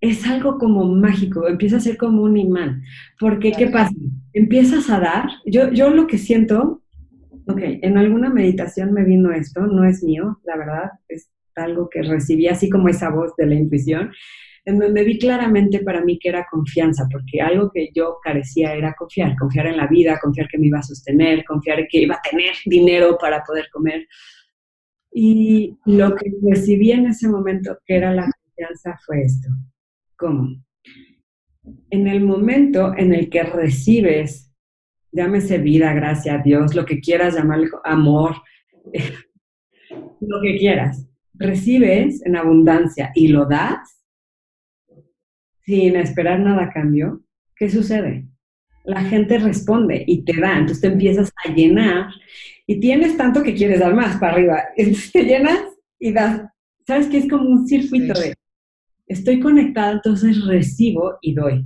es 0.01 0.27
algo 0.27 0.59
como 0.59 0.85
mágico, 0.85 1.49
empieza 1.49 1.77
a 1.77 1.81
ser 1.81 1.97
como 1.97 2.23
un 2.23 2.37
imán. 2.37 2.83
Porque, 3.19 3.53
¿qué 3.53 3.69
pasa? 3.69 3.95
Empiezas 4.33 4.91
a 4.91 5.01
dar, 5.01 5.29
yo, 5.47 5.73
yo 5.73 5.91
lo 5.91 6.07
que 6.07 6.19
siento, 6.19 6.83
ok, 7.47 7.61
en 7.61 7.99
alguna 7.99 8.31
meditación 8.31 8.93
me 8.93 9.05
vino 9.05 9.33
esto, 9.33 9.67
no 9.67 9.85
es 9.85 10.03
mío, 10.03 10.39
la 10.45 10.57
verdad, 10.57 10.91
es 11.09 11.31
algo 11.55 11.89
que 11.89 12.03
recibí 12.03 12.49
así 12.49 12.69
como 12.69 12.89
esa 12.89 13.11
voz 13.11 13.35
de 13.37 13.47
la 13.47 13.55
intuición, 13.55 14.13
en 14.67 14.81
donde 14.81 15.05
vi 15.05 15.17
claramente 15.17 15.79
para 15.79 16.05
mí 16.05 16.19
que 16.19 16.29
era 16.29 16.47
confianza, 16.51 17.07
porque 17.11 17.41
algo 17.41 17.71
que 17.73 17.91
yo 17.95 18.19
carecía 18.21 18.75
era 18.75 18.95
confiar, 18.99 19.37
confiar 19.37 19.69
en 19.69 19.77
la 19.77 19.87
vida, 19.87 20.19
confiar 20.21 20.49
que 20.49 20.59
me 20.59 20.67
iba 20.67 20.81
a 20.81 20.83
sostener, 20.83 21.45
confiar 21.45 21.87
que 21.89 22.01
iba 22.01 22.17
a 22.17 22.21
tener 22.29 22.53
dinero 22.65 23.17
para 23.17 23.45
poder 23.45 23.69
comer. 23.73 24.09
Y 25.13 25.79
lo 25.85 26.17
que 26.17 26.33
recibí 26.43 26.91
en 26.91 27.07
ese 27.07 27.29
momento, 27.29 27.79
que 27.87 27.95
era 27.95 28.13
la 28.13 28.29
confianza, 28.29 28.99
fue 29.07 29.23
esto. 29.23 29.49
¿Cómo? 30.17 30.49
En 31.91 32.09
el 32.09 32.25
momento 32.25 32.93
en 32.97 33.15
el 33.15 33.31
que 33.31 33.45
recibes, 33.45 34.53
llámese 35.13 35.59
vida, 35.59 35.93
gracia, 35.95 36.39
Dios, 36.45 36.75
lo 36.75 36.85
que 36.85 36.99
quieras 36.99 37.37
llamarle, 37.37 37.69
amor, 37.85 38.35
lo 40.21 40.43
que 40.43 40.57
quieras, 40.57 41.09
recibes 41.35 42.21
en 42.27 42.35
abundancia 42.35 43.13
y 43.15 43.29
lo 43.29 43.47
das 43.47 43.96
sin 45.67 45.97
esperar 45.97 46.41
nada 46.41 46.65
a 46.65 46.73
cambio, 46.73 47.23
¿qué 47.57 47.69
sucede? 47.69 48.29
La 48.85 49.03
gente 49.03 49.39
responde 49.39 50.05
y 50.07 50.25
te 50.25 50.41
da, 50.41 50.53
entonces 50.53 50.81
te 50.81 50.87
empiezas 50.87 51.33
a 51.45 51.53
llenar 51.53 52.11
y 52.67 52.79
tienes 52.79 53.17
tanto 53.17 53.43
que 53.43 53.55
quieres 53.55 53.81
dar 53.81 53.95
más 53.95 54.17
para 54.17 54.35
arriba, 54.35 54.63
entonces 54.77 55.13
te 55.13 55.25
llenas 55.25 55.61
y 55.99 56.13
das. 56.13 56.43
¿Sabes 56.87 57.09
qué? 57.09 57.19
Es 57.19 57.29
como 57.29 57.51
un 57.51 57.67
circuito 57.67 58.19
de 58.19 58.35
estoy 59.09 59.41
conectada, 59.41 59.93
entonces 59.93 60.45
recibo 60.47 61.19
y 61.21 61.35
doy. 61.35 61.65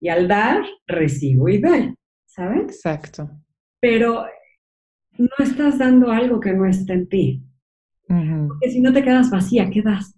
Y 0.00 0.08
al 0.08 0.26
dar, 0.26 0.64
recibo 0.86 1.48
y 1.50 1.58
doy, 1.58 1.94
¿sabes? 2.24 2.62
Exacto. 2.62 3.30
Pero 3.80 4.24
no 5.18 5.28
estás 5.38 5.78
dando 5.78 6.10
algo 6.10 6.40
que 6.40 6.52
no 6.54 6.66
está 6.66 6.94
en 6.94 7.08
ti. 7.08 7.42
Porque 8.06 8.70
si 8.70 8.80
no 8.80 8.92
te 8.92 9.02
quedas 9.02 9.30
vacía, 9.30 9.68
¿qué 9.70 9.82
das? 9.82 10.14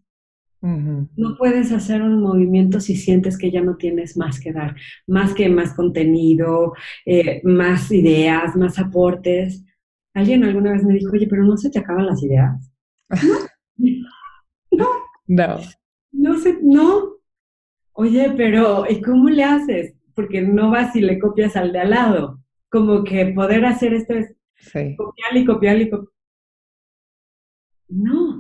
No 0.62 1.36
puedes 1.38 1.70
hacer 1.70 2.02
un 2.02 2.20
movimiento 2.20 2.80
si 2.80 2.96
sientes 2.96 3.38
que 3.38 3.50
ya 3.50 3.62
no 3.62 3.76
tienes 3.76 4.16
más 4.16 4.40
que 4.40 4.52
dar, 4.52 4.74
más 5.06 5.32
que 5.34 5.48
más 5.48 5.74
contenido, 5.74 6.72
eh, 7.04 7.40
más 7.44 7.92
ideas, 7.92 8.56
más 8.56 8.78
aportes. 8.78 9.64
Alguien 10.14 10.44
alguna 10.44 10.72
vez 10.72 10.82
me 10.82 10.94
dijo, 10.94 11.12
oye, 11.12 11.28
pero 11.28 11.44
no 11.44 11.56
se 11.56 11.70
te 11.70 11.78
acaban 11.78 12.06
las 12.06 12.22
ideas. 12.22 12.72
no. 13.76 14.88
No. 15.26 15.60
No 16.12 16.38
sé, 16.38 16.58
no. 16.62 17.16
Oye, 17.92 18.32
pero 18.36 18.90
¿y 18.90 19.00
cómo 19.00 19.28
le 19.28 19.44
haces? 19.44 19.94
Porque 20.14 20.40
no 20.40 20.70
vas 20.70 20.96
y 20.96 21.00
le 21.00 21.18
copias 21.18 21.56
al 21.56 21.72
de 21.72 21.80
al 21.80 21.90
lado. 21.90 22.40
Como 22.70 23.04
que 23.04 23.26
poder 23.26 23.64
hacer 23.64 23.94
esto 23.94 24.14
es 24.14 24.34
copiar 24.96 25.36
y 25.36 25.44
copiar 25.44 25.80
y 25.80 25.90
copiar 25.90 26.16
no. 27.88 28.35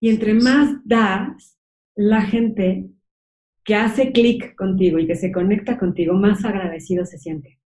Y 0.00 0.10
entre 0.10 0.34
más 0.34 0.76
das, 0.84 1.58
la 1.96 2.22
gente 2.22 2.88
que 3.64 3.74
hace 3.74 4.12
clic 4.12 4.54
contigo 4.54 4.98
y 4.98 5.06
que 5.06 5.16
se 5.16 5.30
conecta 5.30 5.78
contigo, 5.78 6.14
más 6.14 6.44
agradecido 6.44 7.04
se 7.04 7.18
siente. 7.18 7.58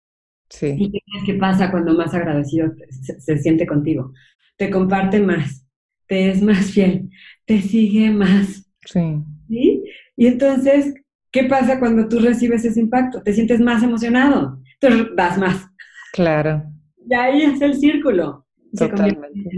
Sí. 0.49 0.75
¿Y 0.77 0.91
qué 0.91 0.99
qué 1.25 1.34
pasa 1.36 1.69
cuando 1.69 1.93
más 1.93 2.13
agradecido 2.13 2.73
se, 3.19 3.38
siente 3.38 3.67
contigo? 3.67 4.13
Te 4.57 4.69
comparte 4.69 5.19
más, 5.19 5.65
te 6.07 6.32
es 6.32 6.41
más 6.41 6.71
fiel, 6.71 7.09
te 7.45 7.61
sigue 7.61 8.09
más. 8.09 8.67
Sí. 8.86 9.23
¿Sí? 9.47 9.84
Y 10.17 10.27
entonces, 10.27 10.93
¿qué 11.32 11.43
pasa 11.43 11.79
cuando 11.79 12.07
tú 12.07 12.19
recibes 12.19 12.65
ese 12.65 12.79
impacto? 12.79 13.21
Te 13.21 13.34
sientes 13.34 13.59
más 13.59 13.84
emocionado, 13.84 14.59
entonces 14.79 15.07
vas 15.15 15.38
más. 15.38 15.67
Claro. 16.13 16.63
Y 17.07 17.13
ahí 17.13 17.41
es 17.43 17.61
el 17.61 17.75
círculo. 17.75 18.45
Totalmente. 18.77 19.51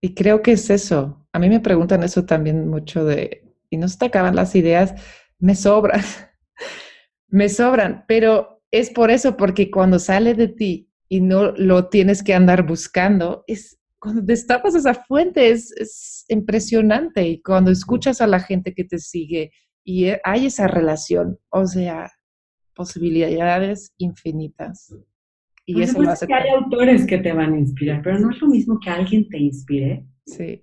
Y 0.00 0.14
creo 0.14 0.42
que 0.42 0.52
es 0.52 0.68
eso. 0.70 1.19
A 1.32 1.38
mí 1.38 1.48
me 1.48 1.60
preguntan 1.60 2.02
eso 2.02 2.24
también 2.24 2.68
mucho 2.68 3.04
de, 3.04 3.54
y 3.70 3.76
no 3.76 3.88
se 3.88 3.98
te 3.98 4.06
acaban 4.06 4.36
las 4.36 4.54
ideas, 4.54 4.94
me 5.38 5.54
sobran, 5.54 6.00
me 7.28 7.48
sobran, 7.48 8.04
pero 8.08 8.62
es 8.70 8.90
por 8.90 9.10
eso, 9.10 9.36
porque 9.36 9.70
cuando 9.70 9.98
sale 9.98 10.34
de 10.34 10.48
ti 10.48 10.90
y 11.08 11.20
no 11.20 11.52
lo 11.52 11.88
tienes 11.88 12.22
que 12.22 12.34
andar 12.34 12.66
buscando, 12.66 13.44
es 13.46 13.80
cuando 13.98 14.22
destapas 14.22 14.74
esa 14.74 14.94
fuente, 14.94 15.50
es, 15.50 15.72
es 15.76 16.24
impresionante. 16.28 17.28
Y 17.28 17.42
cuando 17.42 17.70
escuchas 17.70 18.20
a 18.20 18.26
la 18.26 18.40
gente 18.40 18.72
que 18.72 18.84
te 18.84 18.98
sigue 18.98 19.52
y 19.84 20.06
hay 20.24 20.46
esa 20.46 20.66
relación, 20.66 21.38
o 21.50 21.66
sea, 21.66 22.10
posibilidades 22.74 23.92
infinitas. 23.98 24.94
Y 25.66 25.82
eso 25.82 26.00
lo 26.00 26.10
hace 26.10 26.26
que 26.26 26.34
hay 26.34 26.48
autores 26.48 27.06
que 27.06 27.18
te 27.18 27.32
van 27.32 27.52
a 27.52 27.58
inspirar, 27.58 28.00
pero 28.02 28.18
no 28.18 28.30
es 28.30 28.40
lo 28.40 28.48
mismo 28.48 28.80
que 28.80 28.90
alguien 28.90 29.28
te 29.28 29.38
inspire. 29.38 30.06
Sí. 30.26 30.62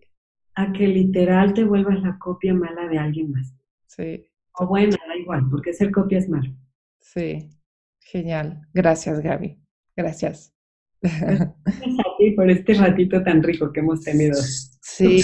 A 0.58 0.74
que 0.74 0.88
literal 0.88 1.54
te 1.54 1.64
vuelvas 1.64 2.02
la 2.02 2.18
copia 2.18 2.52
mala 2.52 2.88
de 2.88 2.98
alguien 2.98 3.30
más. 3.30 3.54
Sí. 3.86 4.26
O 4.54 4.66
buena, 4.66 4.98
da 5.08 5.16
igual, 5.16 5.48
porque 5.52 5.72
ser 5.72 5.92
copia 5.92 6.18
es 6.18 6.28
malo. 6.28 6.52
Sí. 7.00 7.50
Genial. 8.00 8.62
Gracias, 8.74 9.20
Gaby. 9.20 9.60
Gracias. 9.96 10.52
Gracias 11.00 11.42
a 12.00 12.18
ti 12.18 12.32
por 12.32 12.50
este 12.50 12.74
ratito 12.74 13.24
tan 13.24 13.44
rico 13.44 13.72
que 13.72 13.82
hemos 13.82 14.02
tenido. 14.02 14.36
Sí. 14.82 15.24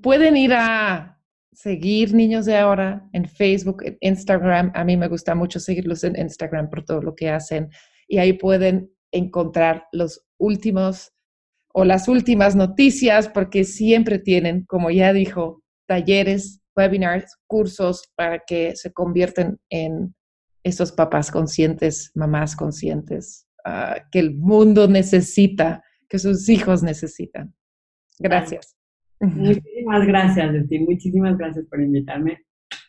pueden 0.00 0.36
ir 0.36 0.52
a 0.54 1.20
seguir 1.52 2.14
Niños 2.14 2.46
de 2.46 2.56
Ahora 2.56 3.08
en 3.12 3.24
Facebook, 3.24 3.82
en 3.84 3.98
Instagram. 4.00 4.70
A 4.76 4.84
mí 4.84 4.96
me 4.96 5.08
gusta 5.08 5.34
mucho 5.34 5.58
seguirlos 5.58 6.04
en 6.04 6.16
Instagram 6.16 6.70
por 6.70 6.84
todo 6.84 7.02
lo 7.02 7.16
que 7.16 7.30
hacen 7.30 7.68
y 8.06 8.18
ahí 8.18 8.34
pueden 8.34 8.92
encontrar 9.10 9.88
los 9.90 10.24
últimos 10.38 11.12
o 11.72 11.84
las 11.84 12.08
últimas 12.08 12.56
noticias 12.56 13.28
porque 13.28 13.64
siempre 13.64 14.18
tienen, 14.18 14.64
como 14.64 14.90
ya 14.90 15.12
dijo, 15.12 15.62
talleres, 15.86 16.60
webinars, 16.76 17.36
cursos 17.46 18.10
para 18.14 18.40
que 18.46 18.76
se 18.76 18.92
convierten 18.92 19.58
en 19.68 20.14
esos 20.62 20.92
papás 20.92 21.30
conscientes, 21.30 22.12
mamás 22.14 22.54
conscientes, 22.56 23.46
ah, 23.64 23.96
que 24.10 24.18
el 24.18 24.34
mundo 24.36 24.88
necesita, 24.88 25.82
que 26.08 26.18
sus 26.18 26.48
hijos 26.48 26.82
necesitan. 26.82 27.54
Gracias. 28.18 28.76
Muchísimas 29.20 30.06
gracias, 30.06 30.52
Desti. 30.52 30.78
Muchísimas 30.80 31.36
gracias 31.36 31.66
por 31.66 31.80
invitarme. 31.80 32.44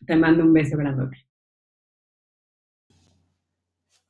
Te 0.06 0.16
mando 0.16 0.44
un 0.44 0.54
beso 0.54 0.78
grandote. 0.78 1.18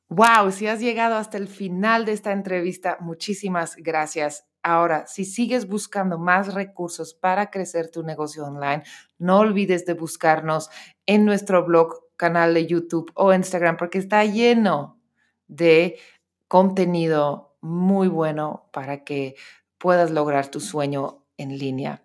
Wow, 0.08 0.50
si 0.50 0.66
has 0.66 0.80
llegado 0.80 1.14
hasta 1.14 1.38
el 1.38 1.46
final 1.46 2.04
de 2.04 2.12
esta 2.12 2.32
entrevista, 2.32 2.98
muchísimas 3.00 3.76
gracias. 3.76 4.49
Ahora, 4.62 5.06
si 5.06 5.24
sigues 5.24 5.66
buscando 5.66 6.18
más 6.18 6.54
recursos 6.54 7.14
para 7.14 7.50
crecer 7.50 7.90
tu 7.90 8.02
negocio 8.02 8.44
online, 8.44 8.82
no 9.18 9.38
olvides 9.38 9.86
de 9.86 9.94
buscarnos 9.94 10.70
en 11.06 11.24
nuestro 11.24 11.64
blog, 11.64 12.10
canal 12.16 12.52
de 12.52 12.66
YouTube 12.66 13.10
o 13.14 13.32
Instagram, 13.32 13.78
porque 13.78 13.98
está 13.98 14.24
lleno 14.26 15.00
de 15.48 15.98
contenido 16.48 17.56
muy 17.62 18.08
bueno 18.08 18.68
para 18.72 19.04
que 19.04 19.36
puedas 19.78 20.10
lograr 20.10 20.48
tu 20.48 20.60
sueño 20.60 21.24
en 21.38 21.56
línea. 21.56 22.04